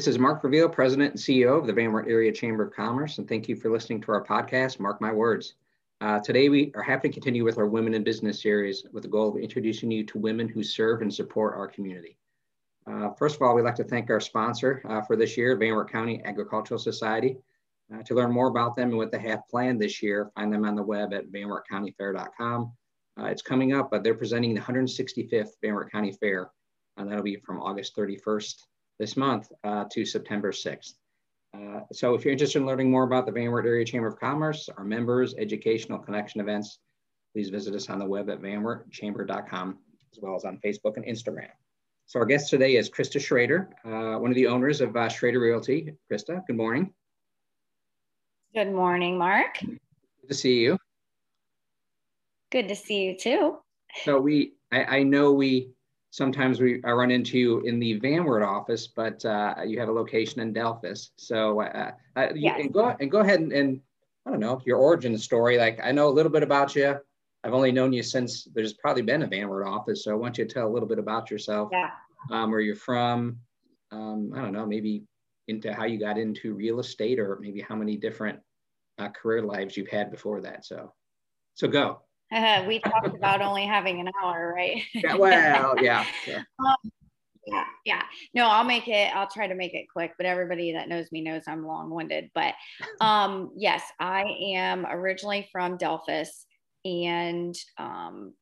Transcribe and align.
This 0.00 0.06
is 0.06 0.18
Mark 0.18 0.40
Verville, 0.40 0.72
President 0.72 1.10
and 1.10 1.20
CEO 1.20 1.58
of 1.58 1.66
the 1.66 1.74
Van 1.74 1.92
Wert 1.92 2.08
Area 2.08 2.32
Chamber 2.32 2.62
of 2.64 2.72
Commerce, 2.72 3.18
and 3.18 3.28
thank 3.28 3.50
you 3.50 3.54
for 3.54 3.70
listening 3.70 4.00
to 4.00 4.12
our 4.12 4.24
podcast, 4.24 4.80
Mark 4.80 4.98
My 4.98 5.12
Words. 5.12 5.56
Uh, 6.00 6.18
today, 6.20 6.48
we 6.48 6.72
are 6.74 6.82
happy 6.82 7.08
to 7.08 7.12
continue 7.12 7.44
with 7.44 7.58
our 7.58 7.66
Women 7.66 7.92
in 7.92 8.02
Business 8.02 8.40
series 8.40 8.86
with 8.94 9.02
the 9.02 9.10
goal 9.10 9.28
of 9.28 9.36
introducing 9.36 9.90
you 9.90 10.02
to 10.06 10.18
women 10.18 10.48
who 10.48 10.62
serve 10.62 11.02
and 11.02 11.12
support 11.12 11.54
our 11.54 11.68
community. 11.68 12.16
Uh, 12.86 13.10
first 13.10 13.36
of 13.36 13.42
all, 13.42 13.54
we'd 13.54 13.60
like 13.60 13.74
to 13.74 13.84
thank 13.84 14.08
our 14.08 14.20
sponsor 14.20 14.80
uh, 14.88 15.02
for 15.02 15.16
this 15.16 15.36
year, 15.36 15.54
Van 15.54 15.74
Wert 15.74 15.92
County 15.92 16.22
Agricultural 16.24 16.80
Society. 16.80 17.36
Uh, 17.94 18.02
to 18.04 18.14
learn 18.14 18.32
more 18.32 18.48
about 18.48 18.76
them 18.76 18.88
and 18.88 18.96
what 18.96 19.12
they 19.12 19.20
have 19.20 19.46
planned 19.50 19.78
this 19.78 20.02
year, 20.02 20.30
find 20.34 20.50
them 20.50 20.64
on 20.64 20.76
the 20.76 20.82
web 20.82 21.12
at 21.12 21.30
vanwertcountyfair.com. 21.30 22.72
Uh, 23.20 23.24
it's 23.26 23.42
coming 23.42 23.74
up, 23.74 23.90
but 23.90 24.02
they're 24.02 24.14
presenting 24.14 24.54
the 24.54 24.62
165th 24.62 25.50
Van 25.60 25.74
Wert 25.74 25.92
County 25.92 26.12
Fair, 26.12 26.50
and 26.96 27.06
that'll 27.06 27.22
be 27.22 27.36
from 27.36 27.60
August 27.60 27.94
31st 27.94 28.62
this 29.00 29.16
month 29.16 29.50
uh, 29.64 29.86
to 29.90 30.04
September 30.04 30.52
6th. 30.52 30.92
Uh, 31.56 31.80
so 31.90 32.14
if 32.14 32.24
you're 32.24 32.32
interested 32.32 32.60
in 32.60 32.66
learning 32.66 32.90
more 32.90 33.02
about 33.02 33.26
the 33.26 33.32
Van 33.32 33.50
Wert 33.50 33.66
Area 33.66 33.84
Chamber 33.84 34.06
of 34.06 34.20
Commerce, 34.20 34.68
our 34.76 34.84
members, 34.84 35.34
educational 35.38 35.98
connection 35.98 36.40
events, 36.40 36.78
please 37.32 37.48
visit 37.48 37.74
us 37.74 37.88
on 37.88 37.98
the 37.98 38.04
web 38.04 38.28
at 38.28 38.40
vanwertchamber.com, 38.40 39.78
as 40.12 40.18
well 40.20 40.36
as 40.36 40.44
on 40.44 40.60
Facebook 40.62 40.96
and 40.96 41.06
Instagram. 41.06 41.48
So 42.06 42.20
our 42.20 42.26
guest 42.26 42.50
today 42.50 42.76
is 42.76 42.90
Krista 42.90 43.20
Schrader, 43.20 43.70
uh, 43.84 44.18
one 44.18 44.30
of 44.30 44.36
the 44.36 44.46
owners 44.46 44.80
of 44.80 44.94
uh, 44.94 45.08
Schrader 45.08 45.40
Realty. 45.40 45.94
Krista, 46.12 46.46
good 46.46 46.56
morning. 46.56 46.92
Good 48.54 48.70
morning, 48.70 49.16
Mark. 49.16 49.60
Good 49.60 50.28
to 50.28 50.34
see 50.34 50.58
you. 50.58 50.78
Good 52.52 52.68
to 52.68 52.76
see 52.76 53.04
you 53.04 53.16
too. 53.16 53.58
So 54.04 54.20
we, 54.20 54.52
I, 54.70 54.98
I 54.98 55.02
know 55.04 55.32
we 55.32 55.70
sometimes 56.10 56.60
we 56.60 56.82
I 56.84 56.92
run 56.92 57.10
into 57.10 57.38
you 57.38 57.60
in 57.60 57.78
the 57.78 57.94
Van 57.94 58.24
Wert 58.24 58.42
office, 58.42 58.86
but 58.86 59.24
uh, 59.24 59.54
you 59.66 59.78
have 59.80 59.88
a 59.88 59.92
location 59.92 60.40
in 60.40 60.52
Delphos. 60.52 61.10
So 61.16 61.62
uh, 61.62 61.92
uh, 62.16 62.28
yes. 62.34 62.58
and 62.60 62.72
go 62.72 62.94
and 63.00 63.10
go 63.10 63.20
ahead 63.20 63.40
and, 63.40 63.52
and, 63.52 63.80
I 64.26 64.30
don't 64.30 64.40
know 64.40 64.60
your 64.66 64.76
origin 64.76 65.16
story. 65.16 65.56
Like 65.56 65.80
I 65.82 65.92
know 65.92 66.08
a 66.08 66.10
little 66.10 66.30
bit 66.30 66.42
about 66.42 66.76
you. 66.76 66.94
I've 67.42 67.54
only 67.54 67.72
known 67.72 67.90
you 67.90 68.02
since 68.02 68.44
there's 68.54 68.74
probably 68.74 69.00
been 69.00 69.22
a 69.22 69.26
Van 69.26 69.48
Wert 69.48 69.66
office. 69.66 70.04
So 70.04 70.10
I 70.10 70.14
want 70.14 70.36
you 70.36 70.44
to 70.44 70.52
tell 70.52 70.68
a 70.68 70.70
little 70.70 70.86
bit 70.88 70.98
about 70.98 71.30
yourself, 71.30 71.70
yeah. 71.72 71.88
um, 72.30 72.50
where 72.50 72.60
you're 72.60 72.76
from. 72.76 73.38
Um, 73.90 74.30
I 74.36 74.42
don't 74.42 74.52
know, 74.52 74.66
maybe 74.66 75.04
into 75.48 75.72
how 75.72 75.84
you 75.84 75.98
got 75.98 76.18
into 76.18 76.52
real 76.52 76.80
estate, 76.80 77.18
or 77.18 77.38
maybe 77.40 77.62
how 77.62 77.74
many 77.74 77.96
different 77.96 78.40
uh, 78.98 79.08
career 79.08 79.42
lives 79.42 79.74
you've 79.74 79.88
had 79.88 80.10
before 80.10 80.42
that. 80.42 80.66
So, 80.66 80.92
so 81.54 81.66
go. 81.66 82.02
Uh, 82.32 82.64
we 82.68 82.80
talked 82.80 83.14
about 83.14 83.42
only 83.42 83.66
having 83.66 84.00
an 84.00 84.10
hour, 84.22 84.52
right? 84.54 84.82
yeah, 84.94 85.16
well, 85.16 85.74
yeah. 85.82 86.04
yeah. 86.26 86.42
Um, 86.58 86.90
yeah, 87.46 87.64
yeah. 87.84 88.02
No, 88.34 88.46
I'll 88.46 88.64
make 88.64 88.86
it. 88.86 89.14
I'll 89.14 89.28
try 89.28 89.46
to 89.46 89.54
make 89.54 89.74
it 89.74 89.86
quick. 89.92 90.12
But 90.16 90.26
everybody 90.26 90.72
that 90.74 90.88
knows 90.88 91.10
me 91.10 91.22
knows 91.22 91.42
I'm 91.48 91.66
long-winded. 91.66 92.30
But 92.34 92.54
um, 93.00 93.50
yes, 93.56 93.82
I 93.98 94.24
am 94.54 94.86
originally 94.86 95.48
from 95.50 95.78
Delphos, 95.78 96.44
and 96.84 97.54
um, 97.78 98.34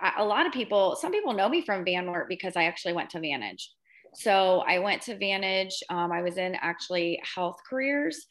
I, 0.00 0.14
a 0.18 0.24
lot 0.24 0.46
of 0.46 0.52
people, 0.52 0.96
some 1.00 1.12
people 1.12 1.34
know 1.34 1.48
me 1.48 1.62
from 1.64 1.84
Van 1.84 2.10
Wert 2.10 2.28
because 2.28 2.56
I 2.56 2.64
actually 2.64 2.94
went 2.94 3.10
to 3.10 3.20
Vantage. 3.20 3.70
So 4.14 4.62
I 4.66 4.78
went 4.78 5.02
to 5.02 5.18
Vantage. 5.18 5.76
Um, 5.90 6.12
I 6.12 6.22
was 6.22 6.38
in 6.38 6.54
actually 6.60 7.20
health 7.34 7.56
careers 7.68 8.24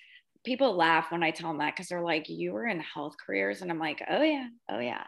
people 0.44 0.76
laugh 0.76 1.12
when 1.12 1.24
I 1.24 1.32
tell 1.32 1.50
them 1.50 1.60
that 1.60 1.76
because 1.76 1.88
they're 1.88 2.04
like, 2.04 2.28
you 2.28 2.54
were 2.54 2.68
in 2.68 2.80
health 2.80 3.16
careers. 3.26 3.62
And 3.62 3.72
I'm 3.72 3.80
like, 3.80 4.04
oh, 4.10 4.22
yeah, 4.22 4.48
oh, 4.70 4.80
yeah. 4.80 5.04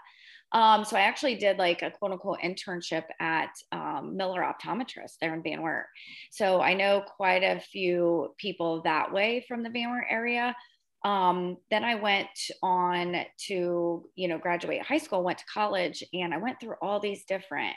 Um, 0.51 0.85
so 0.85 0.95
I 0.95 1.01
actually 1.01 1.35
did 1.35 1.57
like 1.57 1.81
a 1.81 1.91
quote 1.91 2.11
unquote 2.11 2.39
internship 2.39 3.03
at 3.19 3.49
um, 3.71 4.15
Miller 4.15 4.41
Optometrist 4.41 5.17
there 5.19 5.33
in 5.33 5.43
Van 5.43 5.61
Wert. 5.61 5.87
So 6.31 6.61
I 6.61 6.73
know 6.73 7.03
quite 7.17 7.43
a 7.43 7.59
few 7.59 8.33
people 8.37 8.81
that 8.83 9.11
way 9.11 9.43
from 9.47 9.63
the 9.63 9.69
Van 9.69 9.89
Wert 9.91 10.05
area. 10.09 10.55
Um, 11.03 11.57
then 11.69 11.83
I 11.83 11.95
went 11.95 12.29
on 12.63 13.15
to, 13.47 14.09
you 14.15 14.27
know, 14.27 14.37
graduate 14.37 14.81
high 14.81 14.97
school, 14.97 15.23
went 15.23 15.39
to 15.39 15.45
college, 15.53 16.03
and 16.13 16.33
I 16.33 16.37
went 16.37 16.59
through 16.59 16.75
all 16.81 16.99
these 16.99 17.25
different. 17.25 17.75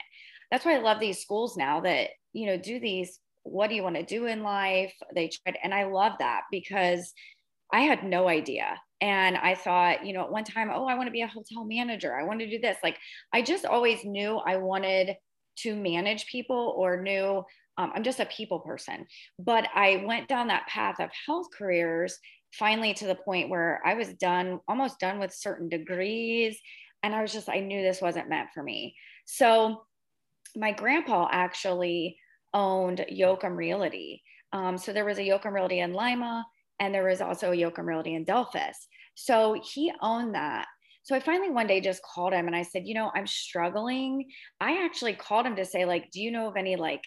That's 0.50 0.64
why 0.64 0.76
I 0.76 0.80
love 0.80 0.98
these 1.00 1.20
schools 1.20 1.56
now 1.56 1.80
that, 1.80 2.10
you 2.32 2.46
know, 2.46 2.56
do 2.56 2.80
these. 2.80 3.18
What 3.42 3.68
do 3.68 3.74
you 3.74 3.82
want 3.82 3.96
to 3.96 4.02
do 4.02 4.26
in 4.26 4.42
life? 4.42 4.94
They 5.14 5.28
tried, 5.28 5.58
and 5.62 5.74
I 5.74 5.84
love 5.84 6.12
that 6.20 6.42
because 6.50 7.12
I 7.72 7.80
had 7.80 8.04
no 8.04 8.28
idea. 8.28 8.80
And 9.00 9.36
I 9.36 9.54
thought, 9.54 10.04
you 10.04 10.12
know, 10.12 10.24
at 10.24 10.32
one 10.32 10.44
time, 10.44 10.70
oh, 10.72 10.86
I 10.86 10.94
want 10.94 11.06
to 11.06 11.12
be 11.12 11.22
a 11.22 11.26
hotel 11.26 11.64
manager. 11.64 12.14
I 12.18 12.24
want 12.24 12.40
to 12.40 12.50
do 12.50 12.58
this. 12.58 12.76
Like, 12.82 12.98
I 13.32 13.42
just 13.42 13.64
always 13.64 14.04
knew 14.04 14.38
I 14.38 14.56
wanted 14.56 15.16
to 15.58 15.76
manage 15.76 16.26
people 16.26 16.74
or 16.76 17.02
knew 17.02 17.44
um, 17.76 17.92
I'm 17.94 18.02
just 18.02 18.20
a 18.20 18.26
people 18.26 18.58
person. 18.60 19.06
But 19.38 19.68
I 19.74 20.02
went 20.04 20.28
down 20.28 20.48
that 20.48 20.66
path 20.66 20.96
of 20.98 21.10
health 21.26 21.46
careers 21.56 22.18
finally 22.52 22.94
to 22.94 23.06
the 23.06 23.14
point 23.14 23.50
where 23.50 23.80
I 23.84 23.94
was 23.94 24.14
done, 24.14 24.58
almost 24.66 24.98
done 24.98 25.18
with 25.20 25.32
certain 25.32 25.68
degrees. 25.68 26.58
And 27.02 27.14
I 27.14 27.22
was 27.22 27.32
just, 27.32 27.48
I 27.48 27.60
knew 27.60 27.82
this 27.82 28.00
wasn't 28.00 28.28
meant 28.28 28.48
for 28.52 28.62
me. 28.62 28.96
So 29.26 29.82
my 30.56 30.72
grandpa 30.72 31.28
actually 31.30 32.18
owned 32.52 33.04
Yoakum 33.12 33.56
Realty. 33.56 34.22
Um, 34.52 34.78
so 34.78 34.92
there 34.92 35.04
was 35.04 35.18
a 35.18 35.22
Yoakum 35.22 35.52
Realty 35.52 35.80
in 35.80 35.92
Lima 35.92 36.44
and 36.80 36.94
there 36.94 37.04
was 37.04 37.20
also 37.20 37.52
a 37.52 37.56
Yoakum 37.56 37.86
Realty 37.86 38.14
in 38.14 38.24
Delphos. 38.24 38.76
So 39.14 39.60
he 39.62 39.92
owned 40.00 40.34
that. 40.34 40.66
So 41.02 41.14
I 41.14 41.20
finally 41.20 41.50
one 41.50 41.66
day 41.66 41.80
just 41.80 42.02
called 42.02 42.32
him 42.32 42.46
and 42.46 42.54
I 42.54 42.62
said, 42.62 42.86
you 42.86 42.94
know, 42.94 43.10
I'm 43.14 43.26
struggling. 43.26 44.26
I 44.60 44.84
actually 44.84 45.14
called 45.14 45.46
him 45.46 45.56
to 45.56 45.64
say, 45.64 45.84
like, 45.84 46.10
do 46.10 46.20
you 46.20 46.30
know 46.30 46.48
of 46.48 46.56
any 46.56 46.76
like 46.76 47.02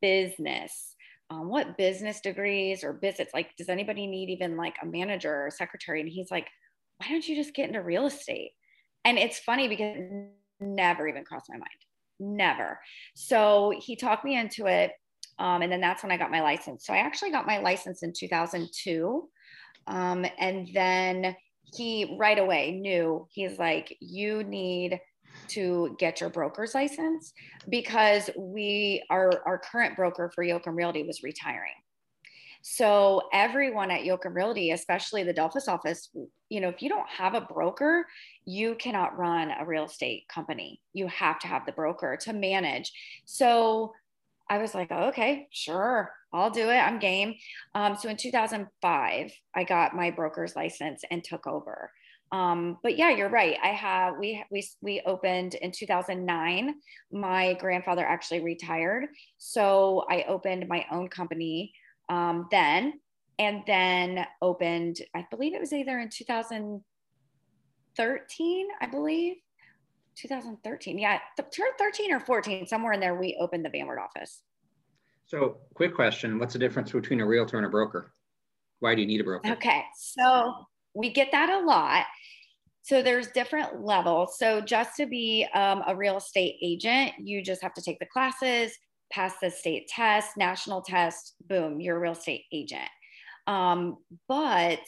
business? 0.00 0.94
Um, 1.28 1.48
what 1.48 1.76
business 1.76 2.20
degrees 2.20 2.84
or 2.84 2.92
business? 2.92 3.28
Like, 3.34 3.56
does 3.56 3.68
anybody 3.68 4.06
need 4.06 4.30
even 4.30 4.56
like 4.56 4.76
a 4.82 4.86
manager 4.86 5.46
or 5.46 5.50
secretary? 5.50 6.00
And 6.00 6.08
he's 6.08 6.30
like, 6.30 6.46
why 6.98 7.08
don't 7.08 7.26
you 7.26 7.34
just 7.34 7.54
get 7.54 7.68
into 7.68 7.82
real 7.82 8.06
estate? 8.06 8.52
And 9.04 9.18
it's 9.18 9.38
funny 9.38 9.66
because 9.66 9.96
it 9.96 10.30
never 10.60 11.08
even 11.08 11.24
crossed 11.24 11.50
my 11.50 11.56
mind. 11.56 11.68
Never. 12.20 12.78
So 13.16 13.72
he 13.76 13.96
talked 13.96 14.24
me 14.24 14.38
into 14.38 14.66
it. 14.66 14.92
Um, 15.38 15.62
and 15.62 15.72
then 15.72 15.80
that's 15.80 16.02
when 16.02 16.12
I 16.12 16.16
got 16.16 16.30
my 16.30 16.42
license. 16.42 16.86
So 16.86 16.92
I 16.92 16.98
actually 16.98 17.30
got 17.30 17.46
my 17.46 17.58
license 17.58 18.02
in 18.02 18.12
2002. 18.12 19.28
Um, 19.86 20.26
and 20.38 20.68
then 20.72 21.36
he 21.74 22.16
right 22.18 22.38
away 22.38 22.72
knew 22.72 23.26
he's 23.30 23.58
like, 23.58 23.96
you 24.00 24.44
need 24.44 25.00
to 25.48 25.96
get 25.98 26.20
your 26.20 26.30
broker's 26.30 26.74
license 26.74 27.32
because 27.68 28.28
we 28.36 29.02
our 29.10 29.42
our 29.46 29.58
current 29.58 29.96
broker 29.96 30.30
for 30.34 30.44
Yoakum 30.44 30.76
Realty 30.76 31.02
was 31.02 31.22
retiring. 31.22 31.72
So 32.62 33.22
everyone 33.32 33.90
at 33.90 34.02
Yoakum 34.02 34.34
Realty, 34.34 34.70
especially 34.70 35.24
the 35.24 35.34
Delphos 35.34 35.66
office, 35.66 36.10
you 36.48 36.60
know, 36.60 36.68
if 36.68 36.80
you 36.80 36.88
don't 36.88 37.08
have 37.08 37.34
a 37.34 37.40
broker, 37.40 38.06
you 38.44 38.76
cannot 38.76 39.18
run 39.18 39.50
a 39.50 39.66
real 39.66 39.86
estate 39.86 40.28
company. 40.28 40.80
You 40.92 41.08
have 41.08 41.40
to 41.40 41.48
have 41.48 41.66
the 41.66 41.72
broker 41.72 42.16
to 42.22 42.32
manage. 42.32 42.92
So 43.24 43.92
I 44.52 44.58
was 44.58 44.74
like, 44.74 44.88
oh, 44.90 45.04
okay, 45.04 45.48
sure, 45.50 46.12
I'll 46.30 46.50
do 46.50 46.68
it. 46.68 46.76
I'm 46.76 46.98
game. 46.98 47.36
Um, 47.74 47.96
so 47.96 48.10
in 48.10 48.18
2005, 48.18 49.32
I 49.54 49.64
got 49.64 49.96
my 49.96 50.10
broker's 50.10 50.54
license 50.54 51.04
and 51.10 51.24
took 51.24 51.46
over. 51.46 51.90
Um, 52.32 52.76
but 52.82 52.98
yeah, 52.98 53.08
you're 53.08 53.30
right. 53.30 53.56
I 53.62 53.68
have 53.68 54.16
we 54.20 54.44
we 54.50 54.62
we 54.82 55.00
opened 55.06 55.54
in 55.54 55.72
2009. 55.72 56.74
My 57.12 57.54
grandfather 57.54 58.04
actually 58.04 58.40
retired, 58.40 59.06
so 59.38 60.04
I 60.10 60.26
opened 60.28 60.68
my 60.68 60.84
own 60.92 61.08
company 61.08 61.72
um, 62.10 62.46
then, 62.50 63.00
and 63.38 63.62
then 63.66 64.26
opened. 64.42 64.98
I 65.14 65.26
believe 65.30 65.54
it 65.54 65.60
was 65.60 65.72
either 65.72 65.98
in 65.98 66.10
2013. 66.10 68.68
I 68.82 68.86
believe 68.86 69.36
2013. 70.16 70.98
Yeah, 70.98 71.18
13 71.38 72.12
or 72.12 72.20
14, 72.20 72.66
somewhere 72.66 72.92
in 72.92 73.00
there, 73.00 73.14
we 73.14 73.36
opened 73.40 73.64
the 73.64 73.70
Van 73.70 73.86
Wert 73.86 73.98
office. 73.98 74.42
So, 75.26 75.58
quick 75.74 75.94
question 75.94 76.38
What's 76.38 76.52
the 76.52 76.58
difference 76.58 76.92
between 76.92 77.20
a 77.20 77.26
realtor 77.26 77.56
and 77.56 77.66
a 77.66 77.70
broker? 77.70 78.12
Why 78.80 78.94
do 78.94 79.00
you 79.00 79.06
need 79.06 79.20
a 79.20 79.24
broker? 79.24 79.48
Okay, 79.52 79.84
so 79.96 80.66
we 80.94 81.12
get 81.12 81.28
that 81.32 81.48
a 81.48 81.64
lot. 81.64 82.04
So 82.82 83.00
there's 83.00 83.28
different 83.28 83.84
levels. 83.84 84.38
So 84.38 84.60
just 84.60 84.96
to 84.96 85.06
be 85.06 85.46
um, 85.54 85.82
a 85.86 85.94
real 85.94 86.16
estate 86.16 86.56
agent, 86.60 87.12
you 87.18 87.42
just 87.42 87.62
have 87.62 87.74
to 87.74 87.82
take 87.82 88.00
the 88.00 88.06
classes, 88.06 88.72
pass 89.12 89.34
the 89.40 89.50
state 89.50 89.86
test, 89.86 90.36
national 90.36 90.82
test, 90.82 91.34
boom, 91.48 91.80
you're 91.80 91.96
a 91.96 92.00
real 92.00 92.12
estate 92.12 92.42
agent. 92.52 92.88
Um, 93.46 93.98
but 94.28 94.80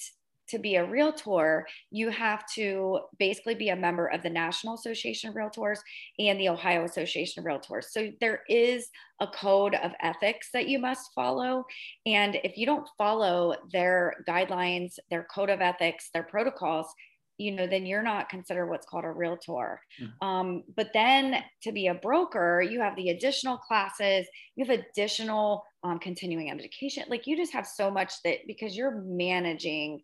to 0.55 0.61
be 0.61 0.77
a 0.77 0.85
realtor, 0.85 1.67
you 1.91 2.11
have 2.11 2.45
to 2.55 3.01
basically 3.19 3.57
be 3.57 3.71
a 3.71 3.77
member 3.77 4.07
of 4.07 4.23
the 4.23 4.31
National 4.31 4.75
Association 4.75 5.29
of 5.29 5.35
Realtors 5.35 5.79
and 6.19 6.39
the 6.39 6.49
Ohio 6.49 6.85
Association 6.85 7.41
of 7.41 7.47
Realtors. 7.47 7.87
So 7.91 8.13
there 8.21 8.43
is 8.49 8.89
a 9.21 9.27
code 9.27 9.75
of 9.75 9.91
ethics 10.01 10.51
that 10.53 10.69
you 10.69 10.79
must 10.79 11.13
follow. 11.13 11.65
And 12.07 12.37
if 12.45 12.57
you 12.57 12.67
don't 12.67 12.89
follow 12.97 13.57
their 13.73 14.15
guidelines, 14.29 14.99
their 15.11 15.25
code 15.25 15.51
of 15.51 15.61
ethics, 15.61 16.11
their 16.15 16.23
protocols, 16.23 16.87
you 17.37 17.51
know, 17.51 17.67
then 17.67 17.85
you're 17.85 18.03
not 18.03 18.29
considered 18.29 18.69
what's 18.69 18.87
called 18.87 19.05
a 19.05 19.11
realtor. 19.11 19.81
Mm-hmm. 20.01 20.27
Um, 20.27 20.63
but 20.77 20.91
then 20.95 21.43
to 21.63 21.73
be 21.73 21.89
a 21.89 21.95
broker, 21.95 22.63
you 22.63 22.81
have 22.81 22.95
the 22.95 23.11
additional 23.11 23.57
classes, 23.57 24.27
you 24.55 24.65
have 24.65 24.79
additional 24.79 25.65
um, 25.83 25.99
continuing 25.99 26.51
education. 26.51 27.05
Like 27.09 27.27
you 27.27 27.37
just 27.37 27.53
have 27.53 27.67
so 27.67 27.91
much 27.91 28.13
that 28.23 28.47
because 28.47 28.77
you're 28.77 29.03
managing 29.03 30.01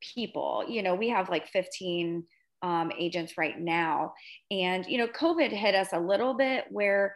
people, 0.00 0.64
you 0.68 0.82
know, 0.82 0.94
we 0.94 1.08
have 1.08 1.28
like 1.28 1.48
15 1.48 2.24
um, 2.62 2.92
agents 2.98 3.38
right 3.38 3.58
now. 3.58 4.14
And, 4.50 4.84
you 4.86 4.98
know, 4.98 5.08
COVID 5.08 5.50
hit 5.50 5.74
us 5.74 5.88
a 5.92 6.00
little 6.00 6.34
bit 6.34 6.64
where 6.70 7.14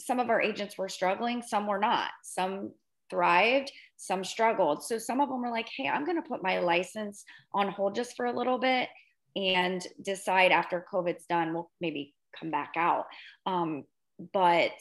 some 0.00 0.18
of 0.18 0.30
our 0.30 0.40
agents 0.40 0.78
were 0.78 0.88
struggling, 0.88 1.42
some 1.42 1.66
were 1.66 1.78
not. 1.78 2.10
Some 2.22 2.72
thrived, 3.10 3.70
some 3.96 4.24
struggled. 4.24 4.82
So 4.84 4.98
some 4.98 5.20
of 5.20 5.28
them 5.28 5.42
were 5.42 5.50
like, 5.50 5.68
hey, 5.76 5.88
I'm 5.88 6.04
going 6.04 6.20
to 6.20 6.28
put 6.28 6.42
my 6.42 6.60
license 6.60 7.24
on 7.52 7.68
hold 7.68 7.94
just 7.94 8.16
for 8.16 8.26
a 8.26 8.36
little 8.36 8.58
bit 8.58 8.88
and 9.36 9.84
decide 10.02 10.52
after 10.52 10.84
COVID's 10.92 11.26
done, 11.26 11.52
we'll 11.52 11.70
maybe 11.80 12.14
come 12.38 12.50
back 12.50 12.72
out. 12.76 13.06
Um, 13.46 13.84
but 14.32 14.72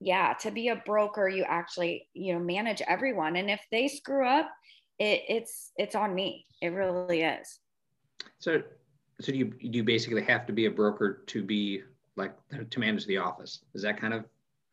yeah, 0.00 0.34
to 0.40 0.50
be 0.50 0.68
a 0.68 0.82
broker, 0.86 1.28
you 1.28 1.44
actually, 1.44 2.08
you 2.14 2.34
know, 2.34 2.40
manage 2.40 2.82
everyone. 2.82 3.36
And 3.36 3.50
if 3.50 3.60
they 3.70 3.88
screw 3.88 4.26
up, 4.26 4.48
it, 4.98 5.22
it's 5.28 5.72
it's 5.76 5.94
on 5.94 6.14
me. 6.14 6.46
It 6.60 6.68
really 6.68 7.22
is. 7.22 7.60
So 8.38 8.62
so 9.20 9.32
do 9.32 9.38
you 9.38 9.46
do 9.46 9.78
you 9.78 9.84
basically 9.84 10.22
have 10.22 10.46
to 10.46 10.52
be 10.52 10.66
a 10.66 10.70
broker 10.70 11.22
to 11.26 11.42
be 11.42 11.82
like 12.16 12.34
to 12.70 12.80
manage 12.80 13.06
the 13.06 13.18
office? 13.18 13.60
Is 13.74 13.82
that 13.82 14.00
kind 14.00 14.14
of 14.14 14.24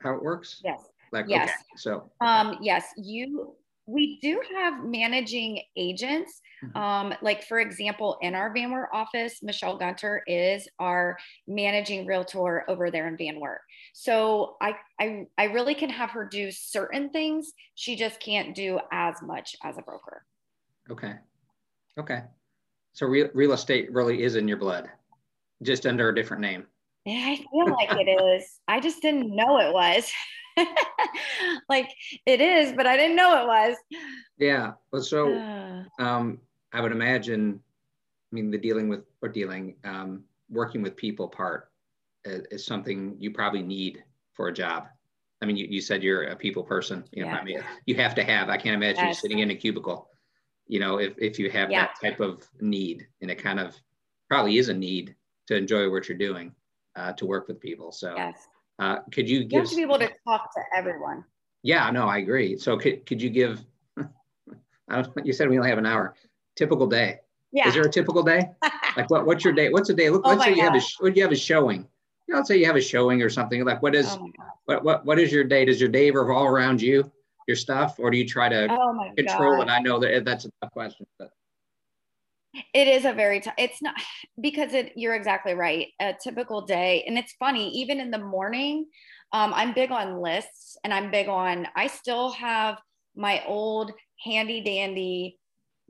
how 0.01 0.13
it 0.15 0.21
works? 0.21 0.61
Yes. 0.63 0.81
Like 1.11 1.25
yes. 1.27 1.49
Okay, 1.49 1.55
so 1.77 2.11
um 2.21 2.57
yes, 2.61 2.85
you 2.97 3.55
we 3.87 4.19
do 4.19 4.41
have 4.55 4.83
managing 4.83 5.61
agents. 5.75 6.41
Mm-hmm. 6.63 6.77
Um, 6.77 7.13
like 7.21 7.43
for 7.43 7.59
example, 7.59 8.17
in 8.21 8.33
our 8.33 8.51
Van 8.53 8.71
Wert 8.71 8.89
office, 8.93 9.43
Michelle 9.43 9.77
Gunter 9.77 10.23
is 10.27 10.67
our 10.79 11.17
managing 11.47 12.05
realtor 12.05 12.63
over 12.67 12.89
there 12.89 13.07
in 13.07 13.17
Van 13.17 13.39
Wert. 13.39 13.61
So 13.93 14.55
I, 14.61 14.75
I 14.99 15.25
I 15.37 15.43
really 15.45 15.75
can 15.75 15.89
have 15.89 16.11
her 16.11 16.25
do 16.25 16.51
certain 16.51 17.09
things. 17.09 17.53
She 17.75 17.95
just 17.95 18.19
can't 18.19 18.55
do 18.55 18.79
as 18.91 19.15
much 19.21 19.55
as 19.63 19.77
a 19.77 19.81
broker. 19.81 20.25
Okay. 20.89 21.13
Okay. 21.99 22.21
So 22.93 23.05
real 23.05 23.29
real 23.33 23.53
estate 23.53 23.91
really 23.91 24.23
is 24.23 24.35
in 24.35 24.47
your 24.47 24.57
blood, 24.57 24.89
just 25.61 25.85
under 25.85 26.09
a 26.09 26.15
different 26.15 26.41
name. 26.41 26.65
Yeah, 27.05 27.23
I 27.23 27.35
feel 27.35 27.71
like 27.71 27.91
it 27.91 28.09
is. 28.09 28.59
I 28.67 28.79
just 28.79 29.01
didn't 29.01 29.33
know 29.35 29.59
it 29.59 29.71
was. 29.71 30.11
like 31.69 31.91
it 32.25 32.41
is, 32.41 32.73
but 32.73 32.87
I 32.87 32.97
didn't 32.97 33.15
know 33.15 33.43
it 33.43 33.47
was. 33.47 33.77
Yeah. 34.37 34.73
Well, 34.91 35.03
so 35.03 35.35
um, 35.99 36.39
I 36.73 36.81
would 36.81 36.91
imagine, 36.91 37.59
I 38.31 38.35
mean, 38.35 38.49
the 38.49 38.57
dealing 38.57 38.89
with 38.89 39.01
or 39.21 39.29
dealing, 39.29 39.75
um, 39.83 40.23
working 40.49 40.81
with 40.81 40.95
people 40.95 41.27
part 41.27 41.69
is, 42.23 42.43
is, 42.51 42.65
something 42.65 43.15
you 43.19 43.31
probably 43.31 43.61
need 43.61 44.03
for 44.33 44.47
a 44.47 44.53
job. 44.53 44.87
I 45.41 45.45
mean, 45.45 45.57
you, 45.57 45.67
you 45.69 45.81
said 45.81 46.01
you're 46.01 46.23
a 46.23 46.35
people 46.35 46.63
person. 46.63 47.03
You 47.11 47.23
know, 47.23 47.29
yeah. 47.29 47.37
I 47.37 47.43
mean, 47.43 47.63
you 47.85 47.95
have 47.95 48.15
to 48.15 48.23
have. 48.23 48.49
I 48.49 48.57
can't 48.57 48.75
imagine 48.75 49.05
yes. 49.05 49.17
you 49.17 49.21
sitting 49.21 49.39
in 49.39 49.51
a 49.51 49.55
cubicle. 49.55 50.09
You 50.67 50.79
know, 50.79 50.97
if 50.97 51.13
if 51.19 51.37
you 51.37 51.51
have 51.51 51.69
yeah. 51.69 51.81
that 51.81 51.95
type 52.01 52.19
of 52.19 52.47
need, 52.59 53.05
and 53.21 53.29
it 53.29 53.35
kind 53.35 53.59
of 53.59 53.75
probably 54.27 54.57
is 54.57 54.69
a 54.69 54.73
need 54.73 55.15
to 55.47 55.55
enjoy 55.55 55.91
what 55.91 56.09
you're 56.09 56.17
doing, 56.17 56.51
uh, 56.95 57.13
to 57.13 57.25
work 57.25 57.47
with 57.47 57.59
people. 57.59 57.91
So 57.91 58.13
yes. 58.15 58.47
Uh, 58.79 58.97
could 59.11 59.29
you 59.29 59.43
give? 59.43 59.51
You 59.51 59.59
have 59.59 59.69
to 59.69 59.75
be 59.75 59.81
able 59.83 59.99
to 59.99 60.11
talk 60.27 60.53
to 60.53 60.61
everyone. 60.75 61.23
Yeah, 61.63 61.89
no, 61.91 62.07
I 62.07 62.17
agree. 62.17 62.57
So 62.57 62.77
could, 62.77 63.05
could 63.05 63.21
you 63.21 63.29
give? 63.29 63.63
I 64.89 65.01
don't, 65.01 65.25
you 65.25 65.33
said 65.33 65.49
we 65.49 65.57
only 65.57 65.69
have 65.69 65.77
an 65.77 65.85
hour. 65.85 66.15
Typical 66.55 66.87
day. 66.87 67.19
Yeah. 67.51 67.67
Is 67.67 67.73
there 67.73 67.83
a 67.83 67.89
typical 67.89 68.21
day? 68.21 68.49
like 68.97 69.09
what? 69.09 69.25
What's 69.25 69.45
your 69.45 69.53
day? 69.53 69.69
What's 69.69 69.89
a 69.89 69.93
day? 69.93 70.09
Look, 70.09 70.23
oh 70.25 70.29
let's 70.29 70.43
say 70.43 70.55
you 70.55 70.61
have 70.61 70.75
a 70.75 70.81
what 70.99 71.15
you 71.15 71.23
have 71.23 71.31
a 71.31 71.37
showing. 71.37 71.87
You 72.27 72.33
know, 72.33 72.37
let's 72.37 72.49
say 72.49 72.57
you 72.57 72.65
have 72.65 72.75
a 72.75 72.81
showing 72.81 73.21
or 73.21 73.29
something. 73.29 73.63
Like 73.63 73.81
what 73.81 73.95
is 73.95 74.17
oh 74.19 74.29
what 74.65 74.83
what 74.83 75.05
what 75.05 75.19
is 75.19 75.31
your 75.31 75.43
day? 75.43 75.63
Does 75.63 75.79
your 75.79 75.89
day 75.89 76.11
revolve 76.11 76.49
around 76.49 76.81
you, 76.81 77.09
your 77.47 77.55
stuff, 77.55 77.95
or 77.97 78.11
do 78.11 78.17
you 78.17 78.27
try 78.27 78.49
to 78.49 78.67
oh 78.69 79.11
control 79.15 79.57
God. 79.57 79.67
it? 79.67 79.71
I 79.71 79.79
know 79.79 79.99
that 79.99 80.25
that's 80.25 80.45
a 80.45 80.51
tough 80.61 80.71
question, 80.71 81.07
but 81.17 81.31
it 82.73 82.87
is 82.87 83.05
a 83.05 83.13
very 83.13 83.39
t- 83.39 83.51
it's 83.57 83.81
not 83.81 83.95
because 84.41 84.73
it 84.73 84.93
you're 84.95 85.15
exactly 85.15 85.53
right 85.53 85.87
a 86.01 86.13
typical 86.21 86.61
day 86.61 87.03
and 87.07 87.17
it's 87.17 87.33
funny 87.33 87.69
even 87.69 87.99
in 87.99 88.11
the 88.11 88.17
morning 88.17 88.85
um, 89.33 89.53
i'm 89.53 89.73
big 89.73 89.91
on 89.91 90.21
lists 90.21 90.77
and 90.83 90.93
i'm 90.93 91.11
big 91.11 91.27
on 91.27 91.67
i 91.75 91.87
still 91.87 92.31
have 92.31 92.77
my 93.15 93.43
old 93.45 93.91
handy 94.23 94.61
dandy 94.61 95.37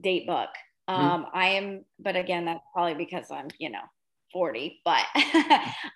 date 0.02 0.28
book 0.28 0.50
mm-hmm. 0.90 1.02
um, 1.02 1.24
mm-hmm. 1.24 1.38
i 1.38 1.48
am 1.48 1.86
but 2.00 2.16
again 2.16 2.46
that's 2.46 2.64
probably 2.74 2.96
because 2.96 3.26
i'm 3.32 3.48
you 3.60 3.70
know 3.70 3.80
40 4.34 4.82
but 4.84 5.06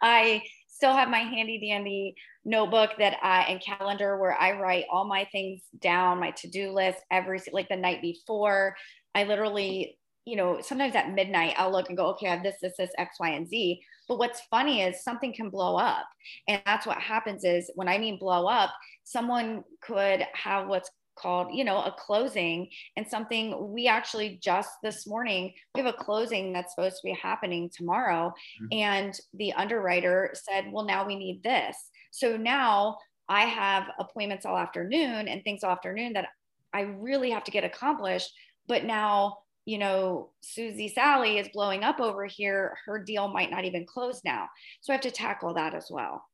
i 0.01 0.41
still 0.69 0.93
have 0.93 1.09
my 1.09 1.19
handy 1.19 1.59
dandy 1.59 2.15
notebook 2.45 2.91
that 2.99 3.17
i 3.21 3.41
and 3.43 3.61
calendar 3.61 4.17
where 4.17 4.39
i 4.39 4.53
write 4.53 4.85
all 4.89 5.05
my 5.05 5.27
things 5.31 5.61
down 5.79 6.19
my 6.19 6.31
to-do 6.31 6.71
list 6.71 6.99
every 7.11 7.41
like 7.51 7.67
the 7.67 7.75
night 7.75 8.01
before 8.01 8.75
i 9.13 9.23
literally 9.23 9.98
you 10.29 10.35
know, 10.35 10.61
sometimes 10.61 10.95
at 10.95 11.13
midnight 11.13 11.55
I'll 11.57 11.71
look 11.71 11.89
and 11.89 11.97
go, 11.97 12.07
okay, 12.07 12.27
I 12.27 12.35
have 12.35 12.43
this, 12.43 12.57
this, 12.61 12.77
this, 12.77 12.91
X, 12.97 13.19
Y, 13.19 13.29
and 13.29 13.47
Z. 13.47 13.81
But 14.07 14.19
what's 14.19 14.41
funny 14.51 14.81
is 14.81 15.03
something 15.03 15.33
can 15.33 15.49
blow 15.49 15.75
up. 15.75 16.05
And 16.47 16.61
that's 16.65 16.85
what 16.85 16.99
happens 16.99 17.43
is 17.43 17.71
when 17.73 17.87
I 17.87 17.97
mean 17.97 18.19
blow 18.19 18.47
up, 18.47 18.71
someone 19.03 19.63
could 19.81 20.25
have 20.33 20.67
what's 20.67 20.91
called, 21.17 21.47
you 21.51 21.63
know, 21.63 21.77
a 21.81 21.95
closing 21.97 22.69
and 22.95 23.07
something 23.07 23.73
we 23.73 23.87
actually 23.87 24.39
just 24.41 24.69
this 24.83 25.07
morning, 25.07 25.51
we 25.75 25.81
have 25.81 25.93
a 25.93 25.97
closing 25.97 26.53
that's 26.53 26.75
supposed 26.75 26.97
to 26.97 27.07
be 27.07 27.13
happening 27.13 27.69
tomorrow. 27.75 28.33
Mm-hmm. 28.61 28.79
And 28.79 29.19
the 29.33 29.53
underwriter 29.53 30.33
said, 30.33 30.71
well, 30.71 30.85
now 30.85 31.05
we 31.05 31.15
need 31.15 31.41
this. 31.43 31.75
So 32.11 32.37
now 32.37 32.97
I 33.27 33.41
have 33.41 33.87
appointments 33.99 34.45
all 34.45 34.57
afternoon 34.57 35.27
and 35.27 35.43
things 35.43 35.63
all 35.63 35.71
afternoon 35.71 36.13
that 36.13 36.29
I 36.73 36.81
really 36.81 37.31
have 37.31 37.43
to 37.45 37.51
get 37.51 37.63
accomplished. 37.63 38.31
But 38.67 38.85
now 38.85 39.39
you 39.69 39.77
know, 39.77 40.31
Susie 40.41 40.87
Sally 40.87 41.37
is 41.37 41.47
blowing 41.49 41.83
up 41.83 41.99
over 41.99 42.25
here, 42.25 42.75
her 42.87 42.97
deal 42.97 43.27
might 43.27 43.51
not 43.51 43.65
even 43.65 43.85
close 43.85 44.19
now. 44.25 44.47
So 44.81 44.91
I 44.91 44.95
have 44.95 45.03
to 45.03 45.11
tackle 45.11 45.53
that 45.53 45.75
as 45.75 45.89
well. 45.91 46.25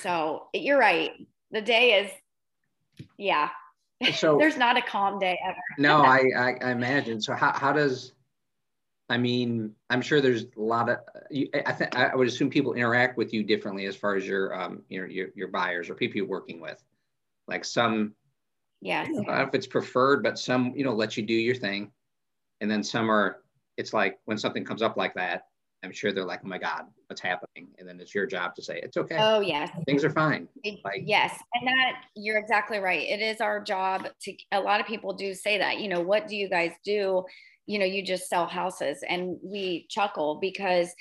So 0.00 0.48
you're 0.52 0.78
right. 0.78 1.12
The 1.50 1.62
day 1.62 1.94
is, 1.94 3.06
yeah. 3.16 3.48
So 4.12 4.36
there's 4.38 4.58
not 4.58 4.76
a 4.76 4.82
calm 4.82 5.18
day 5.18 5.38
ever. 5.48 5.56
no, 5.78 5.96
I, 6.04 6.24
I, 6.36 6.56
I 6.62 6.70
imagine. 6.72 7.22
So 7.22 7.32
how, 7.32 7.54
how 7.54 7.72
does, 7.72 8.12
I 9.08 9.16
mean, 9.16 9.72
I'm 9.88 10.02
sure 10.02 10.20
there's 10.20 10.42
a 10.42 10.60
lot 10.60 10.90
of. 10.90 10.98
I 11.64 11.72
think 11.72 11.96
I 11.96 12.14
would 12.14 12.28
assume 12.28 12.50
people 12.50 12.74
interact 12.74 13.16
with 13.16 13.32
you 13.32 13.44
differently 13.44 13.86
as 13.86 13.96
far 13.96 14.14
as 14.16 14.26
your, 14.26 14.54
um, 14.54 14.82
you 14.90 15.00
know, 15.00 15.06
your 15.06 15.28
your 15.34 15.48
buyers 15.48 15.88
or 15.88 15.94
people 15.94 16.18
you're 16.18 16.26
working 16.26 16.60
with. 16.60 16.84
Like 17.46 17.64
some, 17.64 18.12
yes, 18.82 19.08
I 19.08 19.12
don't 19.14 19.26
know 19.26 19.40
if 19.40 19.54
it's 19.54 19.66
preferred, 19.66 20.22
but 20.22 20.38
some, 20.38 20.74
you 20.76 20.84
know, 20.84 20.92
let 20.92 21.16
you 21.16 21.22
do 21.22 21.32
your 21.32 21.54
thing 21.54 21.90
and 22.60 22.70
then 22.70 22.82
some 22.82 23.10
are 23.10 23.42
it's 23.76 23.92
like 23.92 24.18
when 24.24 24.38
something 24.38 24.64
comes 24.64 24.82
up 24.82 24.96
like 24.96 25.14
that 25.14 25.46
i'm 25.84 25.92
sure 25.92 26.12
they're 26.12 26.24
like 26.24 26.40
oh 26.44 26.48
my 26.48 26.58
god 26.58 26.86
what's 27.08 27.22
happening? 27.22 27.68
And 27.78 27.88
then 27.88 27.98
it's 28.00 28.14
your 28.14 28.26
job 28.26 28.54
to 28.56 28.62
say 28.62 28.80
it's 28.82 28.96
okay. 28.96 29.16
Oh 29.18 29.40
yes. 29.40 29.70
Things 29.86 30.04
are 30.04 30.10
fine. 30.10 30.46
Like, 30.84 31.02
yes. 31.04 31.38
And 31.54 31.66
that 31.66 32.04
you're 32.14 32.38
exactly 32.38 32.78
right. 32.78 33.08
It 33.08 33.20
is 33.20 33.40
our 33.40 33.62
job 33.62 34.06
to 34.22 34.34
a 34.52 34.60
lot 34.60 34.80
of 34.80 34.86
people 34.86 35.14
do 35.14 35.34
say 35.34 35.58
that 35.58 35.80
you 35.80 35.88
know 35.88 36.00
what 36.00 36.28
do 36.28 36.36
you 36.36 36.48
guys 36.48 36.72
do? 36.84 37.24
You 37.66 37.78
know 37.78 37.86
you 37.86 38.04
just 38.04 38.28
sell 38.28 38.46
houses. 38.46 39.02
And 39.08 39.38
we 39.42 39.86
chuckle 39.88 40.38
because 40.40 40.92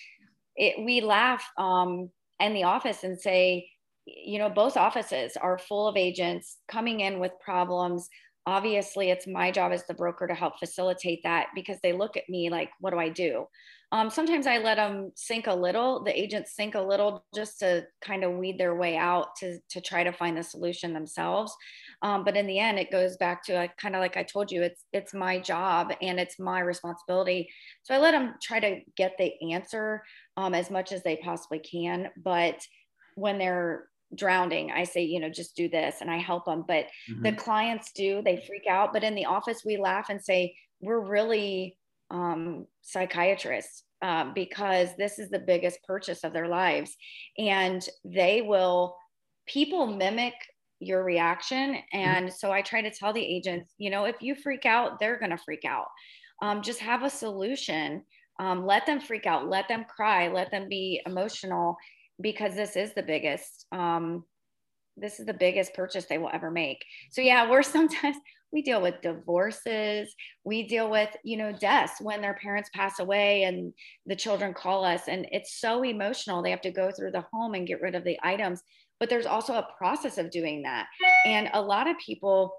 it, 0.56 0.84
we 0.84 1.02
laugh 1.02 1.46
um, 1.58 2.10
in 2.40 2.54
the 2.54 2.64
office 2.64 3.04
and 3.04 3.20
say 3.20 3.70
you 4.06 4.40
know 4.40 4.50
both 4.50 4.78
offices 4.78 5.36
are 5.36 5.58
full 5.58 5.88
of 5.90 5.98
agents 5.98 6.58
coming 6.70 7.02
in 7.02 7.20
with 7.20 7.34
problems 7.42 8.08
obviously 8.48 9.12
it's 9.12 9.28
my 9.28 9.52
job 9.52 9.74
as 9.74 9.86
the 9.86 9.94
broker 9.94 10.26
to 10.26 10.34
help 10.34 10.58
facilitate 10.58 11.20
that 11.24 11.48
because 11.54 11.78
they 11.84 11.92
look 11.92 12.16
at 12.16 12.30
me 12.30 12.50
like 12.50 12.70
what 12.80 12.92
do 12.92 12.98
i 12.98 13.10
do? 13.10 13.46
Um, 13.92 14.10
sometimes 14.10 14.48
i 14.48 14.58
let 14.58 14.76
them 14.76 15.12
sink 15.16 15.48
a 15.48 15.54
little 15.54 16.04
the 16.04 16.18
agents 16.18 16.56
sink 16.56 16.76
a 16.76 16.82
little 16.82 17.26
just 17.36 17.60
to 17.60 17.86
kind 18.02 18.24
of 18.24 18.34
weed 18.34 18.58
their 18.58 18.76
way 18.76 18.98
out 18.98 19.36
to, 19.40 19.60
to 19.70 19.82
try 19.82 20.04
to 20.04 20.12
find 20.12 20.38
the 20.38 20.44
solution 20.44 20.94
themselves. 20.94 21.56
Um, 22.02 22.24
but 22.24 22.38
in 22.38 22.48
the 22.48 22.60
end 22.60 22.80
it 22.80 22.92
goes 22.92 23.18
back 23.18 23.44
to 23.46 23.56
uh, 23.56 23.68
kind 23.80 23.96
of 23.96 24.02
like 24.02 24.18
i 24.18 24.24
told 24.24 24.52
you 24.52 24.64
it's 24.64 24.86
it's 24.94 25.14
my 25.14 25.40
job 25.40 25.94
and 26.02 26.20
it's 26.20 26.40
my 26.40 26.62
responsibility. 26.62 27.50
So 27.84 27.96
i 27.96 27.98
let 27.98 28.12
them 28.12 28.36
try 28.42 28.62
to 28.62 28.80
get 28.96 29.18
the 29.18 29.32
answer 29.54 30.04
um, 30.38 30.54
as 30.54 30.72
much 30.72 30.92
as 30.94 31.04
they 31.04 31.18
possibly 31.18 31.60
can 31.60 32.10
but 32.24 32.60
when 33.16 33.38
they're 33.40 33.88
drowning 34.16 34.72
i 34.72 34.84
say 34.84 35.04
you 35.04 35.20
know 35.20 35.30
just 35.30 35.56
do 35.56 35.68
this 35.68 35.98
and 36.02 36.10
i 36.10 36.18
help 36.18 36.46
them 36.46 36.64
but 36.68 36.86
mm-hmm. 37.10 37.24
the 37.24 37.32
clients 37.34 37.92
do 37.92 38.22
they 38.24 38.44
freak 38.48 38.64
out 38.70 38.94
but 38.94 39.04
in 39.04 39.16
the 39.16 39.26
office 39.26 39.64
we 39.66 39.78
laugh 39.78 40.10
and 40.10 40.24
say 40.24 40.56
we're 40.80 41.00
really 41.00 41.78
um, 42.10 42.66
psychiatrists 42.82 43.84
um, 44.02 44.32
because 44.34 44.90
this 44.98 45.20
is 45.20 45.30
the 45.30 45.40
biggest 45.40 45.80
purchase 45.84 46.24
of 46.24 46.32
their 46.32 46.48
lives 46.48 46.96
and 47.38 47.88
they 48.06 48.42
will 48.42 48.96
people 49.46 49.88
mimic 49.88 50.36
your 50.80 51.04
reaction 51.04 51.74
mm-hmm. 51.74 51.98
and 51.98 52.28
mm-hmm. 52.28 52.36
so 52.36 52.52
i 52.52 52.62
try 52.62 52.82
to 52.82 52.92
tell 52.92 53.12
the 53.12 53.22
agents 53.22 53.74
you 53.78 53.90
know 53.90 54.06
if 54.06 54.16
you 54.22 54.36
freak 54.36 54.66
out 54.66 55.00
they're 55.00 55.20
going 55.20 55.32
to 55.32 55.38
freak 55.38 55.66
out 55.66 55.88
um, 56.42 56.62
just 56.62 56.80
have 56.80 57.04
a 57.04 57.10
solution 57.10 58.04
Um, 58.40 58.68
let 58.68 58.86
them 58.86 59.00
freak 59.02 59.26
out, 59.26 59.50
let 59.50 59.68
them 59.68 59.84
cry, 59.90 60.28
let 60.28 60.52
them 60.52 60.70
be 60.70 61.02
emotional 61.08 61.76
because 62.20 62.56
this 62.56 62.76
is 62.76 62.94
the 62.94 63.04
biggest 63.04 63.66
um, 63.72 64.24
this 64.98 65.20
is 65.20 65.26
the 65.26 65.34
biggest 65.34 65.74
purchase 65.74 66.06
they 66.06 66.18
will 66.18 66.32
ever 66.34 66.50
make. 66.50 66.84
So 67.12 67.22
yeah, 67.22 67.50
we're 67.50 67.64
sometimes 67.78 68.18
we 68.52 68.62
deal 68.62 68.82
with 68.82 69.02
divorces, 69.02 70.14
we 70.44 70.68
deal 70.68 70.90
with, 70.90 71.10
you 71.24 71.38
know, 71.38 71.52
deaths 71.52 71.96
when 72.00 72.22
their 72.22 72.36
parents 72.36 72.70
pass 72.74 73.00
away 73.00 73.44
and 73.44 73.74
the 74.06 74.16
children 74.16 74.54
call 74.54 74.86
us 74.86 75.02
and 75.08 75.28
it's 75.32 75.60
so 75.60 75.84
emotional. 75.84 76.42
They 76.42 76.52
have 76.52 76.62
to 76.62 76.72
go 76.72 76.92
through 76.92 77.12
the 77.12 77.26
home 77.32 77.54
and 77.54 77.68
get 77.68 77.82
rid 77.82 77.94
of 77.94 78.06
the 78.06 78.18
items, 78.24 78.62
but 79.00 79.10
there's 79.10 79.26
also 79.26 79.56
a 79.56 79.68
process 79.78 80.18
of 80.18 80.32
doing 80.32 80.64
that. 80.64 80.88
And 81.26 81.50
a 81.54 81.62
lot 81.62 81.90
of 81.90 81.98
people 82.04 82.54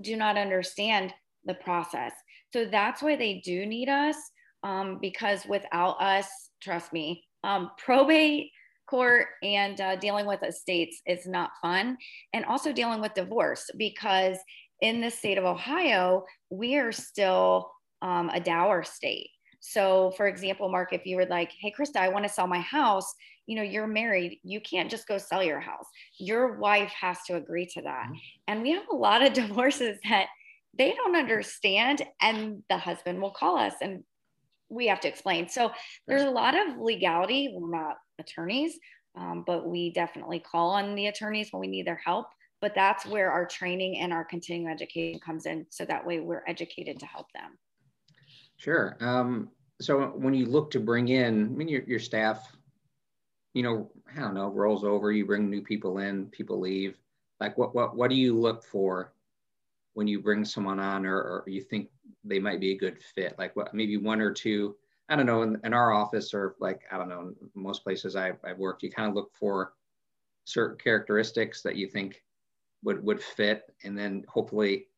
do 0.00 0.16
not 0.16 0.38
understand 0.38 1.12
the 1.44 1.54
process. 1.54 2.12
So 2.52 2.64
that's 2.64 3.02
why 3.02 3.16
they 3.16 3.42
do 3.44 3.66
need 3.66 3.88
us 3.88 4.16
um, 4.62 4.98
because 5.00 5.44
without 5.46 6.00
us, 6.00 6.26
trust 6.62 6.92
me, 6.92 7.24
um, 7.44 7.70
probate 7.78 8.50
court 8.86 9.26
and 9.42 9.80
uh, 9.80 9.96
dealing 9.96 10.26
with 10.26 10.42
estates 10.42 11.00
is 11.06 11.26
not 11.26 11.50
fun. 11.60 11.96
And 12.32 12.44
also 12.44 12.72
dealing 12.72 13.00
with 13.00 13.14
divorce 13.14 13.70
because 13.76 14.38
in 14.80 15.00
the 15.00 15.10
state 15.10 15.38
of 15.38 15.44
Ohio, 15.44 16.24
we 16.50 16.76
are 16.76 16.92
still 16.92 17.70
um, 18.02 18.30
a 18.30 18.40
dower 18.40 18.82
state. 18.82 19.30
So, 19.60 20.12
for 20.16 20.28
example, 20.28 20.68
Mark, 20.68 20.92
if 20.92 21.06
you 21.06 21.16
were 21.16 21.26
like, 21.26 21.52
hey, 21.60 21.72
Krista, 21.76 21.96
I 21.96 22.08
want 22.08 22.24
to 22.24 22.32
sell 22.32 22.46
my 22.46 22.60
house, 22.60 23.12
you 23.46 23.56
know, 23.56 23.62
you're 23.62 23.86
married, 23.86 24.38
you 24.42 24.60
can't 24.60 24.90
just 24.90 25.08
go 25.08 25.18
sell 25.18 25.42
your 25.42 25.60
house. 25.60 25.86
Your 26.18 26.58
wife 26.58 26.92
has 27.00 27.18
to 27.26 27.36
agree 27.36 27.66
to 27.66 27.82
that. 27.82 28.04
Mm-hmm. 28.04 28.14
And 28.48 28.62
we 28.62 28.72
have 28.72 28.88
a 28.90 28.96
lot 28.96 29.24
of 29.24 29.32
divorces 29.32 29.98
that 30.08 30.26
they 30.76 30.92
don't 30.92 31.16
understand, 31.16 32.02
and 32.20 32.62
the 32.68 32.76
husband 32.76 33.20
will 33.20 33.30
call 33.30 33.56
us 33.56 33.74
and 33.80 34.04
we 34.68 34.86
have 34.88 35.00
to 35.00 35.08
explain. 35.08 35.48
So, 35.48 35.72
there's 36.06 36.22
a 36.22 36.30
lot 36.30 36.54
of 36.54 36.78
legality. 36.78 37.54
We're 37.54 37.70
not 37.70 37.96
attorneys, 38.18 38.78
um, 39.16 39.44
but 39.46 39.66
we 39.66 39.92
definitely 39.92 40.40
call 40.40 40.70
on 40.70 40.94
the 40.94 41.06
attorneys 41.06 41.48
when 41.50 41.60
we 41.60 41.68
need 41.68 41.86
their 41.86 42.00
help. 42.04 42.26
But 42.60 42.74
that's 42.74 43.04
where 43.04 43.30
our 43.30 43.46
training 43.46 43.98
and 43.98 44.12
our 44.12 44.24
continuing 44.24 44.72
education 44.72 45.20
comes 45.20 45.46
in. 45.46 45.66
So 45.70 45.84
that 45.84 46.06
way 46.06 46.20
we're 46.20 46.42
educated 46.46 46.98
to 47.00 47.06
help 47.06 47.26
them. 47.32 47.58
Sure. 48.56 48.96
Um, 49.00 49.50
so 49.80 50.08
when 50.16 50.32
you 50.32 50.46
look 50.46 50.70
to 50.70 50.80
bring 50.80 51.08
in, 51.08 51.44
I 51.44 51.48
mean, 51.48 51.68
your, 51.68 51.82
your 51.82 51.98
staff, 51.98 52.50
you 53.52 53.62
know, 53.62 53.90
I 54.14 54.20
don't 54.20 54.34
know, 54.34 54.48
rolls 54.48 54.84
over, 54.84 55.12
you 55.12 55.26
bring 55.26 55.50
new 55.50 55.62
people 55.62 55.98
in, 55.98 56.26
people 56.26 56.58
leave. 56.58 56.96
Like 57.40 57.58
what, 57.58 57.74
what, 57.74 57.94
what 57.94 58.08
do 58.08 58.16
you 58.16 58.34
look 58.38 58.64
for 58.64 59.12
when 59.92 60.06
you 60.06 60.20
bring 60.20 60.44
someone 60.44 60.80
on 60.80 61.04
or, 61.04 61.16
or 61.16 61.44
you 61.46 61.60
think 61.60 61.88
they 62.24 62.38
might 62.38 62.60
be 62.60 62.72
a 62.72 62.78
good 62.78 62.98
fit? 63.14 63.38
Like 63.38 63.56
what, 63.56 63.74
maybe 63.74 63.96
one 63.96 64.20
or 64.20 64.32
two 64.32 64.76
I 65.08 65.14
don't 65.14 65.26
know, 65.26 65.42
in, 65.42 65.60
in 65.64 65.72
our 65.72 65.92
office 65.92 66.34
or 66.34 66.56
like, 66.58 66.82
I 66.90 66.98
don't 66.98 67.08
know, 67.08 67.32
most 67.54 67.84
places 67.84 68.16
I've, 68.16 68.38
I've 68.44 68.58
worked, 68.58 68.82
you 68.82 68.90
kind 68.90 69.08
of 69.08 69.14
look 69.14 69.30
for 69.38 69.72
certain 70.44 70.78
characteristics 70.78 71.62
that 71.62 71.76
you 71.76 71.86
think 71.86 72.22
would, 72.82 73.04
would 73.04 73.22
fit. 73.22 73.72
And 73.84 73.96
then 73.96 74.24
hopefully 74.28 74.88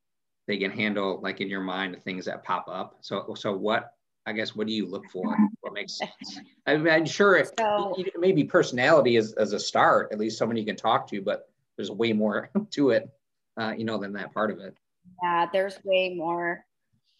they 0.46 0.56
can 0.56 0.70
handle 0.70 1.20
like 1.22 1.40
in 1.40 1.48
your 1.48 1.60
mind 1.60 1.94
the 1.94 2.00
things 2.00 2.24
that 2.24 2.42
pop 2.42 2.68
up. 2.68 2.96
So, 3.02 3.34
so 3.36 3.54
what, 3.54 3.92
I 4.24 4.32
guess, 4.32 4.56
what 4.56 4.66
do 4.66 4.72
you 4.72 4.86
look 4.86 5.04
for? 5.10 5.36
What 5.60 5.74
makes 5.74 5.98
sense? 5.98 6.40
I 6.66 6.72
am 6.72 7.04
sure 7.04 7.36
it, 7.36 7.50
so, 7.58 7.94
maybe 8.16 8.44
personality 8.44 9.16
is 9.16 9.34
as 9.34 9.52
a 9.52 9.60
start, 9.60 10.08
at 10.10 10.18
least 10.18 10.38
someone 10.38 10.56
you 10.56 10.64
can 10.64 10.76
talk 10.76 11.06
to, 11.08 11.20
but 11.20 11.50
there's 11.76 11.90
way 11.90 12.14
more 12.14 12.50
to 12.70 12.90
it, 12.90 13.10
uh, 13.58 13.74
you 13.76 13.84
know, 13.84 13.98
than 13.98 14.14
that 14.14 14.32
part 14.32 14.50
of 14.50 14.58
it. 14.58 14.74
Yeah, 15.22 15.46
there's 15.52 15.78
way 15.84 16.14
more 16.14 16.64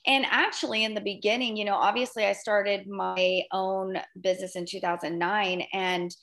and 0.09 0.27
actually 0.31 0.83
in 0.83 0.95
the 0.95 1.01
beginning 1.01 1.57
you 1.57 1.65
know 1.65 1.77
obviously 1.77 2.25
i 2.25 2.33
started 2.33 2.89
my 2.89 3.43
own 3.53 3.97
business 4.21 4.57
in 4.57 4.67
2009 4.67 5.63
and 5.73 6.17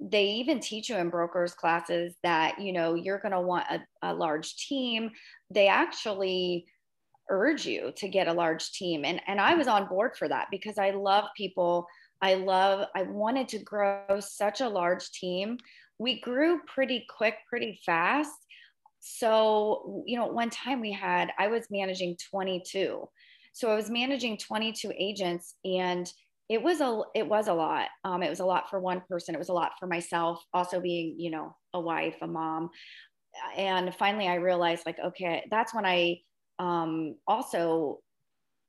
they 0.00 0.24
even 0.24 0.60
teach 0.60 0.88
you 0.88 0.96
in 0.96 1.10
brokers 1.10 1.52
classes 1.52 2.14
that 2.22 2.58
you 2.58 2.72
know 2.72 2.94
you're 2.94 3.18
going 3.18 3.32
to 3.32 3.40
want 3.40 3.66
a, 3.70 3.80
a, 4.02 4.14
large 4.14 4.56
team. 4.56 5.10
They 5.50 5.68
actually 5.68 6.66
urge 7.28 7.66
you 7.66 7.92
to 7.96 8.08
get 8.08 8.26
a 8.26 8.32
large 8.32 8.72
team 8.72 9.04
and 9.04 9.20
and 9.26 9.40
i 9.40 9.54
was 9.54 9.68
on 9.68 9.86
board 9.86 10.16
for 10.16 10.26
that 10.28 10.48
because 10.50 10.78
i 10.78 10.90
love 10.90 11.24
people. 11.36 11.86
I 12.22 12.34
love 12.34 12.86
i 12.96 13.02
wanted 13.02 13.48
to 13.48 13.58
grow 13.58 14.20
such 14.20 14.60
a 14.60 14.68
large 14.68 15.10
team. 15.12 15.58
We 15.98 16.20
grew 16.20 16.60
pretty 16.66 17.06
quick 17.14 17.34
pretty 17.48 17.78
fast. 17.84 18.32
So 19.00 20.02
you 20.06 20.18
know 20.18 20.26
one 20.26 20.50
time 20.50 20.80
we 20.80 20.92
had 20.92 21.30
i 21.38 21.48
was 21.48 21.66
managing 21.70 22.16
22 22.30 23.06
so 23.52 23.70
I 23.70 23.76
was 23.76 23.90
managing 23.90 24.38
22 24.38 24.92
agents 24.98 25.54
and 25.64 26.10
it 26.48 26.60
was 26.60 26.80
a 26.80 27.02
it 27.14 27.28
was 27.28 27.46
a 27.46 27.54
lot. 27.54 27.88
Um, 28.04 28.24
it 28.24 28.28
was 28.28 28.40
a 28.40 28.44
lot 28.44 28.68
for 28.68 28.80
one 28.80 29.02
person. 29.08 29.36
It 29.36 29.38
was 29.38 29.50
a 29.50 29.54
lot 29.54 29.72
for 29.78 29.86
myself. 29.86 30.42
Also 30.52 30.80
being 30.80 31.14
you 31.18 31.30
know 31.30 31.56
a 31.74 31.80
wife, 31.80 32.16
a 32.22 32.26
mom, 32.26 32.70
and 33.56 33.94
finally 33.94 34.26
I 34.26 34.34
realized 34.34 34.84
like 34.84 34.98
okay, 34.98 35.46
that's 35.50 35.72
when 35.72 35.86
I 35.86 36.18
um, 36.58 37.16
also 37.28 38.00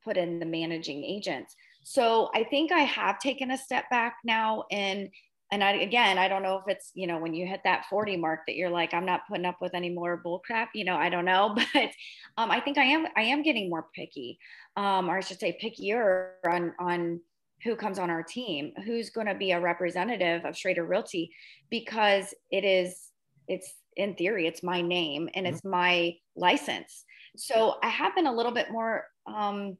put 0.03 0.15
in 0.15 0.39
the 0.39 0.45
managing 0.45 1.03
agents. 1.03 1.55
So 1.83 2.29
I 2.35 2.43
think 2.43 2.71
I 2.71 2.81
have 2.81 3.19
taken 3.19 3.49
a 3.49 3.57
step 3.57 3.85
back 3.89 4.17
now 4.23 4.65
and 4.71 5.09
and 5.51 5.61
I, 5.63 5.73
again, 5.73 6.17
I 6.17 6.29
don't 6.29 6.43
know 6.43 6.57
if 6.57 6.63
it's, 6.67 6.91
you 6.93 7.07
know, 7.07 7.19
when 7.19 7.33
you 7.33 7.45
hit 7.45 7.59
that 7.65 7.85
40 7.89 8.15
mark 8.15 8.41
that 8.47 8.55
you're 8.55 8.69
like, 8.69 8.93
I'm 8.93 9.05
not 9.05 9.27
putting 9.27 9.45
up 9.45 9.57
with 9.59 9.73
any 9.73 9.89
more 9.89 10.15
bull 10.15 10.39
crap, 10.39 10.69
you 10.73 10.85
know, 10.85 10.95
I 10.95 11.09
don't 11.09 11.25
know, 11.25 11.53
but 11.73 11.89
um, 12.37 12.49
I 12.49 12.61
think 12.61 12.77
I 12.77 12.85
am, 12.85 13.05
I 13.17 13.23
am 13.23 13.43
getting 13.43 13.69
more 13.69 13.87
picky, 13.93 14.39
um, 14.77 15.09
or 15.09 15.17
I 15.17 15.21
should 15.21 15.41
say 15.41 15.57
pickier 15.61 16.31
on, 16.49 16.73
on 16.79 17.19
who 17.63 17.75
comes 17.75 17.99
on 17.99 18.09
our 18.09 18.23
team, 18.23 18.71
who's 18.85 19.09
going 19.09 19.27
to 19.27 19.35
be 19.35 19.51
a 19.51 19.59
representative 19.59 20.45
of 20.45 20.57
Schrader 20.57 20.85
Realty, 20.85 21.31
because 21.69 22.33
it 22.49 22.63
is, 22.63 23.09
it's 23.49 23.73
in 23.97 24.15
theory, 24.15 24.47
it's 24.47 24.63
my 24.63 24.81
name 24.81 25.29
and 25.35 25.45
it's 25.45 25.59
mm-hmm. 25.59 25.71
my 25.71 26.15
license. 26.37 27.03
So 27.35 27.75
I 27.83 27.89
have 27.89 28.15
been 28.15 28.27
a 28.27 28.33
little 28.33 28.53
bit 28.53 28.71
more, 28.71 29.05
um, 29.27 29.77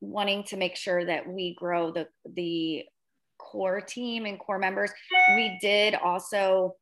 wanting 0.00 0.44
to 0.44 0.58
make 0.58 0.76
sure 0.76 1.02
that 1.02 1.26
we 1.26 1.54
grow 1.54 1.90
the, 1.90 2.08
the 2.34 2.84
core 3.44 3.80
team 3.80 4.26
and 4.26 4.38
core 4.38 4.58
members, 4.58 4.90
we 5.36 5.58
did 5.60 5.94
also 5.94 6.74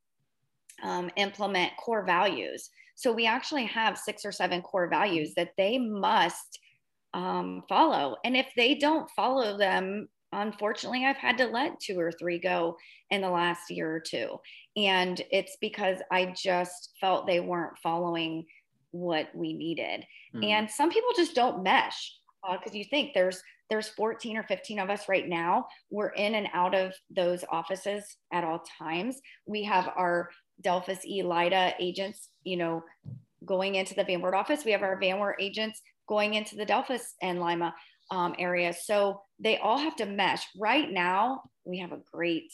um, 0.82 1.10
implement 1.16 1.76
core 1.76 2.04
values. 2.04 2.70
So 2.94 3.12
we 3.12 3.26
actually 3.26 3.66
have 3.66 3.98
six 3.98 4.24
or 4.24 4.32
seven 4.32 4.62
core 4.62 4.88
values 4.88 5.34
that 5.34 5.52
they 5.56 5.78
must 5.78 6.60
um, 7.14 7.62
follow. 7.68 8.16
And 8.24 8.36
if 8.36 8.46
they 8.56 8.74
don't 8.74 9.10
follow 9.10 9.58
them, 9.58 10.08
unfortunately, 10.32 11.04
I've 11.04 11.16
had 11.16 11.38
to 11.38 11.46
let 11.46 11.80
two 11.80 11.98
or 11.98 12.12
three 12.12 12.38
go 12.38 12.76
in 13.10 13.20
the 13.20 13.30
last 13.30 13.70
year 13.70 13.94
or 13.94 14.00
two. 14.00 14.38
And 14.76 15.20
it's 15.30 15.56
because 15.60 15.98
I 16.10 16.34
just 16.36 16.92
felt 17.00 17.26
they 17.26 17.40
weren't 17.40 17.78
following 17.82 18.46
what 18.92 19.28
we 19.34 19.52
needed. 19.52 20.04
Mm-hmm. 20.34 20.44
And 20.44 20.70
some 20.70 20.90
people 20.90 21.10
just 21.16 21.34
don't 21.34 21.62
mesh 21.62 22.14
because 22.42 22.74
uh, 22.74 22.78
you 22.78 22.84
think 22.84 23.12
there's 23.14 23.42
there's 23.72 23.88
14 23.88 24.36
or 24.36 24.42
15 24.42 24.80
of 24.80 24.90
us 24.90 25.08
right 25.08 25.26
now. 25.26 25.66
We're 25.90 26.10
in 26.10 26.34
and 26.34 26.46
out 26.52 26.74
of 26.74 26.92
those 27.08 27.42
offices 27.50 28.04
at 28.30 28.44
all 28.44 28.62
times. 28.78 29.18
We 29.46 29.62
have 29.62 29.88
our 29.96 30.28
Delphos 30.62 31.06
ELIDA 31.06 31.76
agents, 31.80 32.28
you 32.44 32.58
know, 32.58 32.84
going 33.46 33.76
into 33.76 33.94
the 33.94 34.04
Van 34.04 34.20
Wert 34.20 34.34
office. 34.34 34.66
We 34.66 34.72
have 34.72 34.82
our 34.82 35.00
Van 35.00 35.18
Wert 35.18 35.36
agents 35.40 35.80
going 36.06 36.34
into 36.34 36.54
the 36.54 36.66
Delphos 36.66 37.14
and 37.22 37.40
Lima 37.40 37.74
um, 38.10 38.34
area. 38.38 38.74
So 38.74 39.22
they 39.40 39.56
all 39.56 39.78
have 39.78 39.96
to 39.96 40.04
mesh. 40.04 40.44
Right 40.54 40.90
now, 40.90 41.40
we 41.64 41.78
have 41.78 41.92
a 41.92 42.02
great 42.12 42.52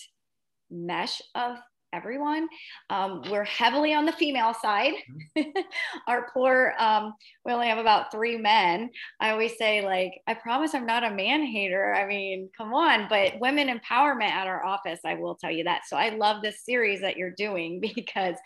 mesh 0.70 1.20
of 1.34 1.56
everyone. 1.92 2.48
Um, 2.90 3.22
we're 3.30 3.44
heavily 3.44 3.94
on 3.94 4.04
the 4.04 4.12
female 4.12 4.54
side. 4.54 4.94
Mm-hmm. 5.36 5.60
Our 6.06 6.30
poor, 6.32 6.74
um, 6.78 7.14
we 7.44 7.52
only 7.52 7.68
have 7.68 7.78
about 7.78 8.10
three 8.10 8.36
men. 8.36 8.90
I 9.20 9.30
always 9.30 9.56
say, 9.56 9.84
like, 9.84 10.12
I 10.26 10.34
promise 10.34 10.74
I'm 10.74 10.86
not 10.86 11.04
a 11.04 11.10
man 11.10 11.44
hater. 11.44 11.94
I 11.94 12.06
mean, 12.06 12.50
come 12.56 12.74
on, 12.74 13.06
but 13.08 13.38
women 13.40 13.68
empowerment 13.68 14.30
at 14.30 14.46
our 14.46 14.64
office, 14.64 15.00
I 15.04 15.14
will 15.14 15.34
tell 15.34 15.50
you 15.50 15.64
that. 15.64 15.82
So 15.86 15.96
I 15.96 16.10
love 16.10 16.42
this 16.42 16.64
series 16.64 17.00
that 17.00 17.16
you're 17.16 17.34
doing 17.36 17.80
because 17.94 18.36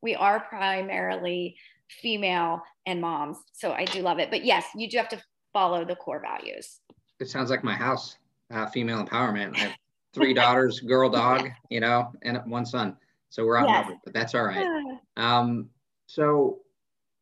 we 0.00 0.14
are 0.14 0.40
primarily 0.40 1.56
female 1.88 2.62
and 2.86 3.00
moms. 3.00 3.38
So 3.52 3.72
I 3.72 3.84
do 3.84 4.00
love 4.02 4.18
it. 4.18 4.30
But 4.30 4.44
yes, 4.44 4.64
you 4.74 4.88
do 4.88 4.96
have 4.98 5.08
to 5.10 5.22
follow 5.52 5.84
the 5.84 5.96
core 5.96 6.20
values. 6.20 6.80
It 7.20 7.28
sounds 7.28 7.50
like 7.50 7.62
my 7.62 7.74
house, 7.74 8.16
uh, 8.50 8.66
female 8.66 9.04
empowerment. 9.04 9.56
I 9.56 9.74
three 10.14 10.34
daughters, 10.42 10.80
girl 10.80 11.10
dog, 11.10 11.48
you 11.70 11.80
know, 11.80 12.12
and 12.22 12.38
one 12.46 12.66
son. 12.66 12.96
So 13.30 13.44
we're 13.46 13.58
outnumbered, 13.58 13.94
yes. 13.94 14.02
but 14.04 14.14
that's 14.14 14.34
all 14.34 14.44
right. 14.44 14.66
Um, 15.14 15.68
so 16.06 16.60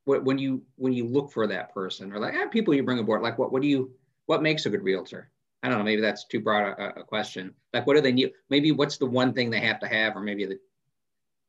when 0.05 0.39
you 0.39 0.63
when 0.77 0.93
you 0.93 1.05
look 1.07 1.33
for 1.33 1.49
that 1.49 1.75
person, 1.75 2.13
or 2.13 2.21
like 2.21 2.35
ah, 2.37 2.47
people 2.47 2.73
you 2.73 2.85
bring 2.85 3.01
aboard, 3.01 3.21
like 3.21 3.37
what 3.37 3.51
what 3.51 3.63
do 3.63 3.69
you 3.69 3.91
what 4.27 4.43
makes 4.43 4.65
a 4.65 4.71
good 4.71 4.85
realtor? 4.85 5.29
I 5.63 5.69
don't 5.69 5.79
know. 5.79 5.85
Maybe 5.85 6.01
that's 6.01 6.25
too 6.25 6.41
broad 6.41 6.79
a, 6.79 7.01
a 7.01 7.05
question. 7.05 7.55
Like, 7.75 7.87
what 7.87 7.95
do 7.95 8.01
they 8.01 8.13
need? 8.13 8.33
Maybe 8.49 8.73
what's 8.73 8.97
the 8.97 9.07
one 9.07 9.33
thing 9.33 9.51
they 9.51 9.61
have 9.61 9.81
to 9.81 9.89
have, 9.89 10.17
or 10.17 10.21
maybe 10.21 10.47
the, 10.47 10.59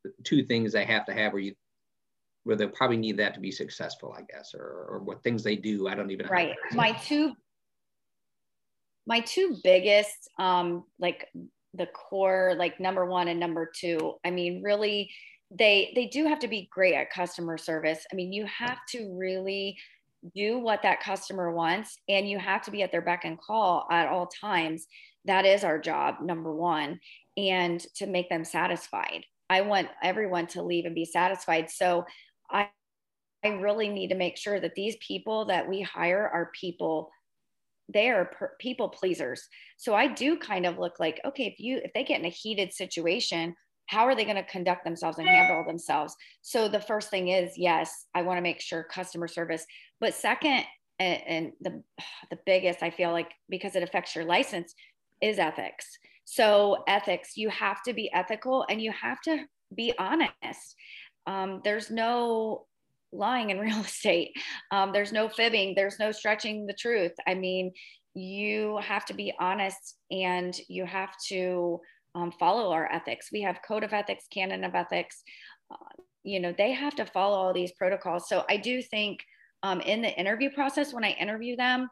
the 0.04 0.12
two 0.24 0.44
things 0.44 0.72
they 0.72 0.84
have 0.84 1.06
to 1.06 1.14
have, 1.14 1.32
where 1.32 1.42
you 1.42 1.54
where 2.44 2.56
they 2.56 2.66
probably 2.66 2.96
need 2.96 3.16
that 3.18 3.34
to 3.34 3.40
be 3.40 3.52
successful, 3.52 4.14
I 4.16 4.22
guess, 4.22 4.52
or, 4.52 4.86
or 4.90 4.98
what 4.98 5.22
things 5.22 5.44
they 5.44 5.54
do. 5.54 5.86
I 5.86 5.94
don't 5.94 6.10
even 6.10 6.26
know. 6.26 6.32
right. 6.32 6.56
My 6.72 6.92
two 6.92 7.34
my 9.06 9.20
two 9.20 9.56
biggest, 9.62 10.30
um, 10.38 10.84
like 10.98 11.28
the 11.74 11.86
core, 11.86 12.54
like 12.56 12.80
number 12.80 13.04
one 13.06 13.28
and 13.28 13.40
number 13.40 13.70
two, 13.74 14.14
I 14.24 14.30
mean, 14.30 14.62
really, 14.62 15.10
they 15.50 15.92
they 15.94 16.06
do 16.06 16.26
have 16.26 16.38
to 16.40 16.48
be 16.48 16.68
great 16.72 16.94
at 16.94 17.10
customer 17.10 17.58
service. 17.58 18.06
I 18.10 18.16
mean, 18.16 18.32
you 18.32 18.46
have 18.46 18.78
to 18.90 19.14
really 19.18 19.76
do 20.34 20.58
what 20.58 20.82
that 20.82 21.02
customer 21.02 21.52
wants 21.52 21.98
and 22.08 22.28
you 22.28 22.38
have 22.38 22.62
to 22.62 22.70
be 22.70 22.82
at 22.82 22.92
their 22.92 23.02
beck 23.02 23.24
and 23.24 23.40
call 23.40 23.86
at 23.90 24.08
all 24.08 24.28
times. 24.28 24.86
That 25.24 25.44
is 25.44 25.64
our 25.64 25.78
job, 25.78 26.16
number 26.22 26.54
one, 26.54 27.00
and 27.36 27.80
to 27.96 28.06
make 28.06 28.28
them 28.28 28.44
satisfied. 28.44 29.24
I 29.50 29.62
want 29.62 29.88
everyone 30.02 30.46
to 30.48 30.62
leave 30.62 30.84
and 30.84 30.94
be 30.94 31.04
satisfied. 31.04 31.70
So 31.70 32.06
I 32.50 32.68
I 33.44 33.48
really 33.48 33.88
need 33.88 34.08
to 34.08 34.14
make 34.14 34.36
sure 34.36 34.60
that 34.60 34.76
these 34.76 34.96
people 35.06 35.46
that 35.46 35.68
we 35.68 35.82
hire 35.82 36.30
are 36.32 36.52
people 36.58 37.10
they 37.92 38.10
are 38.10 38.26
per- 38.26 38.52
people 38.58 38.88
pleasers. 38.88 39.46
So 39.76 39.94
I 39.94 40.06
do 40.08 40.36
kind 40.36 40.66
of 40.66 40.78
look 40.78 40.98
like, 40.98 41.20
okay, 41.24 41.44
if 41.46 41.58
you 41.58 41.80
if 41.84 41.92
they 41.92 42.04
get 42.04 42.20
in 42.20 42.26
a 42.26 42.30
heated 42.30 42.72
situation, 42.72 43.54
how 43.86 44.04
are 44.04 44.14
they 44.14 44.24
going 44.24 44.36
to 44.36 44.44
conduct 44.44 44.84
themselves 44.84 45.18
and 45.18 45.28
handle 45.28 45.64
themselves? 45.66 46.14
So 46.40 46.68
the 46.68 46.80
first 46.80 47.10
thing 47.10 47.28
is, 47.28 47.52
yes, 47.56 48.06
I 48.14 48.22
want 48.22 48.38
to 48.38 48.42
make 48.42 48.60
sure 48.60 48.84
customer 48.84 49.28
service. 49.28 49.66
But 50.00 50.14
second, 50.14 50.64
and, 50.98 51.22
and 51.26 51.52
the 51.60 51.82
the 52.30 52.38
biggest 52.46 52.82
I 52.82 52.90
feel 52.90 53.12
like 53.12 53.30
because 53.48 53.76
it 53.76 53.82
affects 53.82 54.14
your 54.14 54.24
license 54.24 54.74
is 55.20 55.38
ethics. 55.38 55.86
So 56.24 56.84
ethics, 56.86 57.36
you 57.36 57.48
have 57.50 57.82
to 57.82 57.92
be 57.92 58.12
ethical 58.12 58.64
and 58.68 58.80
you 58.80 58.92
have 58.92 59.20
to 59.22 59.44
be 59.74 59.92
honest. 59.98 60.76
Um, 61.26 61.60
there's 61.64 61.90
no 61.90 62.66
lying 63.12 63.50
in 63.50 63.58
real 63.60 63.80
estate. 63.80 64.32
Um, 64.70 64.92
there's 64.92 65.12
no 65.12 65.28
fibbing, 65.28 65.74
there's 65.74 65.98
no 65.98 66.12
stretching 66.12 66.66
the 66.66 66.74
truth. 66.74 67.12
I 67.26 67.34
mean, 67.34 67.72
you 68.14 68.78
have 68.82 69.04
to 69.06 69.14
be 69.14 69.32
honest 69.40 69.96
and 70.10 70.54
you 70.68 70.84
have 70.84 71.14
to 71.28 71.80
um, 72.14 72.32
follow 72.32 72.72
our 72.72 72.90
ethics. 72.92 73.30
We 73.32 73.42
have 73.42 73.60
code 73.66 73.84
of 73.84 73.92
ethics, 73.92 74.26
canon 74.30 74.64
of 74.64 74.74
ethics. 74.74 75.22
Uh, 75.70 76.02
you 76.22 76.40
know, 76.40 76.54
they 76.56 76.72
have 76.72 76.94
to 76.96 77.06
follow 77.06 77.36
all 77.36 77.54
these 77.54 77.72
protocols. 77.72 78.28
So 78.28 78.44
I 78.48 78.58
do 78.58 78.82
think 78.82 79.20
um, 79.62 79.80
in 79.80 80.02
the 80.02 80.10
interview 80.10 80.50
process, 80.50 80.92
when 80.92 81.04
I 81.04 81.12
interview 81.12 81.56
them, 81.56 81.88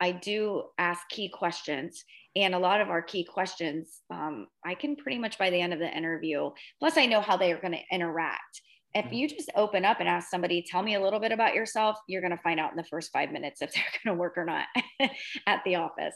I 0.00 0.12
do 0.12 0.64
ask 0.78 1.08
key 1.08 1.28
questions. 1.28 2.04
And 2.36 2.54
a 2.54 2.58
lot 2.58 2.80
of 2.82 2.90
our 2.90 3.00
key 3.00 3.24
questions, 3.24 4.02
um, 4.10 4.46
I 4.64 4.74
can 4.74 4.94
pretty 4.94 5.18
much 5.18 5.38
by 5.38 5.50
the 5.50 5.60
end 5.60 5.72
of 5.72 5.78
the 5.78 5.96
interview, 5.96 6.50
plus 6.78 6.98
I 6.98 7.06
know 7.06 7.22
how 7.22 7.36
they 7.36 7.50
are 7.52 7.60
going 7.60 7.72
to 7.72 7.94
interact 7.94 8.60
if 8.96 9.12
you 9.12 9.28
just 9.28 9.50
open 9.54 9.84
up 9.84 10.00
and 10.00 10.08
ask 10.08 10.30
somebody, 10.30 10.62
tell 10.62 10.82
me 10.82 10.94
a 10.94 11.00
little 11.00 11.20
bit 11.20 11.32
about 11.32 11.54
yourself, 11.54 11.98
you're 12.08 12.22
going 12.22 12.36
to 12.36 12.42
find 12.42 12.58
out 12.58 12.70
in 12.70 12.76
the 12.76 12.84
first 12.84 13.12
five 13.12 13.30
minutes 13.30 13.60
if 13.62 13.72
they're 13.74 13.84
going 14.04 14.16
to 14.16 14.20
work 14.20 14.36
or 14.36 14.44
not 14.44 14.66
at 15.46 15.62
the 15.64 15.76
office. 15.76 16.14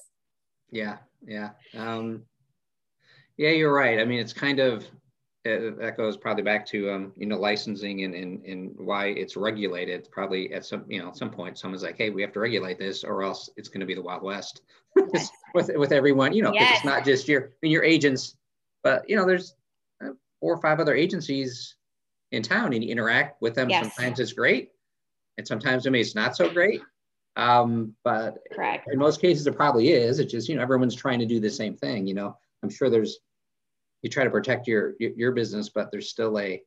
Yeah. 0.70 0.98
Yeah. 1.26 1.50
Um, 1.76 2.22
yeah, 3.36 3.50
you're 3.50 3.72
right. 3.72 4.00
I 4.00 4.04
mean, 4.04 4.20
it's 4.20 4.32
kind 4.32 4.58
of, 4.60 4.84
that 5.44 5.94
goes 5.96 6.18
probably 6.18 6.42
back 6.42 6.66
to, 6.66 6.90
um, 6.90 7.12
you 7.16 7.26
know, 7.26 7.38
licensing 7.38 8.04
and, 8.04 8.14
and, 8.14 8.44
and 8.44 8.72
why 8.76 9.06
it's 9.06 9.36
regulated. 9.36 10.06
Probably 10.12 10.52
at 10.52 10.66
some, 10.66 10.84
you 10.86 11.00
know, 11.00 11.08
at 11.08 11.16
some 11.16 11.30
point, 11.30 11.58
someone's 11.58 11.82
like, 11.82 11.96
Hey, 11.96 12.10
we 12.10 12.20
have 12.20 12.32
to 12.32 12.40
regulate 12.40 12.78
this 12.78 13.04
or 13.04 13.22
else 13.22 13.48
it's 13.56 13.68
going 13.68 13.80
to 13.80 13.86
be 13.86 13.94
the 13.94 14.02
wild 14.02 14.22
West 14.22 14.60
yes. 15.14 15.30
with, 15.54 15.70
with 15.76 15.92
everyone, 15.92 16.34
you 16.34 16.42
know, 16.42 16.52
yes. 16.52 16.76
it's 16.76 16.84
not 16.84 17.04
just 17.04 17.26
your, 17.26 17.44
I 17.44 17.56
mean, 17.62 17.72
your 17.72 17.84
agents, 17.84 18.36
but 18.82 19.08
you 19.08 19.16
know, 19.16 19.26
there's 19.26 19.54
uh, 20.04 20.10
four 20.40 20.54
or 20.54 20.60
five 20.60 20.78
other 20.78 20.94
agencies 20.94 21.76
in 22.32 22.42
town 22.42 22.72
and 22.72 22.84
you 22.84 22.90
interact 22.90 23.40
with 23.42 23.54
them. 23.54 23.68
Yes. 23.68 23.94
Sometimes 23.94 24.20
it's 24.20 24.32
great, 24.32 24.70
and 25.38 25.46
sometimes 25.46 25.86
I 25.86 25.90
mean 25.90 26.00
it's 26.00 26.14
not 26.14 26.36
so 26.36 26.50
great. 26.50 26.80
Um, 27.36 27.94
but 28.04 28.38
Correct. 28.52 28.88
in 28.92 28.98
most 28.98 29.20
cases, 29.20 29.46
it 29.46 29.56
probably 29.56 29.90
is. 29.90 30.18
It's 30.18 30.32
just 30.32 30.48
you 30.48 30.56
know 30.56 30.62
everyone's 30.62 30.94
trying 30.94 31.20
to 31.20 31.26
do 31.26 31.40
the 31.40 31.50
same 31.50 31.76
thing. 31.76 32.06
You 32.06 32.14
know, 32.14 32.36
I'm 32.62 32.70
sure 32.70 32.90
there's 32.90 33.18
you 34.02 34.10
try 34.10 34.24
to 34.24 34.30
protect 34.30 34.66
your 34.66 34.94
your, 34.98 35.12
your 35.12 35.32
business, 35.32 35.68
but 35.68 35.90
there's 35.90 36.10
still 36.10 36.38
a 36.38 36.62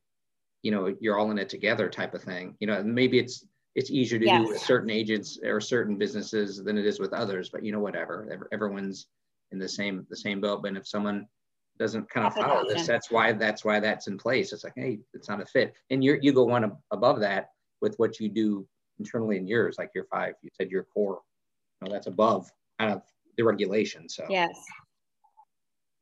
you 0.61 0.71
know 0.71 0.95
you're 0.99 1.17
all 1.17 1.31
in 1.31 1.39
it 1.39 1.49
together 1.49 1.89
type 1.89 2.13
of 2.13 2.23
thing. 2.23 2.55
You 2.59 2.67
know, 2.67 2.83
maybe 2.83 3.19
it's 3.19 3.45
it's 3.75 3.91
easier 3.91 4.19
to 4.19 4.25
yes. 4.25 4.41
do 4.41 4.49
with 4.49 4.59
certain 4.61 4.89
agents 4.89 5.39
or 5.43 5.59
certain 5.59 5.97
businesses 5.97 6.63
than 6.63 6.77
it 6.77 6.85
is 6.85 6.99
with 6.99 7.13
others. 7.13 7.49
But 7.49 7.63
you 7.63 7.71
know, 7.71 7.79
whatever, 7.79 8.47
everyone's 8.51 9.07
in 9.51 9.59
the 9.59 9.69
same 9.69 10.05
the 10.09 10.15
same 10.15 10.41
boat. 10.41 10.63
But 10.63 10.77
if 10.77 10.87
someone 10.87 11.27
doesn't 11.79 12.09
kind 12.09 12.27
of 12.27 12.33
follow 12.33 12.67
this. 12.67 12.87
That's 12.87 13.09
why 13.09 13.31
that's 13.33 13.65
why 13.65 13.79
that's 13.79 14.07
in 14.07 14.17
place. 14.17 14.53
It's 14.53 14.63
like, 14.63 14.73
hey, 14.75 14.99
it's 15.13 15.29
not 15.29 15.41
a 15.41 15.45
fit. 15.45 15.73
And 15.89 16.03
you 16.03 16.19
you 16.21 16.33
go 16.33 16.43
one 16.43 16.71
above 16.91 17.19
that 17.21 17.49
with 17.81 17.95
what 17.97 18.19
you 18.19 18.29
do 18.29 18.67
internally 18.99 19.37
in 19.37 19.47
yours, 19.47 19.75
like 19.77 19.91
your 19.95 20.05
five. 20.05 20.35
You 20.41 20.49
said 20.53 20.69
your 20.69 20.83
core. 20.83 21.21
You 21.81 21.87
know, 21.87 21.93
that's 21.93 22.07
above 22.07 22.49
kind 22.79 22.91
of 22.91 23.01
the 23.37 23.43
regulation. 23.43 24.07
So 24.07 24.25
yes. 24.29 24.51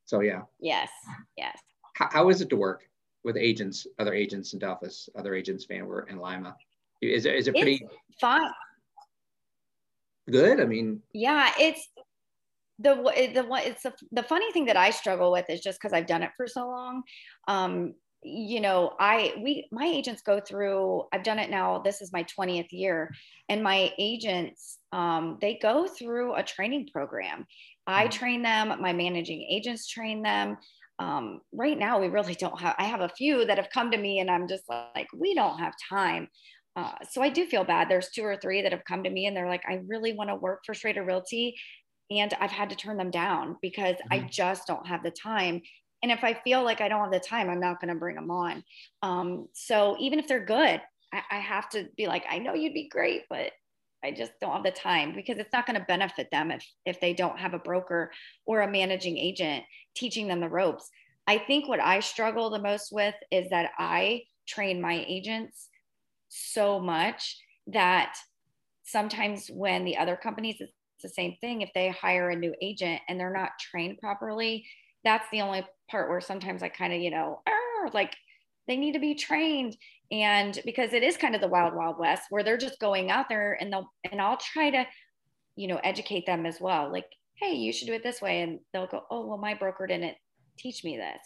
So 0.06 0.20
yeah. 0.20 0.42
Yes. 0.60 0.90
Yes. 1.38 1.58
How, 1.94 2.10
how 2.12 2.30
is 2.30 2.42
it 2.42 2.50
to 2.50 2.58
work 2.58 2.88
with 3.24 3.38
agents, 3.38 3.88
other 4.00 4.14
agents 4.14 4.54
in 4.54 4.60
Delphos, 4.60 5.08
other 5.16 5.36
agents, 5.36 5.66
Van 5.66 5.86
Wert 5.86 6.10
and 6.10 6.20
Lima? 6.20 6.56
Is 7.02 7.26
it 7.26 7.36
is 7.36 7.48
it 7.48 7.54
pretty 7.56 7.86
it's 8.10 8.20
fine? 8.20 8.52
Good. 10.30 10.60
I 10.60 10.66
mean. 10.66 11.02
Yeah, 11.14 11.52
it's 11.58 11.88
the 12.82 13.32
the 13.34 13.44
one 13.44 13.63
it's 13.63 13.86
a, 13.86 13.94
the 14.12 14.24
funny 14.24 14.52
thing 14.52 14.65
that 14.65 14.78
I 14.78 14.89
struggle 14.89 15.32
with 15.32 15.50
is 15.50 15.62
just 15.62 15.80
because 15.80 15.94
I've 15.94 16.08
done 16.08 16.24
it 16.24 16.32
for 16.38 16.48
so 16.48 16.67
long. 16.67 17.04
Um, 17.48 17.94
you 18.24 18.62
know, 18.62 18.94
I 19.00 19.34
we 19.41 19.67
my 19.72 19.86
agents 19.86 20.22
go 20.22 20.39
through. 20.39 21.04
I've 21.12 21.24
done 21.24 21.39
it 21.39 21.50
now. 21.50 21.80
This 21.80 22.02
is 22.02 22.13
my 22.13 22.24
twentieth 22.24 22.72
year, 22.72 23.13
and 23.50 23.63
my 23.63 23.91
agents 23.98 24.78
um, 24.91 25.38
they 25.41 25.58
go 25.62 25.88
through 25.88 26.36
a 26.36 26.44
training 26.44 26.89
program. 26.91 27.46
I 27.88 28.04
mm-hmm. 28.04 28.12
train 28.12 28.41
them. 28.41 28.82
My 28.82 28.94
managing 28.94 29.41
agents 29.50 29.88
train 29.88 30.22
them. 30.22 30.58
Um, 31.00 31.41
right 31.52 31.78
now, 31.78 32.00
we 32.00 32.10
really 32.10 32.36
don't 32.36 32.60
have. 32.60 32.76
I 32.78 32.84
have 32.84 33.02
a 33.02 33.10
few 33.10 33.46
that 33.46 33.58
have 33.58 33.70
come 33.74 33.89
to 33.91 33.98
me, 33.98 34.20
and 34.20 34.30
I'm 34.30 34.48
just 34.48 34.63
like, 34.70 35.08
we 35.15 35.34
don't 35.34 35.58
have 35.58 35.74
time. 35.89 36.28
Uh, 36.76 36.94
so 37.10 37.22
I 37.22 37.30
do 37.30 37.46
feel 37.46 37.65
bad. 37.65 37.89
There's 37.89 38.12
two 38.12 38.24
or 38.24 38.38
three 38.38 38.62
that 38.62 38.72
have 38.72 38.86
come 38.86 39.04
to 39.04 39.10
me 39.10 39.26
and 39.26 39.36
they're 39.36 39.50
like, 39.50 39.63
I 39.67 39.82
really 39.88 40.13
want 40.13 40.30
to 40.30 40.36
work 40.36 40.62
for 40.65 40.74
Schrader 40.74 41.04
Realty 41.04 41.56
and 42.12 42.34
I've 42.39 42.52
had 42.52 42.69
to 42.69 42.76
turn 42.76 42.97
them 42.97 43.10
down 43.10 43.58
because 43.62 43.95
mm-hmm. 43.95 44.13
I 44.13 44.19
just 44.30 44.67
don't 44.67 44.86
have 44.86 45.04
the 45.04 45.12
time. 45.12 45.62
And 46.04 46.12
if 46.12 46.24
I 46.24 46.34
feel 46.34 46.63
like 46.63 46.82
I 46.82 46.88
don't 46.88 47.02
have 47.02 47.12
the 47.12 47.19
time, 47.19 47.50
I'm 47.50 47.60
not 47.60 47.80
going 47.80 47.93
to 47.93 48.00
bring 48.00 48.15
them 48.15 48.32
on. 48.32 48.63
Um, 49.02 49.47
so 49.54 49.95
even 50.00 50.19
if 50.19 50.28
they're 50.28 50.45
good, 50.45 50.82
I, 51.13 51.21
I 51.32 51.39
have 51.39 51.69
to 51.69 51.88
be 51.95 52.08
like, 52.08 52.26
I 52.30 52.39
know 52.39 52.54
you'd 52.54 52.74
be 52.74 52.89
great, 52.89 53.24
but 53.30 53.52
I 54.04 54.12
just 54.12 54.32
don't 54.41 54.54
have 54.54 54.63
the 54.63 54.71
time 54.71 55.13
because 55.15 55.38
it's 55.38 55.54
not 55.54 55.65
going 55.65 55.80
to 55.80 55.86
benefit 55.86 56.32
them 56.32 56.50
if 56.52 56.65
if 56.86 57.00
they 57.00 57.13
don't 57.13 57.39
have 57.39 57.54
a 57.54 57.60
broker 57.60 58.12
or 58.45 58.62
a 58.62 58.71
managing 58.71 59.17
agent 59.17 59.63
teaching 59.95 60.28
them 60.28 60.39
the 60.39 60.50
ropes. 60.50 60.89
I 61.28 61.38
think 61.38 61.67
what 61.67 61.80
I 61.80 62.00
struggle 62.00 62.50
the 62.50 62.60
most 62.60 62.91
with 62.91 63.13
is 63.30 63.50
that 63.52 63.71
I 63.78 64.24
train 64.47 64.82
my 64.82 65.06
agents 65.08 65.69
so 66.30 66.80
much 66.80 67.38
that 67.67 68.15
sometimes 68.84 69.50
when 69.50 69.86
the 69.86 69.97
other 69.97 70.15
companies 70.15 70.62
the 71.02 71.10
same 71.10 71.36
thing 71.42 71.62
if 71.62 71.70
they 71.74 71.90
hire 71.90 72.30
a 72.30 72.36
new 72.36 72.54
agent 72.62 73.02
and 73.08 73.20
they're 73.20 73.34
not 73.34 73.52
trained 73.60 73.98
properly. 74.00 74.66
That's 75.04 75.28
the 75.32 75.42
only 75.42 75.66
part 75.90 76.10
where 76.10 76.22
sometimes 76.22 76.64
i 76.64 76.70
kind 76.70 76.94
of 76.94 77.02
you 77.02 77.12
know 77.12 77.42
like 77.94 78.16
they 78.68 78.78
need 78.78 78.94
to 78.94 79.00
be 79.00 79.16
trained. 79.16 79.76
And 80.12 80.60
because 80.66 80.94
it 80.94 81.04
is 81.04 81.18
kind 81.18 81.36
of 81.36 81.42
the 81.42 81.48
wild 81.48 81.74
wild 81.74 81.98
west 81.98 82.24
where 82.30 82.44
they're 82.44 82.58
just 82.58 82.80
going 82.80 83.10
out 83.10 83.30
there 83.30 83.58
and 83.60 83.72
they'll 83.72 83.90
and 84.10 84.22
i'll 84.22 84.38
try 84.38 84.70
to 84.70 84.86
you 85.56 85.68
know 85.68 85.80
educate 85.84 86.26
them 86.26 86.46
as 86.46 86.60
well 86.60 86.92
like 86.92 87.06
hey 87.36 87.54
you 87.54 87.74
should 87.74 87.88
do 87.88 87.94
it 87.94 88.04
this 88.04 88.22
way. 88.22 88.42
And 88.42 88.60
they'll 88.74 88.88
go 88.88 89.04
oh 89.10 89.26
well 89.26 89.38
my 89.38 89.54
broker 89.54 89.88
didn't 89.88 90.16
teach 90.58 90.84
me 90.84 90.98
this. 90.98 91.20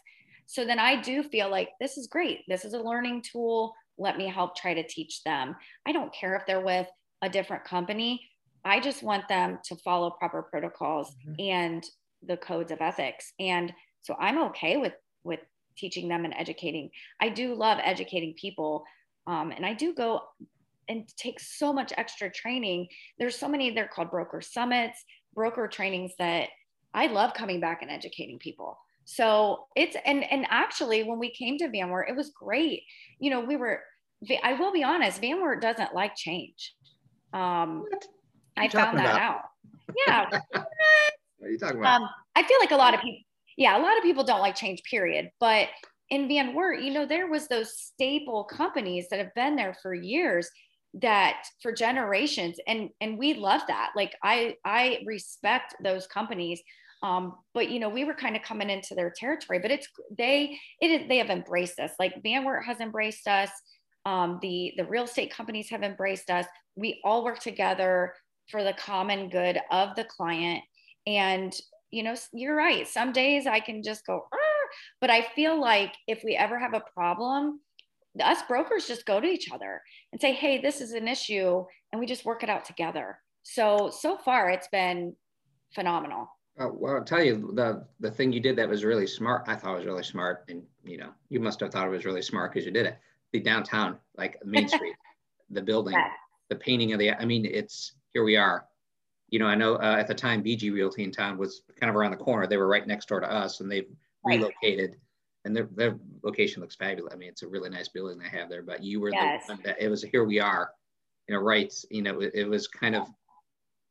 So 0.47 0.65
then 0.65 0.79
i 0.79 0.99
do 1.01 1.23
feel 1.23 1.49
like 1.49 1.69
this 1.79 1.97
is 1.97 2.07
great. 2.07 2.41
This 2.47 2.65
is 2.65 2.73
a 2.73 2.79
learning 2.79 3.23
tool. 3.31 3.73
Let 3.97 4.17
me 4.17 4.27
help 4.27 4.55
try 4.55 4.73
to 4.73 4.87
teach 4.87 5.23
them. 5.23 5.55
I 5.85 5.91
don't 5.91 6.13
care 6.13 6.35
if 6.35 6.45
they're 6.45 6.61
with 6.63 6.87
a 7.21 7.29
different 7.29 7.63
company 7.63 8.21
I 8.65 8.79
just 8.79 9.03
want 9.03 9.27
them 9.27 9.59
to 9.65 9.75
follow 9.77 10.09
proper 10.09 10.41
protocols 10.41 11.15
mm-hmm. 11.27 11.35
and 11.39 11.85
the 12.27 12.37
codes 12.37 12.71
of 12.71 12.81
ethics. 12.81 13.31
And 13.39 13.71
so 14.01 14.15
I'm 14.19 14.41
okay 14.43 14.77
with 14.77 14.93
with 15.23 15.39
teaching 15.77 16.07
them 16.07 16.25
and 16.25 16.33
educating. 16.37 16.89
I 17.21 17.29
do 17.29 17.53
love 17.53 17.79
educating 17.83 18.33
people. 18.39 18.83
Um, 19.27 19.51
and 19.51 19.65
I 19.65 19.73
do 19.73 19.93
go 19.93 20.21
and 20.87 21.07
take 21.17 21.39
so 21.39 21.73
much 21.73 21.91
extra 21.97 22.29
training. 22.31 22.87
There's 23.19 23.35
so 23.35 23.47
many, 23.47 23.71
they're 23.71 23.87
called 23.87 24.11
broker 24.11 24.41
summits, 24.41 25.03
broker 25.33 25.67
trainings 25.67 26.11
that 26.19 26.49
I 26.93 27.07
love 27.07 27.33
coming 27.33 27.59
back 27.59 27.81
and 27.81 27.91
educating 27.91 28.39
people. 28.39 28.77
So 29.03 29.65
it's 29.75 29.95
and 30.05 30.23
and 30.31 30.47
actually 30.49 31.03
when 31.03 31.19
we 31.19 31.29
came 31.29 31.57
to 31.59 31.69
Van 31.69 31.89
Wert, 31.89 32.09
it 32.09 32.15
was 32.15 32.31
great. 32.31 32.83
You 33.19 33.29
know, 33.29 33.41
we 33.41 33.55
were 33.55 33.81
I 34.43 34.53
will 34.53 34.71
be 34.71 34.83
honest, 34.83 35.21
Van 35.21 35.41
Wert 35.41 35.61
doesn't 35.61 35.93
like 35.93 36.15
change. 36.15 36.73
Um? 37.33 37.83
I 38.57 38.67
found 38.67 38.97
that 38.97 39.05
about? 39.05 39.21
out. 39.21 39.41
Yeah. 40.07 40.29
what 40.51 41.47
are 41.47 41.49
you 41.49 41.57
talking 41.59 41.77
about? 41.79 42.01
Um, 42.01 42.09
I 42.35 42.43
feel 42.43 42.57
like 42.59 42.71
a 42.71 42.75
lot 42.75 42.93
of 42.93 43.01
people, 43.01 43.21
yeah, 43.55 43.77
a 43.77 43.81
lot 43.81 43.97
of 43.97 44.03
people 44.03 44.23
don't 44.23 44.41
like 44.41 44.55
change, 44.55 44.81
period. 44.89 45.29
But 45.39 45.69
in 46.09 46.27
Van 46.27 46.53
Wert, 46.55 46.81
you 46.81 46.91
know, 46.91 47.05
there 47.05 47.27
was 47.27 47.47
those 47.47 47.77
staple 47.77 48.43
companies 48.45 49.07
that 49.09 49.19
have 49.19 49.33
been 49.35 49.55
there 49.55 49.75
for 49.81 49.93
years. 49.93 50.49
that 51.01 51.43
for 51.61 51.73
generations 51.73 52.57
and 52.67 52.89
and 53.01 53.17
we 53.17 53.33
love 53.33 53.61
that 53.67 53.91
like 53.97 54.13
i 54.23 54.55
i 54.63 54.99
respect 55.05 55.75
those 55.83 56.07
companies 56.07 56.61
um, 57.03 57.35
but 57.53 57.69
you 57.69 57.79
know 57.79 57.89
we 57.89 58.05
were 58.05 58.13
kind 58.13 58.35
of 58.37 58.41
coming 58.41 58.69
into 58.69 58.95
their 58.95 59.11
territory 59.15 59.59
but 59.59 59.71
it's 59.71 59.87
they 60.17 60.57
it 60.79 60.91
is 60.91 61.07
they 61.09 61.17
have 61.17 61.29
embraced 61.29 61.79
us 61.79 61.91
like 61.99 62.23
van 62.23 62.45
wert 62.45 62.63
has 62.65 62.79
embraced 62.79 63.27
us 63.27 63.49
um, 64.05 64.39
the 64.41 64.73
the 64.77 64.85
real 64.85 65.03
estate 65.03 65.33
companies 65.33 65.69
have 65.69 65.83
embraced 65.83 66.29
us 66.29 66.45
we 66.77 67.01
all 67.03 67.25
work 67.25 67.39
together 67.39 68.13
for 68.49 68.63
the 68.63 68.73
common 68.73 69.29
good 69.29 69.59
of 69.71 69.95
the 69.95 70.03
client 70.03 70.63
and 71.07 71.55
you 71.91 72.03
know 72.03 72.15
you're 72.33 72.55
right 72.55 72.87
some 72.87 73.11
days 73.11 73.47
i 73.47 73.59
can 73.59 73.81
just 73.83 74.05
go 74.05 74.27
but 75.01 75.09
i 75.09 75.21
feel 75.21 75.59
like 75.59 75.93
if 76.07 76.21
we 76.23 76.35
ever 76.35 76.59
have 76.59 76.73
a 76.73 76.83
problem 76.93 77.59
us 78.23 78.41
brokers 78.47 78.87
just 78.87 79.05
go 79.05 79.19
to 79.19 79.27
each 79.27 79.51
other 79.51 79.81
and 80.11 80.21
say 80.21 80.33
hey 80.33 80.59
this 80.61 80.81
is 80.81 80.93
an 80.93 81.07
issue 81.07 81.63
and 81.91 81.99
we 81.99 82.05
just 82.05 82.25
work 82.25 82.43
it 82.43 82.49
out 82.49 82.65
together 82.65 83.17
so 83.43 83.91
so 83.91 84.17
far 84.17 84.49
it's 84.49 84.69
been 84.69 85.15
phenomenal 85.73 86.29
uh, 86.57 86.69
well, 86.71 86.95
I'll 86.95 87.03
tell 87.03 87.21
you 87.21 87.51
the 87.53 87.85
the 87.99 88.09
thing 88.09 88.31
you 88.31 88.39
did 88.39 88.55
that 88.55 88.69
was 88.69 88.85
really 88.85 89.07
smart. 89.07 89.43
I 89.45 89.55
thought 89.55 89.75
was 89.75 89.85
really 89.85 90.03
smart, 90.03 90.45
and 90.47 90.63
you 90.85 90.97
know, 90.97 91.09
you 91.27 91.41
must 91.41 91.59
have 91.59 91.71
thought 91.71 91.85
it 91.85 91.89
was 91.89 92.05
really 92.05 92.21
smart 92.21 92.53
because 92.53 92.65
you 92.65 92.71
did 92.71 92.85
it. 92.85 92.97
The 93.33 93.41
downtown, 93.41 93.97
like 94.15 94.37
Main 94.45 94.67
Street, 94.69 94.95
the 95.49 95.61
building, 95.61 95.93
yeah. 95.93 96.11
the 96.49 96.55
painting 96.55 96.93
of 96.93 96.99
the. 96.99 97.11
I 97.11 97.25
mean, 97.25 97.45
it's 97.45 97.95
here 98.15 98.23
we 98.23 98.37
are. 98.37 98.65
You 99.29 99.39
know, 99.39 99.45
I 99.45 99.55
know 99.55 99.75
uh, 99.75 99.97
at 99.99 100.07
the 100.07 100.15
time 100.15 100.41
BG 100.41 100.71
Realty 100.71 101.03
in 101.03 101.11
town 101.11 101.37
was 101.37 101.63
kind 101.79 101.89
of 101.89 101.95
around 101.97 102.11
the 102.11 102.17
corner. 102.17 102.47
They 102.47 102.57
were 102.57 102.67
right 102.67 102.87
next 102.87 103.09
door 103.09 103.19
to 103.19 103.29
us, 103.31 103.59
and 103.59 103.69
they've 103.69 103.89
right. 104.25 104.39
relocated, 104.39 104.95
and 105.43 105.53
their 105.53 105.67
their 105.75 105.99
location 106.23 106.61
looks 106.61 106.75
fabulous. 106.75 107.13
I 107.13 107.17
mean, 107.17 107.29
it's 107.29 107.43
a 107.43 107.47
really 107.47 107.69
nice 107.69 107.89
building 107.89 108.17
they 108.17 108.29
have 108.29 108.49
there. 108.49 108.63
But 108.63 108.81
you 108.81 109.01
were 109.01 109.11
yes. 109.11 109.47
the 109.47 109.57
that 109.65 109.81
it 109.81 109.89
was 109.89 110.01
here 110.01 110.23
we 110.23 110.39
are. 110.39 110.71
You 111.27 111.35
know, 111.35 111.41
right? 111.41 111.73
You 111.91 112.03
know, 112.03 112.21
it, 112.21 112.31
it 112.33 112.47
was 112.47 112.67
kind 112.67 112.95
of 112.95 113.07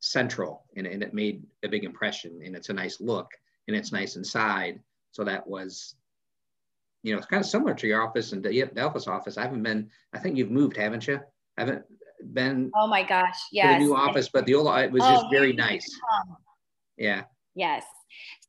central 0.01 0.65
and, 0.77 0.87
and 0.87 1.03
it 1.03 1.15
made 1.15 1.43
a 1.65 1.69
big 1.69 1.83
impression 1.83 2.41
and 2.45 2.55
it's 2.55 2.69
a 2.69 2.73
nice 2.73 3.01
look 3.01 3.31
and 3.67 3.77
it's 3.77 3.91
nice 3.91 4.17
inside. 4.17 4.79
So 5.13 5.25
that 5.25 5.47
was, 5.47 5.97
you 7.03 7.13
know, 7.13 7.19
it's 7.19 7.27
kind 7.27 7.41
of 7.41 7.47
similar 7.49 7.75
to 7.75 7.87
your 7.87 8.07
office 8.07 8.33
and 8.33 8.43
the 8.43 8.51
Delphos 8.51 9.09
office. 9.09 9.39
I 9.39 9.43
haven't 9.43 9.63
been, 9.63 9.91
I 10.13 10.19
think 10.19 10.37
you've 10.37 10.51
moved, 10.51 10.77
haven't 10.77 11.09
you? 11.09 11.21
I 11.57 11.61
haven't 11.63 11.85
been. 12.33 12.71
Oh 12.75 12.87
my 12.87 13.03
gosh. 13.03 13.39
Yeah. 13.53 13.79
The 13.79 13.85
new 13.85 13.95
office, 13.95 14.29
but 14.33 14.47
the 14.47 14.55
old, 14.55 14.67
it 14.79 14.91
was 14.91 15.03
oh, 15.05 15.15
just 15.15 15.27
very 15.31 15.53
nice. 15.53 15.87
Yeah. 16.97 17.25
Yes. 17.55 17.85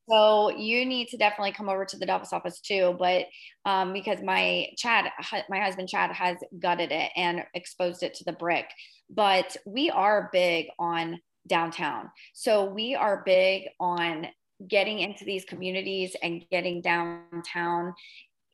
So 0.10 0.52
you 0.52 0.86
need 0.86 1.08
to 1.10 1.18
definitely 1.18 1.52
come 1.52 1.68
over 1.68 1.84
to 1.84 1.98
the 1.98 2.06
Delphos 2.06 2.32
office 2.32 2.60
too, 2.60 2.96
but 3.00 3.26
um, 3.66 3.92
because 3.92 4.22
my 4.22 4.68
Chad, 4.78 5.12
my 5.50 5.60
husband 5.60 5.90
Chad 5.90 6.12
has 6.12 6.38
gutted 6.60 6.92
it 6.92 7.12
and 7.16 7.44
exposed 7.56 8.04
it 8.04 8.14
to 8.16 8.24
the 8.24 8.34
brick. 8.34 8.68
But 9.10 9.58
we 9.66 9.90
are 9.90 10.30
big 10.32 10.68
on 10.78 11.20
downtown. 11.48 12.12
So 12.34 12.66
we 12.66 12.96
are 12.96 13.24
big 13.26 13.68
on 13.80 14.28
getting 14.68 15.00
into 15.00 15.26
these 15.26 15.46
communities 15.46 16.16
and 16.22 16.46
getting 16.50 16.82
downtown. 16.82 17.94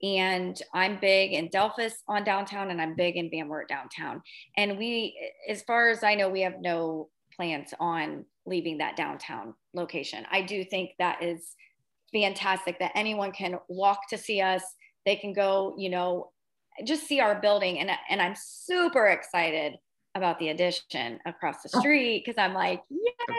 And 0.04 0.60
I'm 0.74 1.00
big 1.00 1.34
in 1.34 1.50
Delphos 1.50 1.94
on 2.08 2.24
downtown, 2.24 2.72
and 2.72 2.82
I'm 2.82 2.96
big 2.96 3.18
in 3.18 3.30
Van 3.30 3.48
Wert 3.48 3.70
downtown. 3.70 4.22
And 4.58 4.78
we, 4.78 5.16
as 5.48 5.62
far 5.62 5.90
as 5.90 6.04
I 6.04 6.16
know, 6.16 6.30
we 6.30 6.42
have 6.42 6.60
no 6.60 7.10
plans 7.36 7.74
on 7.80 8.26
leaving 8.46 8.80
that 8.80 8.96
downtown 8.96 9.54
location. 9.74 10.26
I 10.32 10.42
do 10.42 10.64
think 10.64 10.92
that 10.98 11.22
is 11.22 11.56
fantastic 12.12 12.80
that 12.80 12.92
anyone 12.96 13.32
can 13.32 13.60
walk 13.68 14.10
to 14.10 14.18
see 14.18 14.42
us. 14.42 14.64
They 15.06 15.16
can 15.16 15.34
go, 15.34 15.76
you 15.78 15.90
know, 15.90 16.32
just 16.84 17.08
see 17.08 17.20
our 17.20 17.40
building. 17.40 17.80
And, 17.80 17.92
and 18.10 18.22
I'm 18.22 18.36
super 18.36 19.08
excited 19.08 19.76
about 20.16 20.40
the 20.40 20.50
addition 20.50 21.20
across 21.26 21.62
the 21.62 21.70
oh. 21.76 21.80
street 21.80 22.24
because 22.26 22.42
I'm 22.42 22.54
like, 22.54 22.82
yeah. 22.90 23.36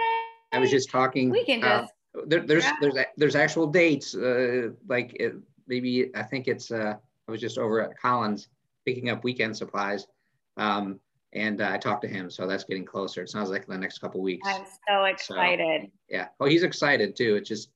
I 0.52 0.58
was 0.58 0.70
just 0.70 0.90
talking. 0.90 1.30
We 1.30 1.44
can 1.44 1.62
uh, 1.64 1.82
just. 1.82 1.92
Uh, 2.16 2.20
there, 2.26 2.40
there's 2.40 2.64
yeah. 2.64 2.76
there's 2.80 2.94
there's 3.16 3.36
actual 3.36 3.66
dates. 3.66 4.14
Uh, 4.14 4.70
like 4.86 5.16
it, 5.18 5.34
maybe 5.66 6.10
I 6.14 6.22
think 6.22 6.48
it's. 6.48 6.70
Uh, 6.70 6.94
I 7.28 7.30
was 7.30 7.40
just 7.40 7.58
over 7.58 7.80
at 7.80 7.98
Collins 7.98 8.48
picking 8.84 9.10
up 9.10 9.24
weekend 9.24 9.56
supplies, 9.56 10.06
um, 10.56 10.98
and 11.32 11.60
uh, 11.60 11.70
I 11.72 11.78
talked 11.78 12.02
to 12.02 12.08
him. 12.08 12.30
So 12.30 12.46
that's 12.46 12.64
getting 12.64 12.84
closer. 12.84 13.22
It 13.22 13.30
sounds 13.30 13.50
like 13.50 13.64
in 13.64 13.70
the 13.70 13.78
next 13.78 13.98
couple 13.98 14.20
weeks. 14.20 14.46
I'm 14.48 14.64
so 14.88 15.04
excited. 15.04 15.82
So, 15.84 15.88
yeah. 16.08 16.28
Oh, 16.40 16.46
he's 16.46 16.62
excited 16.62 17.16
too. 17.16 17.36
It's 17.36 17.48
just 17.48 17.70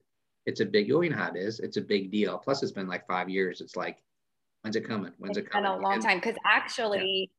it's 0.46 0.60
a 0.60 0.66
big. 0.66 0.88
You 0.88 1.08
know 1.08 1.16
how 1.16 1.30
it 1.30 1.36
is. 1.36 1.60
It's 1.60 1.76
a 1.76 1.82
big 1.82 2.10
deal. 2.10 2.38
Plus, 2.38 2.62
it's 2.62 2.72
been 2.72 2.88
like 2.88 3.06
five 3.06 3.28
years. 3.28 3.60
It's 3.60 3.76
like, 3.76 3.98
when's 4.62 4.76
it 4.76 4.86
coming? 4.86 5.12
When's 5.18 5.36
it's 5.36 5.46
it 5.46 5.50
coming? 5.50 5.70
Been 5.70 5.80
a 5.80 5.82
long 5.82 5.94
and, 5.94 6.02
time 6.02 6.18
because 6.18 6.36
actually. 6.44 7.30
Yeah 7.30 7.32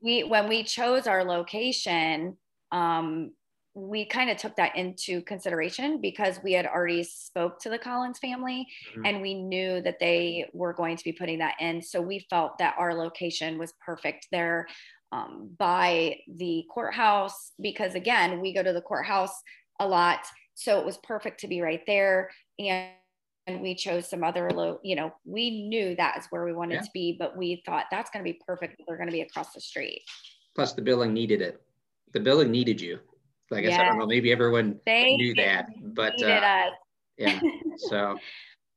we 0.00 0.22
when 0.22 0.48
we 0.48 0.62
chose 0.62 1.06
our 1.06 1.24
location 1.24 2.36
um, 2.70 3.32
we 3.74 4.04
kind 4.04 4.30
of 4.30 4.36
took 4.36 4.54
that 4.56 4.76
into 4.76 5.20
consideration 5.22 6.00
because 6.00 6.38
we 6.44 6.52
had 6.52 6.66
already 6.66 7.02
spoke 7.02 7.58
to 7.60 7.68
the 7.68 7.78
collins 7.78 8.18
family 8.18 8.66
mm-hmm. 8.92 9.04
and 9.04 9.20
we 9.20 9.34
knew 9.34 9.80
that 9.82 9.98
they 9.98 10.48
were 10.52 10.72
going 10.72 10.96
to 10.96 11.04
be 11.04 11.12
putting 11.12 11.38
that 11.38 11.54
in 11.60 11.82
so 11.82 12.00
we 12.00 12.24
felt 12.30 12.56
that 12.58 12.74
our 12.78 12.94
location 12.94 13.58
was 13.58 13.72
perfect 13.84 14.28
there 14.30 14.66
um, 15.12 15.50
by 15.58 16.16
the 16.36 16.64
courthouse 16.72 17.52
because 17.60 17.94
again 17.94 18.40
we 18.40 18.54
go 18.54 18.62
to 18.62 18.72
the 18.72 18.80
courthouse 18.80 19.42
a 19.80 19.86
lot 19.86 20.20
so 20.54 20.78
it 20.78 20.86
was 20.86 20.98
perfect 20.98 21.40
to 21.40 21.48
be 21.48 21.60
right 21.60 21.82
there 21.86 22.30
and 22.58 22.90
and 23.46 23.60
we 23.60 23.74
chose 23.74 24.08
some 24.08 24.24
other 24.24 24.50
low, 24.50 24.80
you 24.82 24.96
know, 24.96 25.12
we 25.26 25.68
knew 25.68 25.94
that 25.96 26.16
is 26.18 26.26
where 26.30 26.46
we 26.46 26.54
wanted 26.54 26.76
yeah. 26.76 26.80
to 26.80 26.90
be, 26.94 27.16
but 27.18 27.36
we 27.36 27.62
thought 27.66 27.84
that's 27.90 28.10
going 28.10 28.24
to 28.24 28.32
be 28.32 28.40
perfect. 28.46 28.80
They're 28.86 28.96
going 28.96 29.08
to 29.08 29.12
be 29.12 29.20
across 29.20 29.52
the 29.52 29.60
street. 29.60 30.00
Plus, 30.54 30.72
the 30.72 30.82
building 30.82 31.12
needed 31.12 31.42
it. 31.42 31.60
The 32.12 32.20
building 32.20 32.50
needed 32.50 32.80
you. 32.80 33.00
I, 33.52 33.62
said, 33.62 33.80
I 33.80 33.84
don't 33.88 33.98
know, 33.98 34.06
maybe 34.06 34.32
everyone 34.32 34.80
they 34.86 35.16
knew 35.16 35.34
that, 35.34 35.68
but 35.82 36.20
uh, 36.22 36.70
yeah. 37.18 37.40
So, 37.76 38.16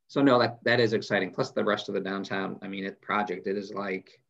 so 0.08 0.22
no, 0.22 0.38
that 0.38 0.58
that 0.64 0.80
is 0.80 0.92
exciting. 0.92 1.32
Plus, 1.32 1.50
the 1.52 1.64
rest 1.64 1.88
of 1.88 1.94
the 1.94 2.00
downtown. 2.00 2.58
I 2.62 2.68
mean, 2.68 2.84
it 2.84 3.00
project. 3.00 3.46
It 3.46 3.56
is 3.56 3.72
like, 3.72 4.20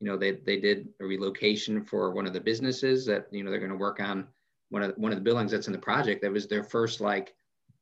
you 0.00 0.06
know, 0.06 0.16
they 0.16 0.32
they 0.32 0.58
did 0.58 0.88
a 1.00 1.04
relocation 1.04 1.82
for 1.84 2.12
one 2.12 2.26
of 2.26 2.32
the 2.32 2.40
businesses 2.40 3.06
that 3.06 3.26
you 3.30 3.42
know 3.42 3.50
they're 3.50 3.60
going 3.60 3.70
to 3.70 3.76
work 3.76 4.00
on 4.00 4.26
one 4.68 4.82
of 4.82 4.94
one 4.96 5.12
of 5.12 5.18
the 5.18 5.24
buildings 5.24 5.52
that's 5.52 5.66
in 5.66 5.72
the 5.72 5.78
project. 5.78 6.22
That 6.22 6.32
was 6.32 6.46
their 6.46 6.64
first 6.64 7.00
like 7.00 7.34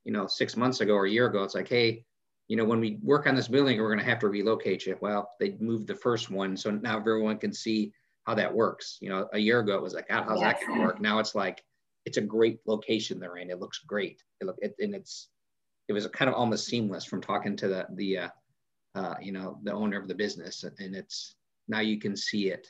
you 0.09 0.15
know, 0.15 0.27
six 0.27 0.57
months 0.57 0.81
ago 0.81 0.95
or 0.95 1.05
a 1.05 1.11
year 1.11 1.27
ago, 1.27 1.43
it's 1.43 1.55
like, 1.55 1.69
hey, 1.69 2.03
you 2.49 2.57
know, 2.57 2.65
when 2.65 2.81
we 2.81 2.99
work 3.03 3.27
on 3.27 3.35
this 3.35 3.47
building, 3.47 3.79
we're 3.79 3.95
going 3.95 3.99
to 3.99 4.11
have 4.11 4.21
to 4.21 4.29
relocate 4.29 4.87
you. 4.87 4.97
Well, 5.03 5.31
they 5.39 5.59
moved 5.61 5.87
the 5.87 5.95
first 5.95 6.31
one, 6.31 6.57
so 6.57 6.71
now 6.71 6.97
everyone 6.97 7.37
can 7.37 7.53
see 7.53 7.93
how 8.25 8.35
that 8.37 8.55
works. 8.55 8.97
You 9.03 9.11
know, 9.11 9.29
a 9.35 9.39
year 9.39 9.61
ago 9.61 9.75
it 9.75 9.83
was 9.83 9.93
like, 9.93 10.09
God, 10.09 10.25
how's 10.25 10.41
yes. 10.41 10.59
that 10.59 10.67
going 10.67 10.81
to 10.81 10.87
work? 10.87 10.99
Now 10.99 11.19
it's 11.19 11.35
like, 11.35 11.63
it's 12.05 12.17
a 12.17 12.23
great 12.23 12.61
location 12.67 13.19
they're 13.19 13.37
in. 13.37 13.51
It 13.51 13.61
looks 13.61 13.79
great. 13.81 14.23
It 14.41 14.47
look, 14.47 14.57
it, 14.61 14.75
and 14.79 14.95
it's, 14.95 15.29
it 15.89 15.93
was 15.93 16.07
kind 16.09 16.29
of 16.29 16.35
almost 16.35 16.67
seamless 16.67 17.05
from 17.05 17.21
talking 17.21 17.57
to 17.57 17.69
the 17.69 17.87
the, 17.95 18.19
uh, 18.19 18.29
uh, 18.95 19.15
you 19.21 19.33
know, 19.33 19.59
the 19.63 19.73
owner 19.73 19.99
of 19.99 20.09
the 20.09 20.15
business, 20.15 20.65
and 20.65 20.95
it's 20.95 21.37
now 21.69 21.81
you 21.81 21.99
can 21.99 22.17
see 22.17 22.51
it. 22.51 22.67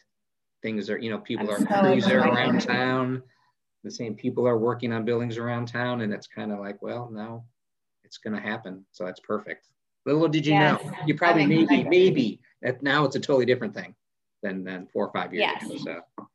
Things 0.63 0.91
are, 0.91 0.99
you 0.99 1.11
know, 1.11 1.19
people 1.19 1.51
I'm 1.51 1.65
are 1.65 1.67
so 1.67 1.81
cruising 1.81 2.13
around 2.13 2.61
town 2.61 3.23
the 3.85 3.91
same 3.91 4.15
people 4.15 4.47
are 4.47 4.59
working 4.59 4.93
on 4.93 5.05
buildings 5.05 5.39
around 5.39 5.69
town 5.69 6.01
and 6.01 6.13
it's 6.13 6.27
kind 6.27 6.53
of 6.53 6.59
like 6.59 6.81
well 6.83 7.11
now 7.13 7.45
it's 8.05 8.19
going 8.19 8.35
to 8.35 8.41
happen 8.41 8.85
so 8.93 9.05
that's 9.05 9.21
perfect 9.21 9.67
little 10.07 10.29
did 10.29 10.47
you 10.47 10.55
yes. 10.55 10.83
know 10.83 10.93
you 11.07 11.15
probably 11.15 11.47
maybe 11.47 11.85
maybe 11.85 12.41
that 12.63 12.83
now 12.83 13.05
it's 13.05 13.17
a 13.17 13.21
totally 13.21 13.47
different 13.47 13.75
thing 13.75 13.95
than 14.43 14.65
than 14.65 14.87
four 14.93 15.07
or 15.07 15.13
five 15.13 15.33
years 15.33 15.51
yes. 15.61 15.65
ago 15.65 15.77
so 16.17 16.27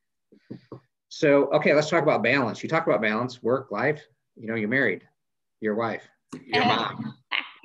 so 1.14 1.46
okay 1.54 1.74
let's 1.74 1.90
talk 1.90 2.02
about 2.02 2.24
balance 2.24 2.64
you 2.64 2.70
talk 2.70 2.88
about 2.88 3.00
balance 3.00 3.44
work 3.44 3.72
life 3.72 4.02
you 4.36 4.48
know 4.48 4.56
you're 4.56 4.68
married 4.68 5.08
your 5.62 5.76
wife 5.76 6.08
your 6.44 6.66
mom 6.66 7.14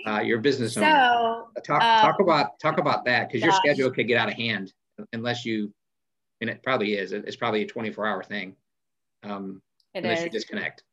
uh, 0.06 0.20
your 0.20 0.38
business 0.38 0.76
owner 0.76 0.86
so, 0.86 1.48
talk 1.64 1.82
um, 1.82 1.98
talk 1.98 2.20
about 2.20 2.58
talk 2.60 2.76
about 2.76 3.06
that 3.06 3.26
because 3.26 3.42
your 3.42 3.52
schedule 3.52 3.90
could 3.90 4.06
get 4.06 4.18
out 4.18 4.28
of 4.28 4.34
hand 4.34 4.72
unless 5.14 5.46
you 5.46 5.72
and 6.42 6.50
it 6.50 6.62
probably 6.62 6.92
is 6.94 7.12
it's 7.12 7.36
probably 7.36 7.62
a 7.62 7.66
24 7.66 8.06
hour 8.06 8.22
thing 8.22 8.54
um, 9.22 9.62
it 9.94 10.04
unless 10.04 10.18
is. 10.18 10.24
you 10.24 10.30
disconnect. 10.30 10.84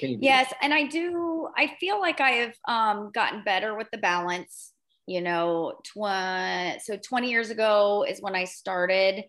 Yes, 0.00 0.52
and 0.62 0.72
I 0.74 0.86
do. 0.86 1.48
I 1.56 1.74
feel 1.78 2.00
like 2.00 2.20
I 2.20 2.30
have 2.30 2.54
um, 2.66 3.10
gotten 3.12 3.42
better 3.44 3.76
with 3.76 3.88
the 3.92 3.98
balance. 3.98 4.72
You 5.06 5.20
know, 5.20 5.74
tw- 5.84 6.82
so 6.82 6.96
20 6.96 7.30
years 7.30 7.50
ago 7.50 8.04
is 8.08 8.22
when 8.22 8.34
I 8.34 8.44
started, 8.44 9.24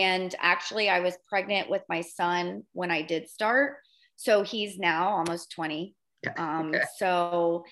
and 0.00 0.34
actually, 0.40 0.88
I 0.88 1.00
was 1.00 1.18
pregnant 1.28 1.68
with 1.68 1.82
my 1.88 2.00
son 2.00 2.64
when 2.72 2.90
I 2.90 3.02
did 3.02 3.28
start. 3.28 3.76
So 4.16 4.42
he's 4.42 4.78
now 4.78 5.10
almost 5.10 5.50
20. 5.52 5.94
Um, 6.38 6.68
okay. 6.68 6.82
So, 6.96 7.64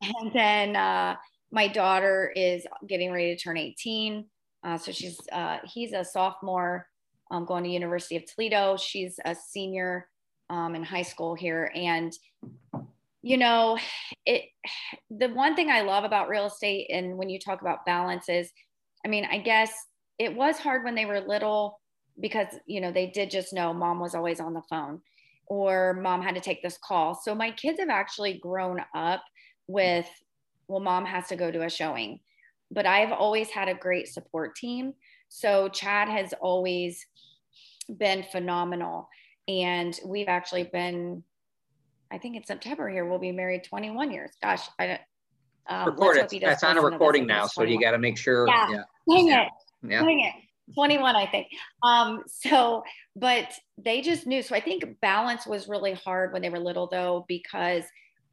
and 0.00 0.32
then 0.32 0.76
uh, 0.76 1.16
my 1.50 1.66
daughter 1.66 2.32
is 2.36 2.66
getting 2.86 3.10
ready 3.10 3.34
to 3.34 3.42
turn 3.42 3.56
18. 3.56 4.26
Uh, 4.62 4.78
so 4.78 4.92
she's 4.92 5.18
uh, 5.32 5.58
he's 5.64 5.92
a 5.92 6.04
sophomore 6.04 6.86
um, 7.30 7.44
going 7.44 7.64
to 7.64 7.70
University 7.70 8.16
of 8.16 8.24
Toledo. 8.26 8.76
She's 8.76 9.18
a 9.24 9.34
senior 9.34 10.08
um, 10.48 10.74
in 10.76 10.84
high 10.84 11.02
school 11.02 11.34
here, 11.34 11.72
and 11.74 12.12
you 13.22 13.38
know, 13.38 13.78
it. 14.24 14.44
The 15.10 15.28
one 15.28 15.56
thing 15.56 15.70
I 15.70 15.82
love 15.82 16.04
about 16.04 16.28
real 16.28 16.46
estate, 16.46 16.90
and 16.90 17.16
when 17.16 17.28
you 17.28 17.40
talk 17.40 17.60
about 17.60 17.86
balance, 17.86 18.28
is, 18.28 18.50
I 19.04 19.08
mean, 19.08 19.26
I 19.28 19.38
guess 19.38 19.72
it 20.18 20.34
was 20.34 20.58
hard 20.58 20.84
when 20.84 20.94
they 20.94 21.06
were 21.06 21.20
little 21.20 21.80
because 22.20 22.46
you 22.66 22.80
know 22.80 22.90
they 22.90 23.06
did 23.06 23.30
just 23.30 23.52
know 23.52 23.72
mom 23.72 24.00
was 24.00 24.14
always 24.14 24.40
on 24.40 24.54
the 24.54 24.62
phone 24.68 25.00
or 25.46 25.94
mom 26.02 26.22
had 26.22 26.34
to 26.34 26.40
take 26.40 26.62
this 26.62 26.78
call 26.82 27.14
so 27.14 27.34
my 27.34 27.50
kids 27.52 27.78
have 27.78 27.88
actually 27.88 28.38
grown 28.38 28.80
up 28.94 29.22
with 29.66 30.08
well 30.68 30.80
mom 30.80 31.04
has 31.04 31.26
to 31.26 31.36
go 31.36 31.50
to 31.50 31.64
a 31.64 31.70
showing 31.70 32.18
but 32.70 32.86
i've 32.86 33.12
always 33.12 33.50
had 33.50 33.68
a 33.68 33.74
great 33.74 34.08
support 34.08 34.56
team 34.56 34.94
so 35.28 35.68
chad 35.68 36.08
has 36.08 36.32
always 36.40 37.04
been 37.98 38.24
phenomenal 38.32 39.08
and 39.48 40.00
we've 40.04 40.28
actually 40.28 40.64
been 40.64 41.22
i 42.10 42.18
think 42.18 42.34
in 42.36 42.44
september 42.44 42.88
here 42.88 43.04
we'll 43.04 43.18
be 43.18 43.32
married 43.32 43.62
21 43.62 44.10
years 44.10 44.30
gosh 44.42 44.62
i 44.78 44.86
don't 44.86 45.00
um, 45.68 45.86
record 45.86 46.16
it. 46.16 46.40
That's 46.40 46.62
on 46.62 46.78
a 46.78 46.80
recording 46.80 47.26
now, 47.26 47.46
so 47.46 47.64
you 47.64 47.80
got 47.80 47.90
to 47.90 47.98
make 47.98 48.16
sure. 48.16 48.46
Yeah. 48.46 48.68
yeah. 48.70 48.82
Dang 49.10 49.32
it. 49.32 49.48
Yeah. 49.90 50.04
It. 50.04 50.34
21, 50.74 51.14
I 51.14 51.26
think. 51.26 51.46
Um, 51.82 52.22
so, 52.26 52.82
but 53.14 53.52
they 53.78 54.00
just 54.00 54.26
knew. 54.26 54.42
So 54.42 54.54
I 54.54 54.60
think 54.60 54.84
balance 55.00 55.46
was 55.46 55.68
really 55.68 55.94
hard 55.94 56.32
when 56.32 56.42
they 56.42 56.50
were 56.50 56.58
little, 56.58 56.88
though, 56.88 57.24
because 57.28 57.84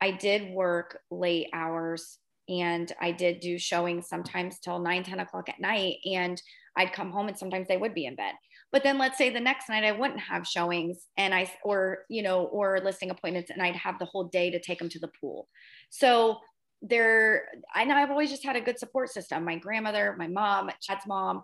I 0.01 0.11
did 0.11 0.51
work 0.51 0.99
late 1.11 1.47
hours 1.53 2.17
and 2.49 2.91
I 2.99 3.11
did 3.11 3.39
do 3.39 3.57
showings 3.57 4.07
sometimes 4.09 4.59
till 4.59 4.79
9, 4.79 5.03
10 5.03 5.19
o'clock 5.19 5.47
at 5.49 5.59
night. 5.59 5.97
And 6.11 6.41
I'd 6.75 6.93
come 6.93 7.11
home 7.11 7.27
and 7.27 7.37
sometimes 7.37 7.67
they 7.67 7.77
would 7.77 7.93
be 7.93 8.05
in 8.05 8.15
bed. 8.15 8.33
But 8.71 8.83
then 8.83 8.97
let's 8.97 9.19
say 9.19 9.29
the 9.29 9.39
next 9.39 9.69
night 9.69 9.83
I 9.83 9.91
wouldn't 9.91 10.19
have 10.19 10.47
showings 10.47 11.07
and 11.15 11.33
I, 11.33 11.49
or, 11.63 11.99
you 12.09 12.23
know, 12.23 12.45
or 12.45 12.79
listing 12.83 13.11
appointments 13.11 13.51
and 13.51 13.61
I'd 13.61 13.75
have 13.75 13.99
the 13.99 14.05
whole 14.05 14.25
day 14.25 14.49
to 14.49 14.59
take 14.59 14.79
them 14.79 14.89
to 14.89 14.99
the 14.99 15.11
pool. 15.21 15.47
So 15.91 16.39
there 16.83 17.45
i 17.73 17.85
know 17.85 17.95
i've 17.95 18.11
always 18.11 18.29
just 18.29 18.45
had 18.45 18.57
a 18.57 18.61
good 18.61 18.77
support 18.77 19.09
system. 19.09 19.45
My 19.45 19.55
grandmother 19.55 20.15
my 20.17 20.27
mom 20.27 20.69
chad's 20.81 21.07
mom 21.07 21.41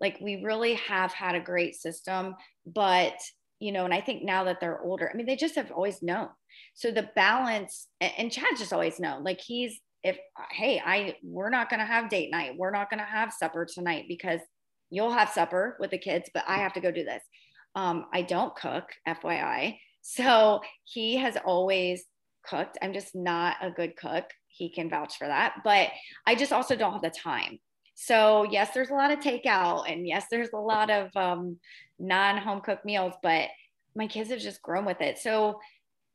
like 0.00 0.18
we 0.20 0.44
really 0.44 0.74
have 0.74 1.12
had 1.12 1.34
a 1.34 1.40
great 1.40 1.74
system 1.74 2.36
but 2.66 3.14
you 3.60 3.72
know 3.72 3.86
and 3.86 3.94
i 3.94 4.00
think 4.00 4.22
now 4.22 4.44
that 4.44 4.60
they're 4.60 4.82
older 4.82 5.10
i 5.10 5.16
mean 5.16 5.26
they 5.26 5.36
just 5.36 5.56
have 5.56 5.72
always 5.72 6.02
known. 6.02 6.28
So 6.74 6.90
the 6.90 7.08
balance 7.16 7.88
and 8.00 8.30
chad 8.30 8.44
just 8.58 8.72
always 8.72 9.00
known 9.00 9.24
like 9.24 9.40
he's 9.40 9.80
if 10.02 10.18
hey 10.50 10.80
i 10.84 11.16
we're 11.22 11.50
not 11.50 11.70
going 11.70 11.80
to 11.80 11.86
have 11.86 12.10
date 12.10 12.30
night. 12.30 12.56
We're 12.56 12.70
not 12.70 12.90
going 12.90 13.00
to 13.00 13.06
have 13.06 13.32
supper 13.32 13.64
tonight 13.64 14.04
because 14.08 14.40
you'll 14.90 15.12
have 15.12 15.30
supper 15.30 15.76
with 15.80 15.90
the 15.90 15.98
kids 15.98 16.28
but 16.34 16.44
i 16.46 16.58
have 16.58 16.74
to 16.74 16.80
go 16.80 16.90
do 16.90 17.04
this. 17.04 17.22
Um, 17.74 18.06
i 18.12 18.22
don't 18.22 18.54
cook 18.54 18.84
fyi 19.08 19.78
so 20.06 20.60
he 20.84 21.16
has 21.16 21.38
always 21.46 22.04
cooked. 22.46 22.76
I'm 22.82 22.92
just 22.92 23.14
not 23.14 23.56
a 23.62 23.70
good 23.70 23.96
cook 23.96 24.26
he 24.56 24.70
can 24.70 24.88
vouch 24.88 25.16
for 25.18 25.26
that. 25.26 25.56
But 25.64 25.88
I 26.26 26.34
just 26.34 26.52
also 26.52 26.76
don't 26.76 26.92
have 26.92 27.02
the 27.02 27.10
time. 27.10 27.58
So 27.94 28.44
yes, 28.50 28.70
there's 28.72 28.90
a 28.90 28.94
lot 28.94 29.12
of 29.12 29.20
takeout, 29.20 29.90
and 29.90 30.06
yes, 30.06 30.26
there's 30.30 30.52
a 30.52 30.58
lot 30.58 30.90
of 30.90 31.16
um, 31.16 31.58
non-home 31.98 32.60
cooked 32.60 32.84
meals. 32.84 33.14
But 33.22 33.48
my 33.94 34.06
kids 34.06 34.30
have 34.30 34.40
just 34.40 34.62
grown 34.62 34.84
with 34.84 35.00
it. 35.00 35.18
So, 35.18 35.60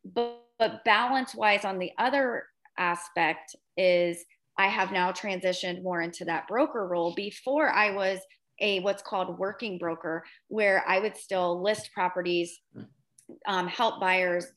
but, 0.04 0.44
but 0.58 0.84
balance-wise, 0.84 1.64
on 1.64 1.80
the 1.80 1.92
other 1.98 2.44
aspect 2.78 3.56
is 3.78 4.26
I 4.58 4.68
have 4.68 4.92
now 4.92 5.14
transitioned 5.14 5.84
more 5.84 6.02
into 6.02 6.26
that 6.26 6.48
broker 6.48 6.86
role. 6.86 7.14
Before 7.16 7.70
I 7.70 7.92
was 7.92 8.20
a 8.60 8.82
what's 8.82 9.02
called 9.02 9.40
working 9.40 9.78
broker, 9.78 10.26
where 10.50 10.84
I 10.86 11.00
would 11.00 11.16
still 11.16 11.62
list 11.64 11.92
properties, 11.94 12.60
um, 13.48 13.68
help 13.68 14.02
buyers, 14.02 14.48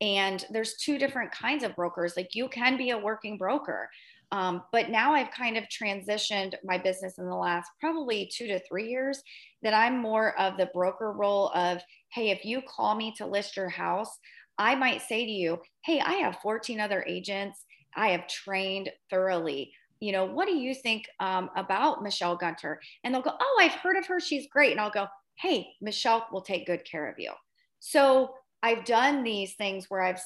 and 0.00 0.44
there's 0.50 0.76
two 0.76 0.98
different 0.98 1.32
kinds 1.32 1.64
of 1.64 1.74
brokers. 1.74 2.14
Like 2.16 2.34
you 2.34 2.48
can 2.48 2.76
be 2.76 2.90
a 2.90 2.98
working 2.98 3.36
broker. 3.36 3.88
Um, 4.30 4.62
but 4.72 4.90
now 4.90 5.14
I've 5.14 5.30
kind 5.30 5.56
of 5.56 5.64
transitioned 5.64 6.54
my 6.62 6.76
business 6.76 7.18
in 7.18 7.26
the 7.26 7.34
last 7.34 7.70
probably 7.80 8.30
two 8.32 8.46
to 8.48 8.60
three 8.60 8.88
years 8.88 9.22
that 9.62 9.74
I'm 9.74 9.98
more 9.98 10.38
of 10.38 10.56
the 10.56 10.70
broker 10.74 11.12
role 11.12 11.50
of, 11.54 11.80
hey, 12.12 12.30
if 12.30 12.44
you 12.44 12.62
call 12.62 12.94
me 12.94 13.14
to 13.16 13.26
list 13.26 13.56
your 13.56 13.70
house, 13.70 14.18
I 14.58 14.74
might 14.74 15.02
say 15.02 15.24
to 15.24 15.30
you, 15.30 15.60
hey, 15.84 16.00
I 16.00 16.14
have 16.14 16.40
14 16.42 16.78
other 16.78 17.04
agents. 17.06 17.64
I 17.96 18.08
have 18.08 18.28
trained 18.28 18.90
thoroughly. 19.08 19.72
You 20.00 20.12
know, 20.12 20.26
what 20.26 20.46
do 20.46 20.54
you 20.54 20.74
think 20.74 21.06
um, 21.20 21.50
about 21.56 22.02
Michelle 22.02 22.36
Gunter? 22.36 22.80
And 23.02 23.14
they'll 23.14 23.22
go, 23.22 23.34
oh, 23.38 23.58
I've 23.60 23.72
heard 23.72 23.96
of 23.96 24.06
her. 24.06 24.20
She's 24.20 24.46
great. 24.48 24.72
And 24.72 24.80
I'll 24.80 24.90
go, 24.90 25.06
hey, 25.36 25.68
Michelle 25.80 26.26
will 26.32 26.42
take 26.42 26.66
good 26.66 26.84
care 26.84 27.08
of 27.08 27.18
you. 27.18 27.32
So 27.80 28.34
I've 28.62 28.84
done 28.84 29.22
these 29.22 29.54
things 29.54 29.86
where 29.88 30.02
I've 30.02 30.20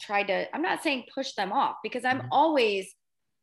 tried 0.00 0.28
to, 0.28 0.54
I'm 0.54 0.62
not 0.62 0.82
saying 0.82 1.04
push 1.14 1.32
them 1.32 1.52
off 1.52 1.76
because 1.82 2.04
I'm 2.04 2.18
mm-hmm. 2.18 2.32
always 2.32 2.94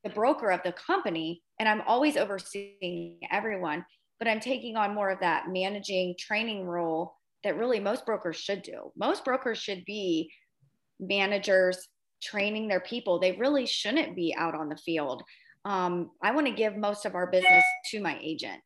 the 0.04 0.10
broker 0.10 0.52
of 0.52 0.62
the 0.64 0.74
company 0.74 1.42
and 1.60 1.68
I'm 1.68 1.82
always 1.82 2.18
overseeing 2.18 3.20
everyone, 3.32 3.86
but 4.20 4.28
I'm 4.28 4.40
taking 4.40 4.76
on 4.76 4.96
more 4.96 5.10
of 5.10 5.20
that 5.20 5.50
managing 5.50 6.16
training 6.20 6.66
role 6.66 7.16
that 7.44 7.58
really 7.58 7.80
most 7.80 8.06
brokers 8.06 8.38
should 8.38 8.62
do. 8.62 8.92
Most 8.96 9.24
brokers 9.26 9.58
should 9.58 9.86
be 9.86 10.32
managers 11.00 11.88
training 12.22 12.68
their 12.68 12.80
people. 12.80 13.20
They 13.20 13.34
really 13.34 13.66
shouldn't 13.66 14.16
be 14.16 14.36
out 14.38 14.56
on 14.56 14.70
the 14.70 14.78
field. 14.78 15.24
Um, 15.66 16.12
I 16.22 16.32
want 16.32 16.48
to 16.48 16.54
give 16.54 16.76
most 16.76 17.06
of 17.06 17.16
our 17.16 17.28
business 17.28 17.64
to 17.92 18.02
my 18.02 18.18
agent. 18.22 18.62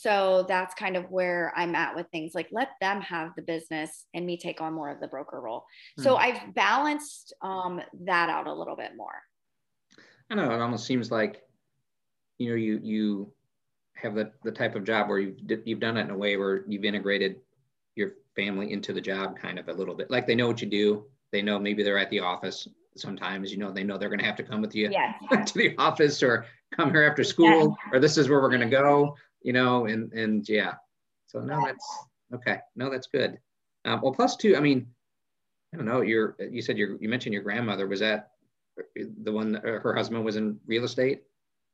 So 0.00 0.44
that's 0.46 0.74
kind 0.74 0.96
of 0.96 1.10
where 1.10 1.52
I'm 1.56 1.74
at 1.74 1.96
with 1.96 2.06
things 2.10 2.34
like 2.34 2.48
let 2.52 2.70
them 2.82 3.00
have 3.00 3.30
the 3.34 3.42
business 3.42 4.04
and 4.12 4.26
me 4.26 4.36
take 4.36 4.60
on 4.60 4.74
more 4.74 4.90
of 4.90 5.00
the 5.00 5.08
broker 5.08 5.40
role. 5.40 5.64
Mm. 5.98 6.04
So 6.04 6.16
hmm. 6.16 6.22
I've 6.22 6.54
balanced 6.54 7.32
um, 7.40 7.80
that 8.04 8.28
out 8.28 8.46
a 8.46 8.52
little 8.52 8.76
bit 8.76 8.92
more. 8.96 9.22
I 10.28 10.34
know 10.34 10.52
it 10.52 10.60
almost 10.60 10.86
seems 10.86 11.10
like, 11.10 11.42
you 12.38 12.50
know, 12.50 12.56
you 12.56 12.80
you 12.82 13.32
have 13.94 14.14
the, 14.14 14.30
the 14.44 14.52
type 14.52 14.74
of 14.74 14.84
job 14.84 15.08
where 15.08 15.18
you've, 15.18 15.38
you've 15.64 15.80
done 15.80 15.96
it 15.96 16.02
in 16.02 16.10
a 16.10 16.16
way 16.16 16.36
where 16.36 16.64
you've 16.68 16.84
integrated 16.84 17.36
your 17.94 18.12
family 18.34 18.72
into 18.72 18.92
the 18.92 19.00
job 19.00 19.38
kind 19.38 19.58
of 19.58 19.68
a 19.68 19.72
little 19.72 19.94
bit. 19.94 20.10
Like 20.10 20.26
they 20.26 20.34
know 20.34 20.46
what 20.46 20.60
you 20.60 20.68
do. 20.68 21.06
They 21.32 21.40
know 21.40 21.58
maybe 21.58 21.82
they're 21.82 21.96
at 21.96 22.10
the 22.10 22.20
office 22.20 22.68
sometimes, 22.96 23.50
you 23.50 23.58
know, 23.58 23.72
they 23.72 23.84
know 23.84 23.96
they're 23.96 24.10
going 24.10 24.18
to 24.18 24.26
have 24.26 24.36
to 24.36 24.42
come 24.42 24.60
with 24.60 24.74
you 24.74 24.90
yes. 24.90 25.14
to 25.52 25.58
the 25.58 25.74
office 25.78 26.22
or 26.22 26.44
come 26.74 26.90
here 26.90 27.04
after 27.04 27.24
school 27.24 27.76
yes. 27.78 27.92
or 27.92 27.98
this 27.98 28.18
is 28.18 28.28
where 28.28 28.40
we're 28.40 28.50
going 28.50 28.60
to 28.60 28.66
go 28.66 29.16
you 29.46 29.52
know, 29.52 29.86
and 29.86 30.12
and 30.12 30.46
yeah. 30.48 30.74
So 31.28 31.38
no, 31.40 31.64
that's 31.64 31.86
okay. 32.34 32.58
No, 32.74 32.90
that's 32.90 33.06
good. 33.06 33.38
Um, 33.84 34.00
well, 34.02 34.12
plus 34.12 34.34
two. 34.34 34.56
I 34.56 34.60
mean, 34.60 34.88
I 35.72 35.76
don't 35.76 35.86
know. 35.86 36.00
You're 36.00 36.36
you 36.50 36.60
said 36.60 36.76
you 36.76 36.98
you 37.00 37.08
mentioned 37.08 37.32
your 37.32 37.44
grandmother. 37.44 37.86
Was 37.86 38.00
that 38.00 38.32
the 38.94 39.30
one? 39.30 39.54
Uh, 39.56 39.78
her 39.78 39.94
husband 39.94 40.24
was 40.24 40.34
in 40.34 40.58
real 40.66 40.84
estate. 40.84 41.22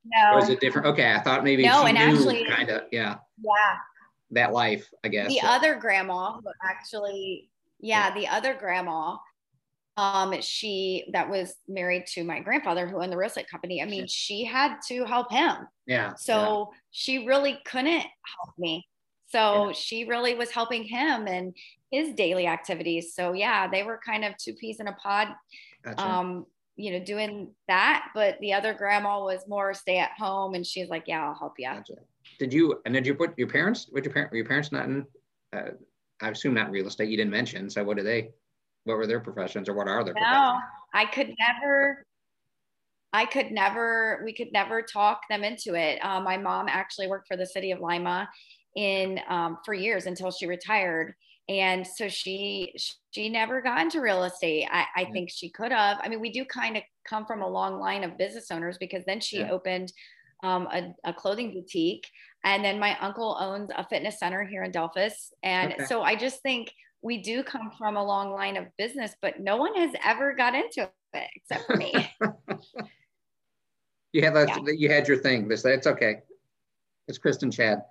No. 0.05 0.35
Or 0.35 0.39
is 0.41 0.51
it 0.51 0.61
different? 0.61 0.87
Okay, 0.89 1.15
I 1.15 1.21
thought 1.21 1.45
maybe 1.45 1.65
no, 1.65 1.87
and 1.87 1.97
actually, 1.97 2.45
kind 2.45 2.69
of 2.69 2.83
yeah. 2.93 3.17
Yeah. 3.43 3.77
That 4.33 4.53
life, 4.53 4.91
I 5.05 5.09
guess. 5.09 5.29
The 5.29 5.41
other 5.43 5.75
grandma, 5.75 6.41
actually, 6.63 7.51
yeah, 7.81 8.09
yeah, 8.09 8.15
the 8.15 8.29
other 8.29 8.55
grandma 8.55 9.17
um 9.97 10.35
she 10.41 11.05
that 11.13 11.29
was 11.29 11.55
married 11.69 12.07
to 12.07 12.25
my 12.25 12.41
grandfather 12.41 12.87
who 12.87 13.03
owned 13.03 13.13
the 13.13 13.17
real 13.17 13.29
estate 13.29 13.49
company 13.49 13.83
i 13.83 13.85
mean 13.85 14.07
she 14.07 14.43
had 14.45 14.77
to 14.87 15.05
help 15.05 15.31
him 15.31 15.57
yeah 15.87 16.15
so 16.15 16.71
yeah. 16.73 16.79
she 16.91 17.27
really 17.27 17.59
couldn't 17.67 18.01
help 18.01 18.59
me 18.59 18.87
so 19.29 19.67
yeah. 19.67 19.73
she 19.73 20.05
really 20.05 20.35
was 20.35 20.51
helping 20.51 20.83
him 20.83 21.27
and 21.27 21.55
his 21.91 22.15
daily 22.15 22.47
activities 22.47 23.15
so 23.15 23.35
yeah 23.35 23.69
they 23.69 23.83
were 23.83 24.01
kind 24.05 24.25
of 24.25 24.35
two 24.39 24.55
peas 24.55 24.81
in 24.81 24.89
a 24.89 24.93
pod 24.95 25.29
gotcha. 25.83 26.03
um 26.03 26.47
you 26.77 26.93
know 26.93 27.05
doing 27.05 27.51
that 27.69 28.09
but 28.15 28.39
the 28.41 28.53
other 28.55 28.73
grandma 28.73 29.23
was 29.23 29.47
more 29.47 29.75
stay 29.75 29.99
at 29.99 30.13
home 30.17 30.55
and 30.55 30.67
she's 30.67 30.89
like 30.89 31.05
yeah 31.07 31.23
i'll 31.23 31.35
help 31.35 31.55
you 31.59 31.67
gotcha. 31.67 31.95
did 32.39 32.51
you 32.51 32.81
and 32.87 32.95
did 32.95 33.07
you 33.07 33.15
put 33.15 33.37
your 33.39 33.49
parents 33.49 33.89
with 33.93 34.05
your 34.05 34.13
parent 34.13 34.33
your 34.33 34.47
parents 34.47 34.73
not 34.73 34.87
in 34.87 35.05
uh, 35.53 35.71
i 36.23 36.31
assume 36.31 36.55
not 36.55 36.71
real 36.71 36.87
estate 36.87 37.11
you 37.11 37.17
didn't 37.19 37.31
mention 37.31 37.69
so 37.69 37.85
what 37.85 37.99
do 37.99 38.03
they 38.03 38.31
what 38.85 38.97
were 38.97 39.07
their 39.07 39.21
professions 39.21 39.69
or 39.69 39.75
what 39.75 39.89
are 39.89 40.05
their 40.05 40.15
no, 40.15 40.21
professions? 40.21 40.63
I 40.95 41.05
could 41.07 41.35
never, 41.39 42.07
I 43.13 43.27
could 43.27 43.51
never, 43.51 44.23
we 44.25 44.33
could 44.33 44.53
never 44.53 44.83
talk 44.83 45.23
them 45.29 45.45
into 45.45 45.75
it. 45.75 45.99
Um, 46.05 46.25
my 46.25 46.37
mom 46.37 46.67
actually 46.69 47.09
worked 47.09 47.29
for 47.29 47.37
the 47.37 47.47
city 47.47 47.71
of 47.71 47.81
Lima 47.81 48.29
in 48.77 49.21
um, 49.29 49.59
for 49.65 49.75
years 49.75 50.07
until 50.07 50.31
she 50.31 50.47
retired. 50.47 51.15
And 51.49 51.87
so 51.87 52.09
she 52.09 52.73
she 53.11 53.29
never 53.29 53.61
got 53.61 53.81
into 53.81 54.01
real 54.01 54.25
estate. 54.25 54.67
I, 54.71 54.87
I 54.97 55.03
yeah. 55.03 55.11
think 55.13 55.31
she 55.31 55.51
could 55.51 55.73
have. 55.73 55.99
I 56.03 56.09
mean, 56.09 56.21
we 56.21 56.31
do 56.31 56.45
kind 56.45 56.77
of 56.77 56.85
come 57.05 57.27
from 57.27 57.43
a 57.43 57.49
long 57.49 57.81
line 57.81 58.05
of 58.05 58.17
business 58.17 58.51
owners 58.51 58.79
because 58.79 59.05
then 59.07 59.21
she 59.21 59.41
yeah. 59.41 59.51
opened 59.51 59.93
um, 60.43 60.69
a, 60.73 60.95
a, 61.05 61.13
clothing 61.13 61.53
boutique. 61.53 62.09
And 62.45 62.65
then 62.65 62.79
my 62.79 62.99
uncle 63.01 63.37
owns 63.39 63.71
a 63.77 63.87
fitness 63.87 64.19
center 64.19 64.45
here 64.45 64.65
in 64.65 64.73
Delphos. 64.73 65.33
And 65.43 65.75
okay. 65.75 65.85
so 65.85 66.03
I 66.03 66.17
just 66.17 66.43
think 66.43 66.73
we 67.03 67.19
do 67.19 67.43
come 67.43 67.71
from 67.77 67.97
a 67.97 68.05
long 68.05 68.33
line 68.33 68.57
of 68.57 68.67
business, 68.79 69.15
but 69.21 69.41
no 69.41 69.57
one 69.57 69.75
has 69.75 69.91
ever 70.05 70.35
got 70.35 70.55
into 70.55 70.89
it 71.15 71.31
except 71.35 71.67
for 71.67 71.77
me. 71.77 71.93
you 74.13 74.23
had 74.23 74.35
that, 74.35 74.49
yeah. 74.49 74.73
you 74.77 74.89
had 74.89 75.09
your 75.09 75.19
thing. 75.19 75.49
This 75.49 75.63
that's 75.63 75.87
okay. 75.87 76.23
It's 77.09 77.19
Kristen 77.19 77.51
Chad. 77.51 77.83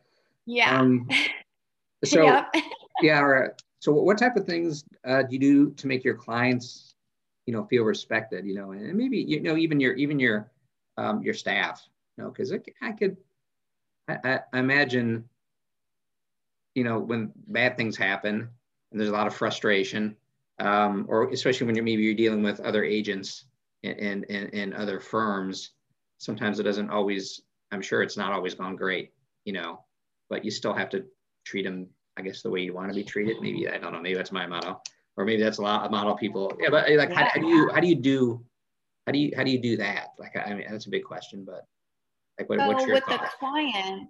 Yeah. 0.45 0.79
Um, 0.79 1.07
so 2.05 2.23
yep. 2.23 2.55
yeah. 3.01 3.19
All 3.19 3.27
right. 3.27 3.51
So 3.79 3.91
what 3.91 4.17
type 4.17 4.37
of 4.37 4.45
things 4.45 4.85
uh, 5.05 5.23
do 5.23 5.33
you 5.33 5.39
do 5.39 5.71
to 5.71 5.87
make 5.87 6.03
your 6.03 6.15
clients, 6.15 6.95
you 7.45 7.53
know, 7.53 7.65
feel 7.65 7.83
respected? 7.83 8.45
You 8.45 8.55
know, 8.55 8.71
and 8.71 8.95
maybe 8.95 9.17
you 9.17 9.41
know 9.41 9.57
even 9.57 9.79
your 9.79 9.93
even 9.93 10.19
your 10.19 10.49
um, 10.97 11.21
your 11.21 11.33
staff. 11.33 11.85
You 12.17 12.23
know, 12.23 12.29
because 12.29 12.53
I 12.81 12.91
could 12.91 13.17
I, 14.07 14.39
I 14.53 14.59
imagine, 14.59 15.27
you 16.75 16.83
know, 16.83 16.99
when 16.99 17.31
bad 17.47 17.77
things 17.77 17.97
happen 17.97 18.49
and 18.91 18.99
there's 18.99 19.09
a 19.09 19.13
lot 19.13 19.27
of 19.27 19.35
frustration, 19.35 20.15
um, 20.59 21.05
or 21.07 21.29
especially 21.29 21.65
when 21.65 21.75
you're 21.75 21.85
maybe 21.85 22.03
you're 22.03 22.13
dealing 22.13 22.43
with 22.43 22.59
other 22.59 22.83
agents 22.83 23.45
and, 23.83 24.25
and, 24.29 24.53
and 24.53 24.73
other 24.73 24.99
firms, 24.99 25.71
sometimes 26.17 26.59
it 26.59 26.63
doesn't 26.63 26.89
always, 26.89 27.41
I'm 27.71 27.81
sure 27.81 28.03
it's 28.03 28.17
not 28.17 28.31
always 28.31 28.53
gone 28.53 28.75
great, 28.75 29.11
you 29.45 29.53
know, 29.53 29.83
but 30.29 30.45
you 30.45 30.51
still 30.51 30.73
have 30.73 30.89
to 30.89 31.03
treat 31.45 31.63
them, 31.63 31.87
I 32.17 32.21
guess, 32.21 32.41
the 32.41 32.49
way 32.49 32.61
you 32.61 32.73
want 32.73 32.89
to 32.89 32.95
be 32.95 33.03
treated. 33.03 33.37
Maybe, 33.41 33.67
I 33.67 33.77
don't 33.77 33.93
know, 33.93 34.01
maybe 34.01 34.15
that's 34.15 34.31
my 34.31 34.45
motto, 34.45 34.81
or 35.17 35.25
maybe 35.25 35.41
that's 35.41 35.57
a 35.57 35.63
lot 35.63 35.83
of 35.83 35.91
model 35.91 36.15
people. 36.15 36.55
Yeah, 36.59 36.69
but 36.69 36.89
like. 36.91 37.11
How, 37.11 37.25
how, 37.25 37.41
do 37.41 37.47
you, 37.47 37.69
how 37.73 37.79
do 37.79 37.87
you 37.87 37.95
do, 37.95 38.45
how 39.07 39.13
do 39.13 39.19
you, 39.19 39.31
how 39.35 39.43
do 39.43 39.51
you 39.51 39.59
do 39.59 39.77
that? 39.77 40.09
Like, 40.19 40.35
I 40.35 40.53
mean, 40.53 40.67
that's 40.69 40.85
a 40.85 40.89
big 40.89 41.03
question, 41.03 41.43
but 41.43 41.65
like, 42.37 42.49
what, 42.49 42.59
so 42.59 42.67
what's 42.67 42.85
your 42.85 42.95
with 42.95 43.03
thought? 43.05 43.21
the 43.21 43.29
client, 43.39 44.09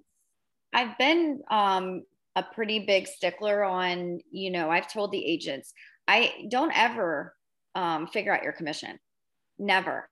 I've 0.74 0.98
been 0.98 1.42
um, 1.50 2.04
a 2.36 2.44
pretty 2.44 2.80
big 2.80 3.08
stickler 3.08 3.64
on, 3.64 4.20
you 4.32 4.52
know, 4.52 4.70
I've 4.70 4.92
told 4.92 5.12
the 5.12 5.26
agents, 5.26 5.74
I 6.08 6.48
don't 6.50 6.76
ever 6.76 7.34
um, 7.76 8.08
figure 8.08 8.36
out 8.36 8.44
your 8.44 8.54
commission. 8.54 8.98
Never. 9.60 10.08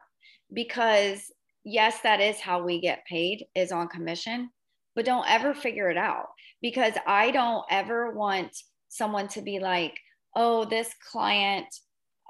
Because 0.54 1.32
yes, 1.64 2.02
that 2.02 2.20
is 2.20 2.40
how 2.40 2.64
we 2.64 2.82
get 2.82 3.06
paid 3.06 3.46
is 3.56 3.72
on 3.72 3.88
commission, 3.88 4.50
but 4.96 5.06
don't 5.06 5.30
ever 5.30 5.54
figure 5.54 5.90
it 5.90 5.98
out 5.98 6.28
because 6.62 6.94
I 7.08 7.32
don't 7.32 7.64
ever 7.70 8.12
want 8.12 8.56
someone 8.90 9.28
to 9.30 9.42
be 9.42 9.60
like, 9.60 9.98
oh, 10.36 10.66
this 10.66 10.94
client, 11.12 11.68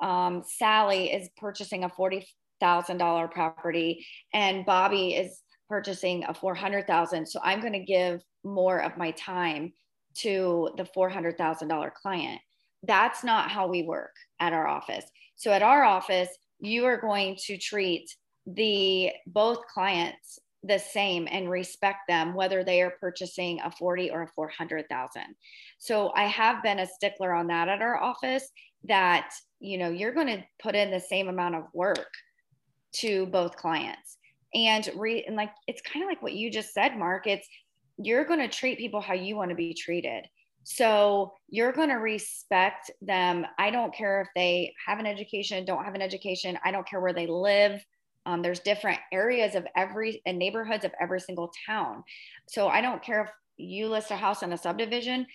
um, 0.02 0.43
Sally 0.45 1.12
is 1.12 1.30
purchasing 1.38 1.84
a 1.84 1.89
$40,000 1.89 3.32
property 3.32 4.06
and 4.34 4.65
Bobby 4.65 5.15
is 5.15 5.41
purchasing 5.67 6.23
a 6.28 6.34
400,000. 6.34 7.25
So 7.25 7.39
I'm 7.43 7.62
going 7.62 7.73
to 7.73 7.80
give 7.80 8.21
more 8.43 8.82
of 8.82 8.97
my 8.97 9.12
time 9.12 9.73
to 10.15 10.69
the 10.78 10.84
$400,000 10.84 11.93
client. 11.93 12.41
That's 12.84 13.23
not 13.23 13.52
how 13.52 13.67
we 13.67 13.84
work 13.84 14.15
at 14.39 14.54
our 14.54 14.67
office. 14.67 15.06
So 15.36 15.52
at 15.52 15.62
our 15.62 15.84
office, 15.84 16.30
you 16.60 16.86
are 16.86 16.99
going 16.99 17.38
to 17.45 17.58
treat 17.58 18.10
the 18.45 19.12
both 19.28 19.65
clients 19.67 20.39
the 20.63 20.80
same 20.80 21.28
and 21.32 21.49
respect 21.49 21.99
them 22.08 22.34
whether 22.34 22.63
they 22.63 22.82
are 22.82 22.93
purchasing 22.99 23.60
a 23.63 23.71
40 23.71 24.12
or 24.12 24.23
a 24.23 24.28
400,000. 24.28 25.23
So 25.78 26.12
I 26.15 26.23
have 26.23 26.62
been 26.63 26.80
a 26.80 26.88
stickler 26.88 27.34
on 27.34 27.47
that 27.47 27.69
at 27.69 27.82
our 27.82 28.02
office 28.02 28.49
that 28.86 29.32
you 29.60 29.78
know 29.78 29.89
you're 29.89 30.13
going 30.13 30.28
to 30.28 30.43
put 30.62 30.75
in 30.75 30.91
the 30.91 30.99
same 30.99 31.28
amount 31.28 31.56
of 31.56 31.63
work 31.73 32.12
to 32.93 33.25
both 33.28 33.56
clients 33.56 34.17
and 34.54 34.89
re 34.95 35.23
and 35.25 35.36
like 35.36 35.52
it's 35.67 35.82
kind 35.82 36.04
of 36.04 36.08
like 36.08 36.21
what 36.21 36.34
you 36.34 36.49
just 36.49 36.73
said 36.73 36.97
Mark 36.97 37.28
it's 37.28 37.47
you're 38.02 38.26
going 38.26 38.40
to 38.40 38.48
treat 38.48 38.78
people 38.78 39.02
how 39.02 39.14
you 39.14 39.36
want 39.36 39.50
to 39.50 39.56
be 39.56 39.74
treated. 39.74 40.26
So 40.64 41.34
you're 41.50 41.72
going 41.72 41.90
to 41.90 41.96
respect 41.96 42.92
them. 43.02 43.46
I 43.58 43.72
don't 43.72 43.94
care 43.94 44.22
if 44.22 44.28
they 44.36 44.74
have 44.86 45.00
an 45.00 45.06
education, 45.06 45.66
don't 45.66 45.84
have 45.84 45.96
an 45.96 46.02
education. 46.02 46.58
I 46.64 46.72
don't 46.72 46.88
care 46.88 47.02
where 47.02 47.14
they 47.14 47.28
live. 47.28 47.84
Um, 48.26 48.42
there's 48.42 48.60
different 48.60 49.00
areas 49.12 49.56
of 49.56 49.66
every 49.76 50.22
and 50.26 50.38
neighborhoods 50.38 50.86
of 50.86 50.92
every 51.02 51.20
single 51.20 51.52
town. 51.66 52.04
So 52.48 52.68
I 52.68 52.82
don't 52.82 53.02
care 53.02 53.24
if 53.24 53.30
you 53.58 53.88
list 53.90 54.12
a 54.12 54.16
house 54.16 54.44
in 54.44 54.54
a 54.54 54.58
subdivision 54.58 55.26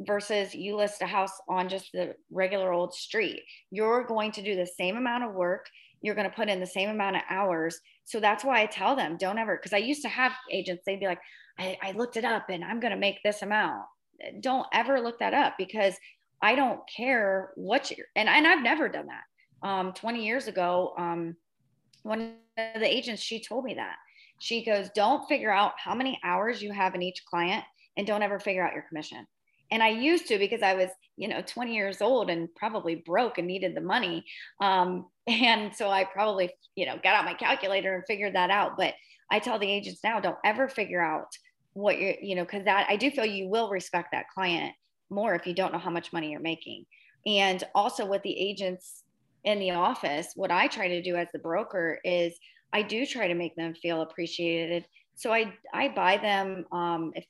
versus 0.00 0.54
you 0.54 0.76
list 0.76 1.02
a 1.02 1.06
house 1.06 1.32
on 1.48 1.68
just 1.68 1.90
the 1.92 2.16
regular 2.30 2.72
old 2.72 2.92
street. 2.94 3.42
You're 3.70 4.04
going 4.04 4.32
to 4.32 4.42
do 4.42 4.56
the 4.56 4.66
same 4.66 4.96
amount 4.96 5.24
of 5.24 5.34
work. 5.34 5.66
You're 6.04 6.14
going 6.14 6.28
to 6.28 6.36
put 6.36 6.50
in 6.50 6.60
the 6.60 6.66
same 6.66 6.90
amount 6.90 7.16
of 7.16 7.22
hours. 7.30 7.80
So 8.04 8.20
that's 8.20 8.44
why 8.44 8.60
I 8.60 8.66
tell 8.66 8.94
them 8.94 9.16
don't 9.16 9.38
ever, 9.38 9.56
because 9.56 9.72
I 9.72 9.78
used 9.78 10.02
to 10.02 10.08
have 10.10 10.32
agents, 10.52 10.82
they'd 10.84 11.00
be 11.00 11.06
like, 11.06 11.20
I, 11.58 11.78
I 11.82 11.92
looked 11.92 12.18
it 12.18 12.26
up 12.26 12.50
and 12.50 12.62
I'm 12.62 12.78
going 12.78 12.92
to 12.92 12.98
make 12.98 13.22
this 13.24 13.40
amount. 13.40 13.84
Don't 14.40 14.66
ever 14.74 15.00
look 15.00 15.18
that 15.20 15.32
up 15.32 15.54
because 15.56 15.94
I 16.42 16.56
don't 16.56 16.80
care 16.94 17.52
what 17.54 17.90
you 17.90 18.04
and, 18.16 18.28
and 18.28 18.46
I've 18.46 18.62
never 18.62 18.86
done 18.86 19.06
that. 19.06 19.66
Um, 19.66 19.94
20 19.94 20.26
years 20.26 20.46
ago, 20.46 20.92
um, 20.98 21.36
one 22.02 22.34
of 22.58 22.80
the 22.80 22.86
agents, 22.86 23.22
she 23.22 23.40
told 23.40 23.64
me 23.64 23.72
that. 23.74 23.96
She 24.40 24.62
goes, 24.62 24.90
Don't 24.94 25.26
figure 25.26 25.50
out 25.50 25.72
how 25.82 25.94
many 25.94 26.20
hours 26.22 26.60
you 26.60 26.70
have 26.70 26.94
in 26.94 27.00
each 27.00 27.24
client 27.24 27.64
and 27.96 28.06
don't 28.06 28.22
ever 28.22 28.38
figure 28.38 28.62
out 28.62 28.74
your 28.74 28.84
commission. 28.88 29.26
And 29.74 29.82
I 29.82 29.88
used 29.88 30.28
to 30.28 30.38
because 30.38 30.62
I 30.62 30.74
was, 30.74 30.88
you 31.16 31.26
know, 31.26 31.42
20 31.44 31.74
years 31.74 32.00
old 32.00 32.30
and 32.30 32.48
probably 32.54 32.94
broke 32.94 33.38
and 33.38 33.46
needed 33.48 33.74
the 33.74 33.80
money. 33.80 34.24
Um, 34.60 35.06
and 35.26 35.74
so 35.74 35.90
I 35.90 36.04
probably, 36.04 36.50
you 36.76 36.86
know, 36.86 36.94
got 37.02 37.16
out 37.16 37.24
my 37.24 37.34
calculator 37.34 37.96
and 37.96 38.04
figured 38.06 38.36
that 38.36 38.50
out. 38.50 38.76
But 38.78 38.94
I 39.32 39.40
tell 39.40 39.58
the 39.58 39.68
agents 39.70 40.04
now, 40.04 40.20
don't 40.20 40.38
ever 40.44 40.68
figure 40.68 41.02
out 41.02 41.26
what 41.72 41.98
you're, 41.98 42.14
you 42.22 42.36
know, 42.36 42.44
because 42.44 42.64
that 42.66 42.86
I 42.88 42.94
do 42.94 43.10
feel 43.10 43.26
you 43.26 43.48
will 43.48 43.68
respect 43.68 44.12
that 44.12 44.30
client 44.32 44.72
more 45.10 45.34
if 45.34 45.44
you 45.44 45.54
don't 45.54 45.72
know 45.72 45.80
how 45.80 45.90
much 45.90 46.12
money 46.12 46.30
you're 46.30 46.40
making. 46.40 46.86
And 47.26 47.64
also 47.74 48.06
with 48.06 48.22
the 48.22 48.38
agents 48.38 49.02
in 49.42 49.58
the 49.58 49.72
office, 49.72 50.28
what 50.36 50.52
I 50.52 50.68
try 50.68 50.86
to 50.86 51.02
do 51.02 51.16
as 51.16 51.26
the 51.32 51.40
broker 51.40 51.98
is 52.04 52.38
I 52.72 52.82
do 52.82 53.04
try 53.06 53.26
to 53.26 53.34
make 53.34 53.56
them 53.56 53.74
feel 53.74 54.02
appreciated. 54.02 54.86
So 55.16 55.32
I 55.32 55.52
I 55.72 55.88
buy 55.88 56.18
them 56.18 56.64
um, 56.70 57.10
if, 57.16 57.24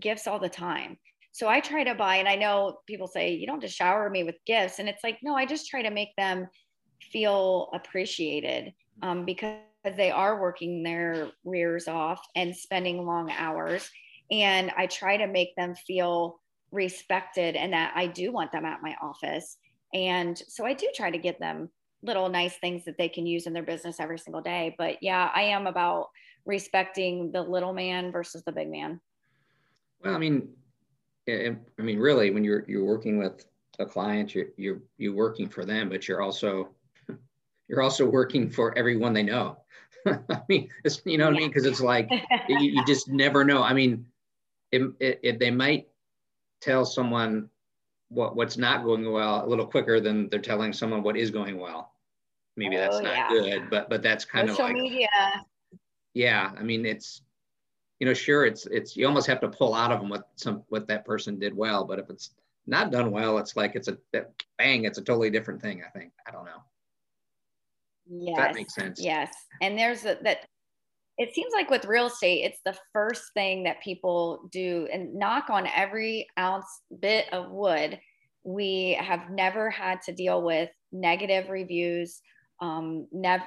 gifts 0.00 0.26
all 0.26 0.38
the 0.38 0.48
time. 0.48 0.96
So 1.34 1.48
I 1.48 1.58
try 1.58 1.82
to 1.82 1.96
buy, 1.96 2.16
and 2.16 2.28
I 2.28 2.36
know 2.36 2.78
people 2.86 3.08
say 3.08 3.34
you 3.34 3.44
don't 3.44 3.60
just 3.60 3.74
shower 3.74 4.08
me 4.08 4.22
with 4.22 4.36
gifts, 4.46 4.78
and 4.78 4.88
it's 4.88 5.02
like 5.02 5.18
no, 5.20 5.34
I 5.34 5.46
just 5.46 5.68
try 5.68 5.82
to 5.82 5.90
make 5.90 6.14
them 6.16 6.46
feel 7.10 7.70
appreciated 7.74 8.72
um, 9.02 9.24
because 9.24 9.58
they 9.96 10.12
are 10.12 10.40
working 10.40 10.84
their 10.84 11.32
rears 11.44 11.88
off 11.88 12.24
and 12.36 12.54
spending 12.54 13.04
long 13.04 13.32
hours. 13.32 13.90
And 14.30 14.70
I 14.76 14.86
try 14.86 15.16
to 15.16 15.26
make 15.26 15.56
them 15.56 15.74
feel 15.74 16.40
respected 16.70 17.56
and 17.56 17.72
that 17.72 17.92
I 17.96 18.06
do 18.06 18.30
want 18.30 18.52
them 18.52 18.64
at 18.64 18.80
my 18.80 18.94
office. 19.02 19.56
And 19.92 20.40
so 20.48 20.64
I 20.64 20.72
do 20.72 20.88
try 20.94 21.10
to 21.10 21.18
get 21.18 21.40
them 21.40 21.68
little 22.04 22.28
nice 22.28 22.56
things 22.58 22.84
that 22.84 22.96
they 22.96 23.08
can 23.08 23.26
use 23.26 23.48
in 23.48 23.52
their 23.52 23.64
business 23.64 23.98
every 23.98 24.20
single 24.20 24.40
day. 24.40 24.76
But 24.78 25.02
yeah, 25.02 25.32
I 25.34 25.42
am 25.42 25.66
about 25.66 26.10
respecting 26.46 27.32
the 27.32 27.42
little 27.42 27.72
man 27.72 28.12
versus 28.12 28.44
the 28.44 28.52
big 28.52 28.70
man. 28.70 29.00
Well, 30.02 30.14
I 30.14 30.18
mean, 30.18 30.50
I 31.28 31.56
mean, 31.78 31.98
really, 31.98 32.30
when 32.30 32.44
you're 32.44 32.64
you're 32.68 32.84
working 32.84 33.18
with 33.18 33.44
a 33.78 33.86
client, 33.86 34.34
you're 34.34 34.48
you're 34.56 34.82
you're 34.98 35.14
working 35.14 35.48
for 35.48 35.64
them, 35.64 35.88
but 35.88 36.06
you're 36.06 36.20
also 36.20 36.70
you're 37.68 37.82
also 37.82 38.06
working 38.08 38.50
for 38.50 38.76
everyone 38.76 39.12
they 39.12 39.22
know. 39.22 39.58
I 40.06 40.42
mean, 40.48 40.68
it's, 40.84 41.00
you 41.04 41.16
know 41.16 41.26
what 41.26 41.36
I 41.36 41.38
mean? 41.38 41.48
Because 41.48 41.64
it's 41.64 41.80
like 41.80 42.10
you, 42.48 42.58
you, 42.58 42.84
just 42.84 43.08
never 43.08 43.42
know. 43.42 43.62
I 43.62 43.72
mean, 43.72 44.06
if, 44.70 45.38
they 45.38 45.50
might 45.50 45.88
tell 46.60 46.84
someone 46.84 47.48
what 48.08 48.36
what's 48.36 48.58
not 48.58 48.84
going 48.84 49.10
well 49.10 49.44
a 49.44 49.48
little 49.48 49.66
quicker 49.66 50.00
than 50.00 50.28
they're 50.28 50.40
telling 50.40 50.72
someone 50.72 51.02
what 51.02 51.16
is 51.16 51.30
going 51.30 51.58
well. 51.58 51.92
Maybe 52.56 52.76
that's 52.76 52.96
oh, 52.96 53.00
not 53.00 53.14
yeah. 53.14 53.28
good, 53.28 53.70
but 53.70 53.88
but 53.88 54.02
that's 54.02 54.24
kind 54.24 54.48
Social 54.48 54.66
of 54.66 54.70
like 54.72 54.82
media. 54.82 55.08
Yeah, 56.12 56.52
I 56.56 56.62
mean, 56.62 56.86
it's 56.86 57.22
you 58.00 58.06
know, 58.06 58.14
sure, 58.14 58.44
it's 58.44 58.66
it's 58.66 58.96
you 58.96 59.06
almost 59.06 59.26
have 59.26 59.40
to 59.40 59.48
pull 59.48 59.74
out 59.74 59.92
of 59.92 60.00
them 60.00 60.08
what 60.08 60.28
some 60.36 60.62
what 60.68 60.88
that 60.88 61.04
person 61.04 61.38
did 61.38 61.56
well, 61.56 61.84
but 61.84 61.98
if 61.98 62.10
it's 62.10 62.30
not 62.66 62.90
done 62.90 63.10
well, 63.10 63.38
it's 63.38 63.56
like 63.56 63.74
it's 63.74 63.88
a 63.88 63.98
bang, 64.58 64.84
it's 64.84 64.98
a 64.98 65.02
totally 65.02 65.30
different 65.30 65.60
thing. 65.60 65.82
I 65.86 65.90
think 65.96 66.12
I 66.26 66.30
don't 66.30 66.44
know. 66.44 66.62
Yes. 68.06 68.36
That 68.36 68.54
makes 68.54 68.74
sense. 68.74 69.00
Yes. 69.00 69.32
And 69.62 69.78
there's 69.78 70.04
a, 70.04 70.18
that 70.22 70.46
it 71.16 71.34
seems 71.34 71.52
like 71.54 71.70
with 71.70 71.84
real 71.84 72.06
estate, 72.06 72.44
it's 72.44 72.60
the 72.64 72.76
first 72.92 73.32
thing 73.34 73.64
that 73.64 73.80
people 73.82 74.48
do 74.50 74.88
and 74.92 75.14
knock 75.14 75.48
on 75.48 75.68
every 75.74 76.26
ounce 76.38 76.66
bit 77.00 77.32
of 77.32 77.50
wood. 77.50 78.00
We 78.42 78.98
have 79.00 79.30
never 79.30 79.70
had 79.70 80.02
to 80.02 80.12
deal 80.12 80.42
with 80.42 80.70
negative 80.92 81.48
reviews. 81.48 82.20
Um, 82.60 83.06
never, 83.12 83.44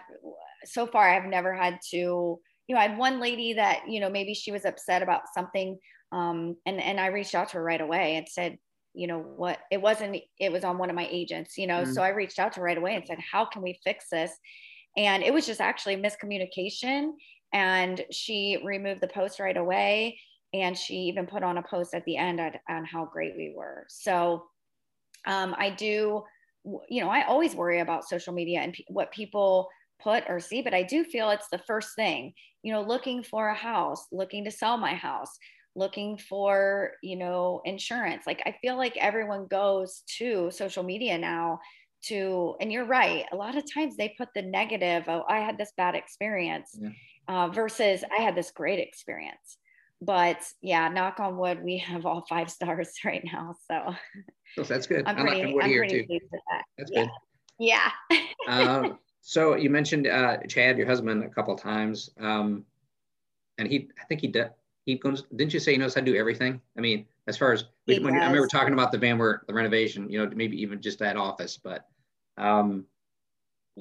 so 0.64 0.88
far, 0.88 1.10
I've 1.10 1.30
never 1.30 1.54
had 1.54 1.80
to, 1.92 2.40
you 2.68 2.76
know, 2.76 2.82
I 2.82 2.88
had 2.88 2.98
one 2.98 3.20
lady 3.20 3.54
that, 3.54 3.88
you 3.88 4.00
know, 4.00 4.10
maybe 4.10 4.34
she 4.34 4.52
was 4.52 4.66
upset 4.66 5.02
about 5.02 5.24
something. 5.34 5.80
Um, 6.12 6.58
and, 6.66 6.82
and 6.82 7.00
I 7.00 7.08
reached 7.08 7.36
out 7.36 7.50
to 7.50 7.56
her 7.56 7.64
right 7.64 7.82
away 7.82 8.16
and 8.16 8.28
said, 8.28 8.58
you 8.98 9.06
know 9.06 9.20
what 9.20 9.60
it 9.70 9.80
wasn't 9.80 10.18
it 10.40 10.52
was 10.52 10.64
on 10.64 10.80
one 10.80 10.90
of 10.90 10.96
my 10.96 11.08
agents 11.12 11.58
you 11.58 11.68
know 11.68 11.84
mm-hmm. 11.84 11.94
so 11.94 12.02
i 12.02 12.10
reached 12.10 12.40
out 12.40 12.52
to 12.52 12.60
her 12.60 12.66
right 12.66 12.80
away 12.80 12.96
and 12.96 13.06
said 13.06 13.20
how 13.20 13.46
can 13.46 13.62
we 13.62 13.80
fix 13.84 14.10
this 14.10 14.32
and 14.98 15.22
it 15.22 15.32
was 15.32 15.46
just 15.46 15.62
actually 15.62 15.96
miscommunication 15.96 17.12
and 17.54 18.04
she 18.12 18.60
removed 18.66 19.00
the 19.00 19.08
post 19.08 19.40
right 19.40 19.56
away 19.56 20.20
and 20.54 20.76
she 20.76 20.96
even 20.96 21.28
put 21.28 21.44
on 21.44 21.60
a 21.60 21.64
post 21.64 21.94
at 21.94 22.04
the 22.06 22.18
end 22.18 22.40
at, 22.40 22.60
on 22.68 22.84
how 22.86 23.06
great 23.06 23.36
we 23.38 23.54
were 23.56 23.86
so 23.88 24.44
um, 25.28 25.56
i 25.60 25.70
do 25.70 26.24
you 26.90 27.02
know 27.02 27.10
i 27.10 27.24
always 27.26 27.56
worry 27.56 27.80
about 27.80 28.10
social 28.10 28.34
media 28.34 28.62
and 28.62 28.76
what 28.88 29.12
people 29.12 29.70
put 30.02 30.24
or 30.28 30.40
see 30.40 30.62
but 30.62 30.74
i 30.74 30.84
do 30.84 31.04
feel 31.04 31.30
it's 31.30 31.50
the 31.52 31.62
first 31.68 31.96
thing 31.96 32.34
you 32.64 32.72
know 32.72 32.82
looking 32.82 33.24
for 33.24 33.50
a 33.50 33.56
house 33.56 34.08
looking 34.12 34.44
to 34.46 34.52
sell 34.52 34.78
my 34.78 34.94
house 34.94 35.38
looking 35.76 36.18
for 36.18 36.92
you 37.04 37.16
know 37.16 37.62
insurance 37.66 38.26
like 38.26 38.42
i 38.46 38.56
feel 38.62 38.78
like 38.78 38.98
everyone 38.98 39.48
goes 39.48 40.04
to 40.18 40.50
social 40.52 40.84
media 40.84 41.18
now 41.18 41.60
to 42.02 42.56
and 42.62 42.72
you're 42.72 42.86
right 42.86 43.26
a 43.32 43.36
lot 43.36 43.58
of 43.58 43.64
times 43.74 43.96
they 43.96 44.14
put 44.18 44.30
the 44.36 44.42
negative 44.42 45.04
oh 45.08 45.24
i 45.30 45.40
had 45.40 45.58
this 45.58 45.74
bad 45.78 45.96
experience 45.96 46.78
yeah. 46.80 46.90
uh, 47.28 47.48
versus 47.48 48.04
i 48.18 48.22
had 48.22 48.36
this 48.36 48.52
great 48.52 48.80
experience 48.80 49.58
but 50.02 50.44
yeah, 50.62 50.90
knock 50.90 51.20
on 51.20 51.38
wood, 51.38 51.64
we 51.64 51.78
have 51.80 52.06
all 52.06 52.26
five 52.30 52.52
stars 52.52 52.92
right 53.06 53.24
now. 53.26 53.56
So, 53.70 53.96
so 54.56 54.64
that's 54.64 54.88
good. 54.88 55.04
I'm 55.06 55.16
pretty, 55.16 55.42
I'm 55.42 55.54
pretty 55.54 56.04
pleased 56.04 56.26
with 56.32 56.42
that. 56.52 56.64
That's 56.78 56.92
yeah. 56.94 57.06
good. 57.06 57.10
Yeah. 57.60 57.92
um, 58.48 59.00
so 59.28 59.58
you 59.58 59.70
mentioned 59.70 60.08
uh, 60.08 60.38
Chad, 60.48 60.78
your 60.78 60.88
husband, 60.88 61.22
a 61.22 61.28
couple 61.28 61.54
times, 61.58 62.10
um, 62.18 62.64
and 63.58 63.68
he, 63.68 63.90
I 64.02 64.06
think 64.06 64.22
he 64.22 64.28
did. 64.28 64.52
He 64.86 64.96
goes. 64.96 65.24
Didn't 65.36 65.54
you 65.54 65.60
say 65.60 65.74
he 65.74 65.78
knows 65.78 65.94
how 65.94 66.00
to 66.00 66.06
do 66.06 66.16
everything? 66.16 66.62
I 66.78 66.80
mean, 66.80 67.06
as 67.28 67.36
far 67.36 67.52
as 67.52 67.66
when, 67.84 68.06
I 68.06 68.26
remember 68.26 68.48
talking 68.48 68.72
about 68.72 68.94
the 68.94 68.98
Van 68.98 69.18
Wert, 69.18 69.44
the 69.46 69.54
renovation, 69.54 70.10
you 70.10 70.24
know, 70.24 70.32
maybe 70.34 70.56
even 70.62 70.82
just 70.82 71.00
that 71.00 71.18
office, 71.18 71.58
but 71.58 71.90
um, 72.38 72.86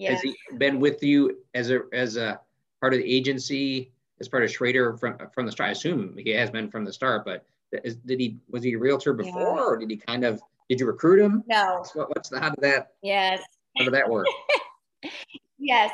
has 0.04 0.20
he 0.20 0.34
been 0.58 0.80
with 0.80 1.00
you 1.04 1.38
as 1.54 1.70
a 1.70 1.82
as 1.92 2.16
a 2.16 2.40
part 2.80 2.92
of 2.92 2.98
the 2.98 3.08
agency, 3.08 3.92
as 4.18 4.28
part 4.28 4.42
of 4.42 4.50
Schrader 4.50 4.96
from 4.96 5.16
from 5.32 5.46
the 5.46 5.52
start? 5.52 5.68
I 5.68 5.70
assume 5.70 6.16
he 6.18 6.30
has 6.30 6.50
been 6.50 6.68
from 6.68 6.84
the 6.84 6.92
start, 6.92 7.24
but 7.24 7.44
is, 7.84 7.94
did 7.94 8.18
he 8.18 8.38
was 8.50 8.64
he 8.64 8.72
a 8.72 8.78
realtor 8.78 9.12
before, 9.12 9.42
yeah. 9.42 9.62
or 9.62 9.76
did 9.76 9.90
he 9.90 9.96
kind 9.96 10.24
of 10.24 10.42
did 10.68 10.80
you 10.80 10.86
recruit 10.86 11.20
him? 11.20 11.44
No. 11.46 11.84
What, 11.94 12.08
what's 12.08 12.30
the 12.30 12.40
how 12.40 12.50
did 12.50 12.62
that? 12.62 12.94
Yes. 13.00 13.44
How 13.78 13.84
did 13.84 13.94
that 13.94 14.10
work? 14.10 14.26
yes. 15.58 15.90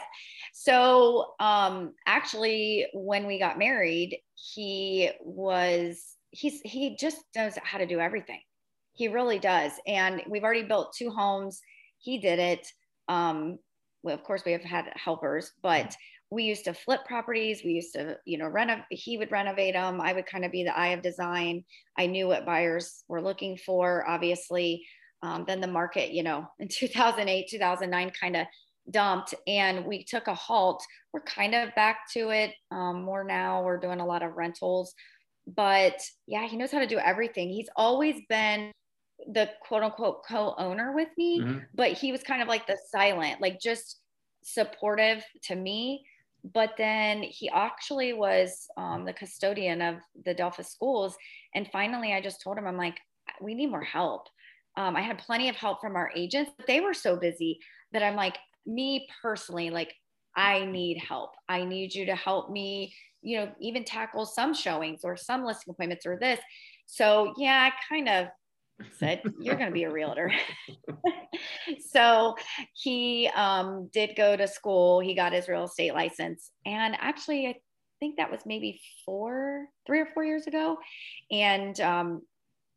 So 0.52 1.34
um, 1.40 1.94
actually, 2.06 2.86
when 2.92 3.26
we 3.26 3.38
got 3.38 3.58
married, 3.58 4.18
he 4.34 5.10
was 5.20 6.16
he's 6.30 6.60
he 6.62 6.96
just 6.96 7.18
knows 7.36 7.54
how 7.62 7.78
to 7.78 7.86
do 7.86 8.00
everything. 8.00 8.40
He 8.94 9.08
really 9.08 9.38
does, 9.38 9.72
and 9.86 10.22
we've 10.28 10.44
already 10.44 10.64
built 10.64 10.94
two 10.96 11.10
homes. 11.10 11.60
He 11.98 12.18
did 12.18 12.38
it. 12.38 12.66
Um, 13.08 13.58
well, 14.02 14.14
of 14.14 14.24
course, 14.24 14.44
we 14.44 14.52
have 14.52 14.62
had 14.62 14.92
helpers, 14.96 15.52
but 15.62 15.94
we 16.30 16.44
used 16.44 16.64
to 16.64 16.74
flip 16.74 17.04
properties. 17.04 17.62
We 17.62 17.72
used 17.72 17.92
to, 17.94 18.16
you 18.24 18.38
know, 18.38 18.48
renovate. 18.48 18.84
He 18.90 19.18
would 19.18 19.30
renovate 19.30 19.74
them. 19.74 20.00
I 20.00 20.12
would 20.12 20.26
kind 20.26 20.44
of 20.44 20.50
be 20.50 20.64
the 20.64 20.76
eye 20.76 20.88
of 20.88 21.02
design. 21.02 21.64
I 21.98 22.06
knew 22.06 22.26
what 22.26 22.46
buyers 22.46 23.04
were 23.06 23.20
looking 23.20 23.58
for. 23.58 24.08
Obviously, 24.08 24.86
um, 25.22 25.44
then 25.46 25.60
the 25.60 25.66
market, 25.66 26.12
you 26.12 26.22
know, 26.22 26.46
in 26.58 26.68
2008, 26.68 27.48
2009 27.50 28.12
kind 28.18 28.36
of 28.36 28.46
dumped 28.90 29.34
and 29.46 29.84
we 29.84 30.04
took 30.04 30.26
a 30.26 30.34
halt. 30.34 30.82
We're 31.12 31.20
kind 31.20 31.54
of 31.54 31.74
back 31.74 32.10
to 32.14 32.30
it 32.30 32.52
um, 32.70 33.02
more 33.02 33.24
now. 33.24 33.62
We're 33.62 33.78
doing 33.78 34.00
a 34.00 34.06
lot 34.06 34.22
of 34.22 34.36
rentals, 34.36 34.94
but 35.46 36.00
yeah, 36.26 36.46
he 36.46 36.56
knows 36.56 36.72
how 36.72 36.78
to 36.78 36.86
do 36.86 36.98
everything. 36.98 37.48
He's 37.48 37.70
always 37.76 38.16
been 38.28 38.72
the 39.32 39.50
quote 39.60 39.82
unquote 39.82 40.24
co-owner 40.26 40.92
with 40.94 41.08
me, 41.16 41.40
mm-hmm. 41.40 41.58
but 41.74 41.92
he 41.92 42.12
was 42.12 42.22
kind 42.22 42.42
of 42.42 42.48
like 42.48 42.66
the 42.66 42.78
silent, 42.90 43.40
like 43.40 43.60
just 43.60 44.00
supportive 44.42 45.24
to 45.44 45.54
me. 45.54 46.04
But 46.52 46.72
then 46.76 47.22
he 47.22 47.48
actually 47.50 48.14
was 48.14 48.66
um, 48.76 49.04
the 49.04 49.12
custodian 49.12 49.80
of 49.80 49.96
the 50.24 50.34
Delphos 50.34 50.66
schools. 50.66 51.16
And 51.54 51.70
finally, 51.70 52.12
I 52.12 52.20
just 52.20 52.42
told 52.42 52.58
him, 52.58 52.66
I'm 52.66 52.76
like, 52.76 52.98
we 53.40 53.54
need 53.54 53.70
more 53.70 53.84
help. 53.84 54.26
Um, 54.76 54.96
I 54.96 55.02
had 55.02 55.18
plenty 55.18 55.48
of 55.48 55.56
help 55.56 55.80
from 55.80 55.94
our 55.94 56.10
agents, 56.16 56.50
but 56.56 56.66
they 56.66 56.80
were 56.80 56.94
so 56.94 57.16
busy 57.16 57.60
that 57.92 58.02
I'm 58.02 58.16
like, 58.16 58.38
me 58.66 59.08
personally, 59.22 59.70
like, 59.70 59.94
I 60.36 60.64
need 60.64 60.98
help. 60.98 61.34
I 61.48 61.64
need 61.64 61.94
you 61.94 62.06
to 62.06 62.14
help 62.14 62.50
me, 62.50 62.94
you 63.20 63.38
know, 63.38 63.52
even 63.60 63.84
tackle 63.84 64.26
some 64.26 64.54
showings 64.54 65.00
or 65.04 65.16
some 65.16 65.44
listing 65.44 65.72
appointments 65.72 66.06
or 66.06 66.18
this. 66.18 66.40
So, 66.86 67.34
yeah, 67.36 67.70
I 67.70 67.94
kind 67.94 68.08
of 68.08 68.26
said, 68.98 69.22
You're 69.38 69.56
going 69.56 69.68
to 69.68 69.72
be 69.72 69.84
a 69.84 69.90
realtor. 69.90 70.32
so, 71.90 72.34
he 72.74 73.30
um, 73.34 73.90
did 73.92 74.16
go 74.16 74.36
to 74.36 74.48
school. 74.48 75.00
He 75.00 75.14
got 75.14 75.32
his 75.32 75.48
real 75.48 75.64
estate 75.64 75.94
license. 75.94 76.50
And 76.64 76.96
actually, 76.98 77.46
I 77.46 77.56
think 78.00 78.16
that 78.16 78.30
was 78.30 78.40
maybe 78.46 78.80
four, 79.04 79.66
three 79.86 80.00
or 80.00 80.06
four 80.12 80.24
years 80.24 80.46
ago. 80.46 80.76
And 81.30 81.78
um, 81.80 82.22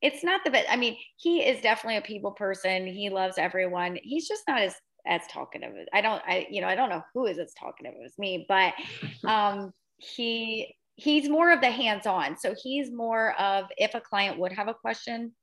it's 0.02 0.24
not 0.24 0.44
the 0.44 0.52
best. 0.52 0.68
I 0.70 0.76
mean, 0.76 0.98
he 1.18 1.40
is 1.40 1.62
definitely 1.62 1.98
a 1.98 2.02
people 2.02 2.32
person. 2.32 2.86
He 2.86 3.10
loves 3.10 3.38
everyone. 3.38 3.98
He's 4.04 4.28
just 4.28 4.44
not 4.48 4.62
as 4.62 4.76
as 5.08 5.22
talkative. 5.30 5.72
I 5.94 6.02
don't, 6.02 6.22
I, 6.26 6.48
you 6.50 6.62
know, 6.62 6.68
I 6.68 6.76
don't 6.76 6.90
know 6.90 7.04
who 7.14 7.26
is 7.26 7.38
as 7.38 7.54
talkative 7.54 7.94
as 8.04 8.18
me, 8.18 8.46
but 8.48 8.74
um, 9.30 9.74
he 9.98 10.76
he's 10.98 11.28
more 11.28 11.52
of 11.52 11.60
the 11.60 11.70
hands-on. 11.70 12.38
So 12.38 12.56
he's 12.62 12.92
more 12.92 13.40
of 13.40 13.66
if 13.78 13.96
a 13.96 14.02
client 14.02 14.40
would 14.40 14.54
have 14.54 14.68
a 14.70 14.74
question 14.74 15.34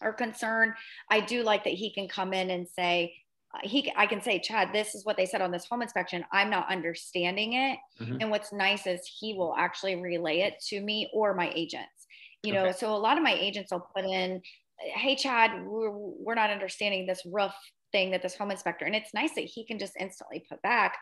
or 0.00 0.12
concern, 0.12 0.74
I 1.10 1.20
do 1.20 1.42
like 1.42 1.64
that 1.64 1.74
he 1.74 1.92
can 1.92 2.08
come 2.08 2.32
in 2.32 2.50
and 2.50 2.66
say, 2.66 3.14
uh, 3.54 3.60
he 3.62 3.92
I 3.96 4.06
can 4.06 4.22
say, 4.22 4.38
Chad, 4.38 4.70
this 4.72 4.94
is 4.94 5.04
what 5.04 5.16
they 5.16 5.26
said 5.26 5.42
on 5.42 5.50
this 5.50 5.66
home 5.66 5.82
inspection. 5.82 6.24
I'm 6.32 6.50
not 6.50 6.70
understanding 6.70 7.54
it. 7.54 7.78
Mm-hmm. 8.00 8.16
And 8.20 8.30
what's 8.30 8.52
nice 8.52 8.86
is 8.86 9.00
he 9.18 9.34
will 9.34 9.54
actually 9.58 9.96
relay 9.96 10.40
it 10.40 10.54
to 10.68 10.80
me 10.80 11.10
or 11.12 11.34
my 11.34 11.52
agents 11.54 11.98
you 12.42 12.52
know 12.52 12.66
okay. 12.66 12.72
so 12.72 12.94
a 12.94 12.96
lot 12.96 13.16
of 13.16 13.22
my 13.22 13.32
agents 13.32 13.72
will 13.72 13.86
put 13.94 14.04
in 14.04 14.40
hey 14.78 15.16
chad 15.16 15.64
we're, 15.66 15.90
we're 15.90 16.34
not 16.34 16.50
understanding 16.50 17.06
this 17.06 17.22
roof 17.26 17.52
thing 17.92 18.10
that 18.10 18.22
this 18.22 18.36
home 18.36 18.50
inspector 18.50 18.84
and 18.84 18.94
it's 18.94 19.14
nice 19.14 19.34
that 19.34 19.44
he 19.44 19.64
can 19.64 19.78
just 19.78 19.94
instantly 19.98 20.44
put 20.48 20.60
back 20.62 20.96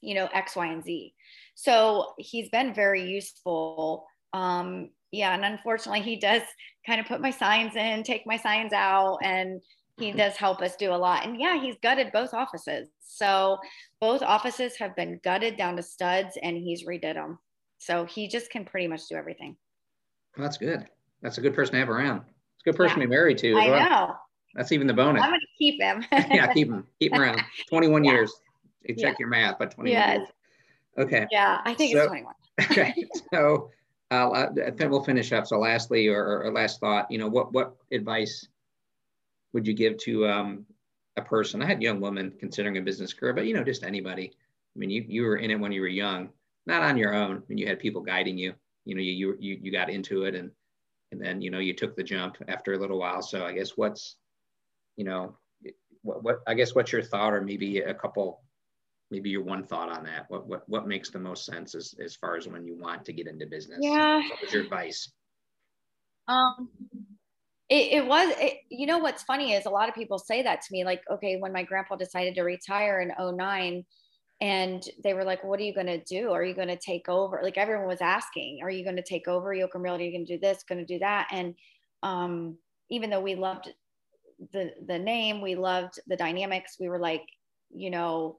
you 0.00 0.14
know 0.14 0.28
x 0.32 0.56
y 0.56 0.66
and 0.66 0.84
z 0.84 1.14
so 1.54 2.14
he's 2.18 2.48
been 2.50 2.74
very 2.74 3.04
useful 3.04 4.06
um 4.32 4.90
yeah 5.10 5.34
and 5.34 5.44
unfortunately 5.44 6.02
he 6.02 6.16
does 6.16 6.42
kind 6.86 7.00
of 7.00 7.06
put 7.06 7.20
my 7.20 7.30
signs 7.30 7.76
in 7.76 8.02
take 8.02 8.26
my 8.26 8.36
signs 8.36 8.72
out 8.72 9.18
and 9.22 9.60
he 9.98 10.10
does 10.22 10.36
help 10.36 10.60
us 10.60 10.76
do 10.76 10.92
a 10.92 10.96
lot 10.96 11.24
and 11.24 11.40
yeah 11.40 11.60
he's 11.60 11.76
gutted 11.82 12.10
both 12.12 12.34
offices 12.34 12.88
so 13.00 13.58
both 14.00 14.22
offices 14.22 14.76
have 14.76 14.96
been 14.96 15.20
gutted 15.22 15.56
down 15.56 15.76
to 15.76 15.82
studs 15.82 16.36
and 16.42 16.56
he's 16.56 16.84
redid 16.84 17.14
them 17.14 17.38
so 17.78 18.04
he 18.04 18.26
just 18.26 18.50
can 18.50 18.64
pretty 18.64 18.88
much 18.88 19.06
do 19.08 19.14
everything 19.14 19.56
well, 20.36 20.44
that's 20.44 20.56
good. 20.56 20.86
That's 21.20 21.38
a 21.38 21.40
good 21.40 21.54
person 21.54 21.74
to 21.74 21.78
have 21.80 21.90
around. 21.90 22.18
It's 22.18 22.66
a 22.66 22.70
good 22.70 22.76
person 22.76 22.98
yeah. 22.98 23.04
to 23.04 23.08
be 23.08 23.14
married 23.14 23.38
to. 23.38 23.54
I 23.54 23.70
well. 23.70 23.90
know. 23.90 24.14
That's 24.54 24.72
even 24.72 24.86
the 24.86 24.94
bonus. 24.94 25.22
I'm 25.22 25.30
going 25.30 25.40
to 25.40 25.46
keep 25.58 25.80
him. 25.80 26.04
yeah, 26.12 26.52
keep 26.52 26.68
him. 26.68 26.86
Keep 27.00 27.14
him 27.14 27.20
around. 27.20 27.42
21 27.68 28.04
yeah. 28.04 28.12
years. 28.12 28.32
You 28.84 28.94
check 28.94 29.12
yeah. 29.12 29.16
your 29.20 29.28
math, 29.28 29.58
but 29.58 29.70
21 29.70 29.92
yes. 29.92 30.18
years. 30.18 30.28
Okay. 30.98 31.26
Yeah, 31.30 31.60
I 31.64 31.74
think 31.74 31.92
so, 31.92 31.98
it's 31.98 32.08
21. 32.08 32.34
okay. 32.62 32.94
So 33.32 33.70
uh, 34.10 34.48
then 34.76 34.90
we'll 34.90 35.04
finish 35.04 35.32
up. 35.32 35.46
So 35.46 35.58
lastly, 35.58 36.08
or, 36.08 36.42
or, 36.42 36.52
last 36.52 36.80
thought, 36.80 37.10
you 37.10 37.16
know, 37.16 37.28
what, 37.28 37.52
what 37.52 37.76
advice 37.92 38.46
would 39.54 39.66
you 39.66 39.72
give 39.72 39.96
to 39.98 40.26
um, 40.26 40.66
a 41.16 41.22
person? 41.22 41.62
I 41.62 41.66
had 41.66 41.78
a 41.78 41.82
young 41.82 42.00
woman 42.00 42.32
considering 42.38 42.76
a 42.76 42.82
business 42.82 43.14
career, 43.14 43.32
but 43.32 43.46
you 43.46 43.54
know, 43.54 43.64
just 43.64 43.84
anybody. 43.84 44.32
I 44.74 44.78
mean, 44.78 44.90
you, 44.90 45.04
you 45.06 45.22
were 45.22 45.36
in 45.36 45.50
it 45.50 45.58
when 45.58 45.72
you 45.72 45.80
were 45.80 45.88
young, 45.88 46.28
not 46.66 46.82
on 46.82 46.98
your 46.98 47.14
own. 47.14 47.36
I 47.36 47.40
mean, 47.48 47.58
you 47.58 47.66
had 47.66 47.78
people 47.78 48.02
guiding 48.02 48.36
you 48.36 48.54
you 48.84 48.94
know 48.94 49.00
you 49.00 49.36
you 49.38 49.58
you 49.62 49.72
got 49.72 49.90
into 49.90 50.24
it 50.24 50.34
and 50.34 50.50
and 51.10 51.20
then 51.20 51.40
you 51.40 51.50
know 51.50 51.58
you 51.58 51.74
took 51.74 51.96
the 51.96 52.02
jump 52.02 52.36
after 52.48 52.72
a 52.72 52.78
little 52.78 52.98
while 52.98 53.22
so 53.22 53.44
i 53.44 53.52
guess 53.52 53.76
what's 53.76 54.16
you 54.96 55.04
know 55.04 55.36
what, 56.02 56.22
what 56.22 56.40
i 56.46 56.54
guess 56.54 56.74
what's 56.74 56.92
your 56.92 57.02
thought 57.02 57.32
or 57.32 57.40
maybe 57.40 57.78
a 57.78 57.94
couple 57.94 58.42
maybe 59.10 59.30
your 59.30 59.42
one 59.42 59.62
thought 59.62 59.90
on 59.90 60.04
that 60.04 60.26
what 60.28 60.46
what 60.46 60.68
what 60.68 60.86
makes 60.86 61.10
the 61.10 61.18
most 61.18 61.44
sense 61.44 61.74
as 61.74 61.94
as 62.02 62.14
far 62.16 62.36
as 62.36 62.48
when 62.48 62.64
you 62.64 62.76
want 62.76 63.04
to 63.04 63.12
get 63.12 63.26
into 63.26 63.46
business 63.46 63.78
yeah 63.80 64.16
what 64.16 64.42
was 64.42 64.52
your 64.52 64.62
advice 64.62 65.12
um 66.28 66.68
it, 67.68 67.92
it 67.92 68.06
was 68.06 68.34
it, 68.38 68.58
you 68.68 68.86
know 68.86 68.98
what's 68.98 69.22
funny 69.22 69.54
is 69.54 69.66
a 69.66 69.70
lot 69.70 69.88
of 69.88 69.94
people 69.94 70.18
say 70.18 70.42
that 70.42 70.62
to 70.62 70.68
me 70.72 70.84
like 70.84 71.02
okay 71.10 71.36
when 71.38 71.52
my 71.52 71.62
grandpa 71.62 71.96
decided 71.96 72.34
to 72.34 72.42
retire 72.42 73.00
in 73.00 73.36
09 73.36 73.84
and 74.42 74.82
they 75.04 75.14
were 75.14 75.22
like, 75.22 75.44
"What 75.44 75.60
are 75.60 75.62
you 75.62 75.72
going 75.72 75.86
to 75.86 76.02
do? 76.02 76.32
Are 76.32 76.42
you 76.42 76.52
going 76.52 76.66
to 76.66 76.76
take 76.76 77.08
over?" 77.08 77.38
Like 77.44 77.56
everyone 77.56 77.86
was 77.86 78.00
asking, 78.00 78.58
"Are 78.60 78.70
you 78.70 78.82
going 78.82 78.96
to 78.96 79.02
take 79.02 79.28
over 79.28 79.54
Yoakum 79.54 79.84
Realty? 79.84 80.02
Are 80.02 80.06
you 80.08 80.12
going 80.12 80.26
to 80.26 80.34
do 80.34 80.40
this? 80.40 80.64
Going 80.64 80.84
to 80.84 80.94
do 80.94 80.98
that?" 80.98 81.28
And 81.30 81.54
um, 82.02 82.58
even 82.90 83.08
though 83.08 83.20
we 83.20 83.36
loved 83.36 83.72
the 84.52 84.72
the 84.86 84.98
name, 84.98 85.40
we 85.40 85.54
loved 85.54 85.98
the 86.06 86.16
dynamics. 86.16 86.76
We 86.80 86.88
were 86.88 86.98
like, 86.98 87.24
you 87.74 87.90
know, 87.90 88.38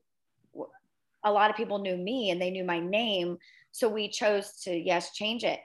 a 1.23 1.31
lot 1.31 1.49
of 1.49 1.55
people 1.55 1.79
knew 1.79 1.97
me 1.97 2.29
and 2.29 2.41
they 2.41 2.51
knew 2.51 2.63
my 2.63 2.79
name, 2.79 3.37
so 3.71 3.87
we 3.89 4.09
chose 4.09 4.59
to 4.63 4.75
yes 4.75 5.13
change 5.13 5.43
it 5.43 5.59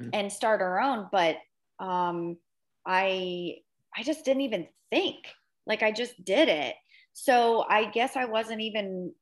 mm-hmm. 0.00 0.10
and 0.12 0.32
start 0.32 0.60
our 0.60 0.80
own. 0.80 1.08
But 1.12 1.36
um, 1.78 2.36
I 2.86 3.56
I 3.96 4.02
just 4.02 4.24
didn't 4.24 4.42
even 4.42 4.66
think 4.90 5.16
like 5.66 5.82
I 5.82 5.92
just 5.92 6.22
did 6.24 6.48
it. 6.48 6.74
So 7.12 7.64
I 7.68 7.84
guess 7.86 8.16
I 8.16 8.24
wasn't 8.24 8.60
even 8.60 9.12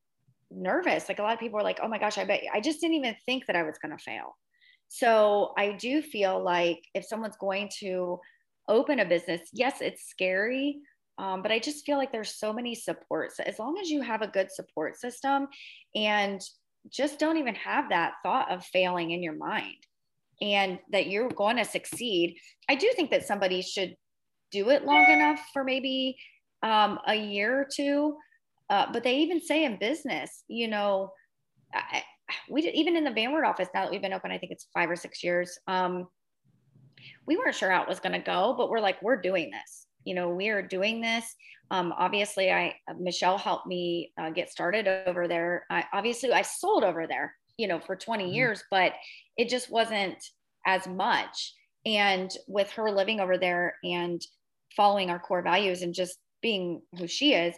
nervous. 0.50 1.08
Like 1.08 1.18
a 1.18 1.22
lot 1.22 1.34
of 1.34 1.40
people 1.40 1.58
were 1.58 1.64
like, 1.64 1.80
oh 1.82 1.88
my 1.88 1.98
gosh, 1.98 2.18
I 2.18 2.24
bet 2.24 2.42
I 2.52 2.60
just 2.60 2.80
didn't 2.80 2.96
even 2.96 3.16
think 3.26 3.46
that 3.46 3.56
I 3.56 3.62
was 3.62 3.78
going 3.78 3.96
to 3.96 4.02
fail. 4.02 4.36
So 4.88 5.52
I 5.56 5.72
do 5.72 6.02
feel 6.02 6.42
like 6.42 6.82
if 6.94 7.04
someone's 7.04 7.36
going 7.36 7.70
to 7.80 8.18
open 8.72 9.00
a 9.00 9.04
business, 9.04 9.42
yes, 9.52 9.80
it's 9.80 10.08
scary. 10.08 10.78
Um, 11.18 11.42
but 11.42 11.52
I 11.52 11.58
just 11.58 11.84
feel 11.84 11.98
like 11.98 12.10
there's 12.10 12.38
so 12.38 12.52
many 12.52 12.74
supports. 12.74 13.38
As 13.38 13.58
long 13.58 13.78
as 13.78 13.90
you 13.90 14.00
have 14.02 14.22
a 14.22 14.26
good 14.26 14.50
support 14.50 14.98
system 14.98 15.46
and 15.94 16.40
just 16.90 17.18
don't 17.18 17.36
even 17.36 17.54
have 17.54 17.90
that 17.90 18.14
thought 18.24 18.50
of 18.50 18.64
failing 18.64 19.10
in 19.12 19.22
your 19.22 19.36
mind 19.36 19.76
and 20.40 20.78
that 20.90 21.06
you're 21.06 21.28
going 21.28 21.58
to 21.58 21.64
succeed, 21.64 22.38
I 22.68 22.74
do 22.74 22.90
think 22.96 23.10
that 23.10 23.26
somebody 23.26 23.62
should 23.62 23.94
do 24.50 24.70
it 24.70 24.84
long 24.84 25.04
enough 25.04 25.40
for 25.52 25.62
maybe 25.62 26.16
um, 26.62 26.98
a 27.06 27.14
year 27.14 27.60
or 27.60 27.68
two 27.72 28.16
uh, 28.72 28.86
but 28.90 29.04
they 29.04 29.18
even 29.18 29.38
say 29.38 29.66
in 29.66 29.76
business, 29.76 30.44
you 30.48 30.66
know, 30.66 31.12
I, 31.74 32.02
we 32.48 32.62
did 32.62 32.74
even 32.74 32.96
in 32.96 33.04
the 33.04 33.10
Van 33.10 33.30
Wert 33.30 33.44
office 33.44 33.68
now 33.74 33.82
that 33.82 33.90
we've 33.90 34.00
been 34.00 34.14
open, 34.14 34.30
I 34.30 34.38
think 34.38 34.50
it's 34.50 34.66
five 34.72 34.90
or 34.90 34.96
six 34.96 35.22
years. 35.22 35.58
Um, 35.66 36.08
we 37.26 37.36
weren't 37.36 37.54
sure 37.54 37.70
how 37.70 37.82
it 37.82 37.88
was 37.88 38.00
going 38.00 38.12
to 38.12 38.18
go, 38.18 38.54
but 38.56 38.70
we're 38.70 38.80
like, 38.80 39.00
we're 39.02 39.20
doing 39.20 39.50
this. 39.50 39.86
You 40.04 40.14
know, 40.14 40.30
we 40.30 40.48
are 40.48 40.62
doing 40.62 41.00
this. 41.00 41.24
Um, 41.70 41.94
obviously, 41.96 42.50
I 42.50 42.74
Michelle 42.98 43.38
helped 43.38 43.66
me 43.66 44.12
uh, 44.20 44.30
get 44.30 44.50
started 44.50 44.86
over 45.06 45.26
there. 45.26 45.64
I, 45.70 45.84
obviously, 45.92 46.32
I 46.32 46.42
sold 46.42 46.84
over 46.84 47.06
there, 47.06 47.34
you 47.56 47.66
know, 47.66 47.80
for 47.80 47.96
20 47.96 48.24
mm-hmm. 48.24 48.34
years, 48.34 48.62
but 48.70 48.92
it 49.36 49.48
just 49.48 49.70
wasn't 49.70 50.18
as 50.66 50.86
much. 50.86 51.54
And 51.86 52.30
with 52.46 52.70
her 52.72 52.90
living 52.90 53.20
over 53.20 53.38
there 53.38 53.76
and 53.82 54.20
following 54.76 55.10
our 55.10 55.18
core 55.18 55.42
values 55.42 55.82
and 55.82 55.94
just 55.94 56.18
being 56.42 56.82
who 56.98 57.06
she 57.06 57.34
is, 57.34 57.54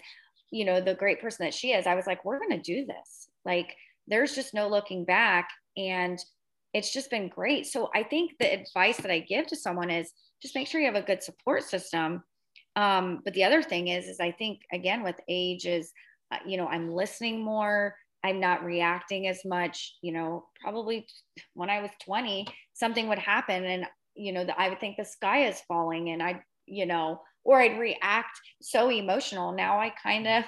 you 0.51 0.65
know, 0.65 0.81
the 0.81 0.95
great 0.95 1.21
person 1.21 1.45
that 1.45 1.55
she 1.55 1.73
is, 1.73 1.87
I 1.87 1.95
was 1.95 2.07
like, 2.07 2.25
we're 2.25 2.39
going 2.39 2.51
to 2.51 2.59
do 2.59 2.87
this. 2.87 3.29
Like, 3.45 3.75
there's 4.07 4.35
just 4.35 4.55
no 4.55 4.69
looking 4.69 5.05
back. 5.05 5.49
And 5.77 6.19
it's 6.75 6.93
just 6.93 7.09
been 7.09 7.29
great. 7.29 7.67
So 7.67 7.89
I 7.95 8.03
think 8.03 8.33
the 8.39 8.53
advice 8.53 8.97
that 8.99 9.11
I 9.11 9.21
give 9.21 9.47
to 9.47 9.57
someone 9.57 9.91
is 9.91 10.13
just 10.43 10.57
make 10.57 10.67
sure 10.67 10.81
you 10.81 10.93
have 10.93 10.97
a 10.97 11.07
good 11.07 11.23
support 11.23 11.63
system. 11.63 12.23
Um, 12.77 13.21
but 13.25 13.33
the 13.35 13.45
other 13.45 13.63
thing 13.63 13.89
is, 13.89 14.07
is 14.07 14.19
I 14.21 14.33
think 14.33 14.61
again 14.73 15.05
with 15.05 15.15
age 15.29 15.67
is, 15.67 15.93
uh, 16.33 16.39
you 16.45 16.57
know, 16.57 16.67
I'm 16.67 16.93
listening 16.93 17.43
more. 17.43 17.95
I'm 18.25 18.41
not 18.41 18.65
reacting 18.65 19.29
as 19.29 19.45
much. 19.45 19.95
You 20.03 20.13
know, 20.13 20.47
probably 20.61 21.07
when 21.55 21.71
I 21.71 21.81
was 21.81 21.91
20, 22.05 22.47
something 22.73 23.09
would 23.09 23.19
happen, 23.19 23.65
and 23.65 23.87
you 24.17 24.33
know, 24.33 24.45
the, 24.45 24.59
I 24.61 24.69
would 24.69 24.81
think 24.81 24.97
the 24.97 25.05
sky 25.05 25.47
is 25.47 25.61
falling, 25.69 26.11
and 26.11 26.23
I, 26.23 26.43
you 26.67 26.87
know, 26.87 27.21
or 27.45 27.61
I'd 27.61 27.79
react 27.79 28.41
so 28.61 28.91
emotional. 28.91 29.53
Now 29.53 29.79
I 29.79 29.93
kind 30.03 30.27
of 30.27 30.45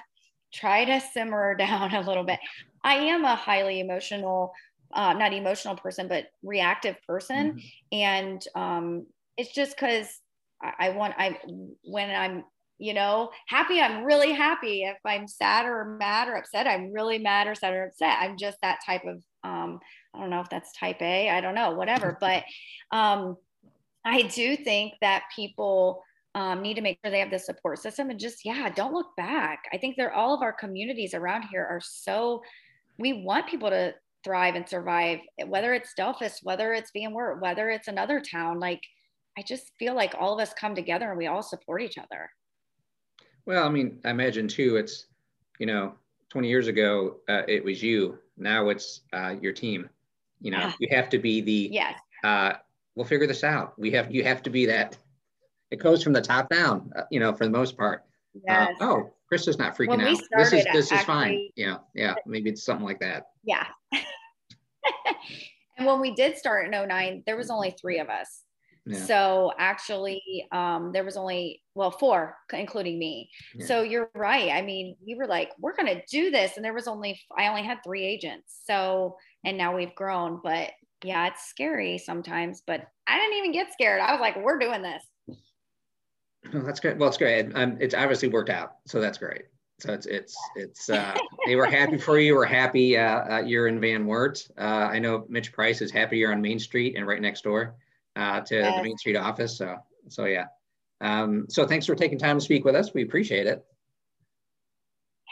try 0.53 0.85
to 0.85 1.01
simmer 1.13 1.55
down 1.59 1.95
a 1.95 2.01
little 2.01 2.25
bit. 2.25 2.41
I 2.83 2.95
am 2.95 3.25
a 3.25 3.37
highly 3.37 3.81
emotional 3.81 4.53
uh, 4.93 5.13
not 5.13 5.33
emotional 5.33 5.77
person, 5.77 6.09
but 6.09 6.27
reactive 6.43 6.97
person. 7.07 7.53
Mm-hmm. 7.53 7.59
And 7.93 8.45
um, 8.55 9.07
it's 9.37 9.53
just 9.53 9.77
because 9.77 10.09
I, 10.63 10.73
I 10.79 10.89
want, 10.91 11.15
I, 11.19 11.39
when 11.83 12.11
I'm, 12.11 12.45
you 12.79 12.95
know, 12.95 13.31
happy, 13.47 13.81
I'm 13.81 14.05
really 14.05 14.33
happy. 14.33 14.85
If 14.85 14.99
I'm 15.05 15.27
sad 15.27 15.67
or 15.67 15.97
mad 15.99 16.29
or 16.29 16.35
upset, 16.35 16.67
I'm 16.67 16.93
really 16.93 17.19
mad 17.19 17.47
or 17.47 17.55
sad 17.55 17.73
or 17.73 17.87
upset. 17.87 18.19
I'm 18.21 18.37
just 18.37 18.59
that 18.63 18.81
type 18.85 19.05
of, 19.07 19.23
um, 19.45 19.81
I 20.15 20.21
don't 20.21 20.31
know 20.31 20.41
if 20.41 20.51
that's 20.51 20.77
type 20.79 21.01
A, 21.01 21.31
I 21.31 21.41
don't 21.41 21.55
know, 21.55 21.73
whatever. 21.73 22.17
but 22.21 22.45
um, 22.91 23.37
I 24.05 24.23
do 24.23 24.57
think 24.57 24.95
that 25.01 25.25
people, 25.35 26.03
um, 26.35 26.61
need 26.61 26.75
to 26.75 26.83
make 26.83 26.99
sure 27.03 27.11
they 27.11 27.21
have 27.21 27.31
the 27.31 27.39
support 27.39 27.79
system 27.79 28.11
and 28.11 28.21
just 28.21 28.45
yeah 28.45 28.69
don't 28.69 28.93
look 28.93 29.17
back 29.17 29.63
i 29.73 29.79
think 29.79 29.97
they're 29.97 30.13
all 30.13 30.35
of 30.35 30.43
our 30.43 30.53
communities 30.53 31.15
around 31.15 31.45
here 31.51 31.65
are 31.65 31.81
so 31.83 32.43
we 32.99 33.25
want 33.25 33.47
people 33.47 33.71
to 33.71 33.95
thrive 34.27 34.57
and 34.57 34.69
survive, 34.69 35.21
whether 35.47 35.73
it's 35.73 35.95
Delphos, 35.97 36.41
whether 36.43 36.73
it's 36.73 36.91
Van 36.93 37.13
Wert, 37.13 37.41
whether 37.41 37.71
it's 37.71 37.87
another 37.87 38.21
town. 38.21 38.59
Like, 38.59 38.83
I 39.39 39.43
just 39.43 39.71
feel 39.79 39.95
like 39.95 40.17
all 40.19 40.35
of 40.35 40.41
us 40.41 40.53
come 40.53 40.75
together 40.75 41.09
and 41.09 41.17
we 41.17 41.29
all 41.29 41.45
support 41.45 41.81
each 41.81 41.97
other. 41.97 42.29
Well, 43.47 43.65
I 43.65 43.69
mean, 43.69 44.01
I 44.05 44.11
imagine 44.11 44.49
too, 44.49 44.77
it's, 44.77 45.07
you 45.61 45.67
know, 45.67 45.95
20 46.31 46.49
years 46.49 46.67
ago, 46.67 47.19
uh, 47.29 47.43
it 47.47 47.65
was 47.65 47.81
you. 47.81 48.19
Now 48.37 48.69
it's 48.69 49.03
uh, 49.13 49.37
your 49.41 49.53
team. 49.53 49.89
You 50.41 50.51
know, 50.51 50.59
yeah. 50.59 50.73
you 50.81 50.89
have 50.91 51.09
to 51.11 51.19
be 51.19 51.41
the, 51.41 51.71
yes. 51.73 51.95
Uh, 52.25 52.55
we'll 52.97 53.07
figure 53.07 53.29
this 53.29 53.45
out. 53.45 53.79
We 53.79 53.93
have, 53.93 54.13
you 54.13 54.25
have 54.25 54.43
to 54.43 54.51
be 54.51 54.67
that. 54.67 54.99
It 55.71 55.77
goes 55.77 56.03
from 56.03 56.13
the 56.13 56.21
top 56.21 56.51
down, 56.51 56.91
uh, 56.97 57.03
you 57.13 57.21
know, 57.21 57.33
for 57.33 57.45
the 57.45 57.51
most 57.51 57.77
part. 57.77 58.03
Uh, 58.35 58.41
yes. 58.49 58.75
oh, 58.81 59.13
Krista's 59.29 59.59
not 59.59 59.77
freaking 59.77 60.03
out. 60.03 60.21
This 60.37 60.53
is, 60.53 60.65
this 60.73 60.93
actually, 60.93 60.99
is 60.99 61.05
fine. 61.05 61.49
Yeah. 61.57 61.79
Yeah. 61.95 62.15
Maybe 62.27 62.51
it's 62.51 62.65
something 62.65 62.87
like 62.87 63.01
that. 63.01 63.25
Yeah. 63.43 63.67
and 65.77 65.87
when 65.87 66.01
we 66.01 66.15
did 66.15 66.37
start 66.37 66.73
in 66.73 66.89
09, 66.89 67.25
there 67.27 67.37
was 67.37 67.51
only 67.51 67.75
three 67.81 67.99
of 67.99 68.09
us. 68.09 68.43
Yeah. 68.87 69.05
So 69.05 69.53
actually, 69.59 70.23
um, 70.53 70.93
there 70.93 71.03
was 71.03 71.17
only 71.17 71.61
well 71.75 71.91
four, 71.91 72.37
including 72.53 72.99
me. 73.01 73.29
Yeah. 73.55 73.67
So 73.67 73.83
you're 73.83 74.11
right. 74.15 74.53
I 74.53 74.63
mean, 74.63 74.97
we 75.05 75.17
were 75.17 75.27
like, 75.27 75.51
we're 75.59 75.75
gonna 75.75 76.01
do 76.09 76.31
this, 76.31 76.53
and 76.55 76.65
there 76.65 76.73
was 76.73 76.87
only 76.87 77.21
I 77.37 77.49
only 77.49 77.65
had 77.65 77.79
three 77.85 78.05
agents. 78.05 78.61
So 78.65 79.17
and 79.45 79.59
now 79.59 79.75
we've 79.75 79.95
grown, 79.97 80.41
but 80.43 80.71
yeah, 81.03 81.27
it's 81.27 81.49
scary 81.49 81.99
sometimes. 81.99 82.63
But 82.65 82.87
I 83.09 83.19
didn't 83.19 83.39
even 83.39 83.53
get 83.53 83.73
scared. 83.73 84.01
I 84.01 84.13
was 84.13 84.21
like, 84.21 84.37
we're 84.37 84.59
doing 84.59 84.83
this. 84.83 85.03
Oh, 86.55 86.61
that's 86.61 86.81
great. 86.81 86.97
Well, 86.97 87.09
it's 87.09 87.19
great. 87.19 87.51
Um, 87.55 87.77
it's 87.81 87.95
obviously 87.95 88.29
worked 88.29 88.51
out, 88.51 88.77
so 88.87 89.01
that's 89.01 89.19
great. 89.19 89.43
So 89.79 89.93
it's 89.93 90.07
it's 90.07 90.37
it's 90.55 90.89
uh, 90.89 91.15
they 91.47 91.55
were 91.55 91.67
happy 91.67 91.99
for 91.99 92.19
you. 92.19 92.35
We're 92.35 92.47
happy 92.47 92.97
uh, 92.97 93.37
uh, 93.37 93.43
you're 93.45 93.69
in 93.69 93.79
Van 93.79 94.07
Wert. 94.07 94.49
Uh, 94.57 94.89
I 94.91 94.99
know 94.99 95.27
Mitch 95.29 95.53
Price 95.53 95.83
is 95.83 95.91
happy 95.91 96.19
you're 96.19 96.33
on 96.33 96.41
Main 96.41 96.59
Street 96.59 96.97
and 96.97 97.07
right 97.07 97.21
next 97.21 97.45
door 97.45 97.75
uh, 98.17 98.41
to 98.41 98.55
yes. 98.57 98.77
the 98.77 98.83
Main 98.83 98.97
Street 98.97 99.17
office. 99.17 99.57
So 99.59 99.77
so 100.09 100.25
yeah. 100.25 100.47
Um, 101.03 101.45
so 101.51 101.67
thanks 101.67 101.85
for 101.85 101.95
taking 101.95 102.19
time 102.19 102.39
to 102.39 102.45
speak 102.45 102.65
with 102.65 102.75
us. 102.75 102.95
We 102.95 103.03
appreciate 103.03 103.47
it. 103.47 103.67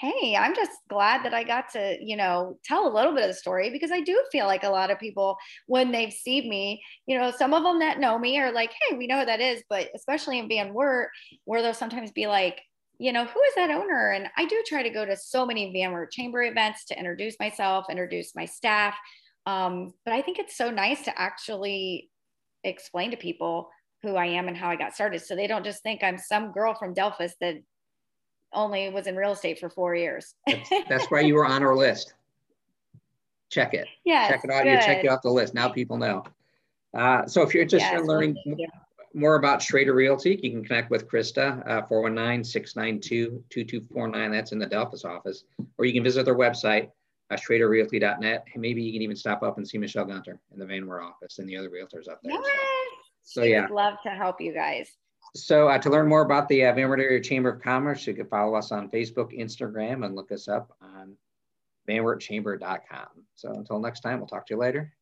Hey, 0.05 0.37
I'm 0.37 0.55
just 0.55 0.73
glad 0.91 1.25
that 1.25 1.33
I 1.33 1.45
got 1.45 1.71
to, 1.73 1.97
you 1.99 2.15
know, 2.15 2.59
tell 2.63 2.87
a 2.87 2.93
little 2.95 3.15
bit 3.15 3.23
of 3.23 3.29
the 3.29 3.35
story 3.35 3.71
because 3.71 3.91
I 3.91 4.01
do 4.01 4.23
feel 4.31 4.45
like 4.45 4.63
a 4.63 4.69
lot 4.69 4.91
of 4.91 4.99
people, 4.99 5.39
when 5.67 5.93
they've 5.93 6.13
seen 6.13 6.51
me, 6.51 6.83
you 7.07 7.19
know, 7.19 7.31
some 7.31 7.55
of 7.55 7.63
them 7.63 7.79
that 7.79 8.01
know 8.01 8.19
me 8.19 8.39
are 8.39 8.53
like, 8.53 8.71
hey, 8.71 8.99
we 8.99 9.07
know 9.07 9.21
who 9.21 9.25
that 9.25 9.41
is. 9.41 9.63
But 9.71 9.89
especially 9.95 10.39
in 10.39 10.49
Van 10.49 10.75
Wert, 10.75 11.09
where 11.47 11.63
they'll 11.63 11.73
sometimes 11.73 12.13
be 12.13 12.27
like, 12.27 12.61
you 12.99 13.13
know, 13.13 13.25
who 13.25 13.41
is 13.41 13.55
that 13.57 13.71
owner? 13.71 14.11
And 14.11 14.29
I 14.37 14.45
do 14.45 14.63
try 14.67 14.83
to 14.83 14.91
go 14.91 15.07
to 15.07 15.17
so 15.17 15.47
many 15.47 15.73
Van 15.73 15.93
Wert 15.93 16.13
Chamber 16.13 16.43
events 16.43 16.85
to 16.87 16.99
introduce 16.99 17.37
myself, 17.41 17.87
introduce 17.89 18.37
my 18.37 18.45
staff. 18.45 18.95
Um, 19.47 19.95
but 20.05 20.13
I 20.13 20.21
think 20.21 20.39
it's 20.39 20.57
so 20.57 20.71
nice 20.71 21.03
to 21.05 21.19
actually 21.19 22.11
explain 22.63 23.11
to 23.13 23.17
people 23.17 23.71
who 24.03 24.17
I 24.17 24.27
am 24.27 24.49
and 24.49 24.57
how 24.57 24.69
I 24.69 24.77
got 24.77 24.95
started. 24.95 25.23
So 25.23 25.35
they 25.35 25.47
don't 25.47 25.65
just 25.65 25.83
think 25.83 26.03
I'm 26.03 26.19
some 26.19 26.53
girl 26.53 26.75
from 26.75 26.95
Delphos 26.95 27.33
that 27.41 27.57
only 28.55 28.89
was 28.91 29.07
in 29.07 29.17
real 29.17 29.33
estate 29.33 29.59
for 29.59 29.69
four 29.69 29.95
years. 29.95 30.35
that's, 30.47 30.71
that's 30.89 31.07
why 31.07 31.21
you 31.21 31.35
were 31.35 31.47
on 31.47 31.63
our 31.63 31.77
list. 31.77 32.15
Check 33.51 33.75
it. 33.75 33.87
Yeah. 34.05 34.29
Check 34.29 34.45
it 34.45 34.51
out. 34.51 34.67
You 34.67 34.77
check 34.79 35.05
it 35.05 35.09
off 35.09 35.23
the 35.23 35.31
list. 35.31 35.55
Now 35.55 35.69
people 35.69 35.97
know. 35.97 36.25
Uh, 36.97 37.27
so 37.27 37.43
if 37.43 37.53
you're 37.53 37.63
interested 37.63 37.93
yes, 37.93 38.01
in 38.01 38.07
learning 38.07 38.37
more 39.15 39.37
about 39.37 39.63
Schrader 39.63 39.95
Realty, 39.95 40.41
you 40.43 40.51
can 40.51 40.65
connect 40.65 40.91
with 40.91 41.09
Krista, 41.09 41.65
uh, 41.69 41.83
419-692-2249. 41.87 44.33
That's 44.33 44.53
in 44.53 44.59
the 44.59 44.67
Delphos 44.67 45.05
office. 45.05 45.45
Or 45.79 45.85
you 45.85 45.93
can 45.93 46.03
visit 46.03 46.25
their 46.25 46.37
website, 46.37 46.91
uh, 47.31 47.37
schraderrealty.net. 47.37 48.45
And 48.53 48.61
maybe 48.61 48.83
you 48.83 48.93
can 48.93 49.03
even 49.03 49.17
stop 49.17 49.43
up 49.43 49.59
and 49.59 49.69
see 49.69 49.79
Michelle 49.79 50.05
Gunter 50.05 50.41
in 50.53 50.59
the 50.59 50.67
Van 50.67 50.87
Wert 50.87 51.03
office 51.03 51.39
and 51.39 51.49
the 51.49 51.57
other 51.57 51.71
realtors 51.71 52.09
up 52.09 52.21
there. 52.23 52.33
Yes. 52.33 52.45
So, 53.23 53.43
so 53.43 53.47
yeah. 53.47 53.69
love 53.71 53.95
to 54.05 54.11
help 54.11 54.41
you 54.41 54.53
guys. 54.53 54.91
So 55.37 55.69
uh, 55.69 55.79
to 55.79 55.91
learn 55.91 56.09
more 56.09 56.23
about 56.23 56.49
the 56.49 56.65
uh, 56.65 56.73
Van 56.73 56.89
Wert 56.89 57.01
Area 57.01 57.21
Chamber 57.21 57.49
of 57.51 57.61
Commerce, 57.61 58.07
you 58.07 58.15
can 58.15 58.27
follow 58.27 58.55
us 58.55 58.71
on 58.71 58.89
Facebook, 58.89 59.37
Instagram, 59.37 60.05
and 60.07 60.15
look 60.15 60.31
us 60.31 60.47
up 60.47 60.77
on 60.81 61.17
vanwertchamber.com. 61.89 63.09
So 63.35 63.53
until 63.53 63.81
next 63.81 64.01
time, 64.01 64.19
we'll 64.19 64.29
talk 64.29 64.47
to 64.47 64.55
you 64.55 64.61
later. 64.61 64.93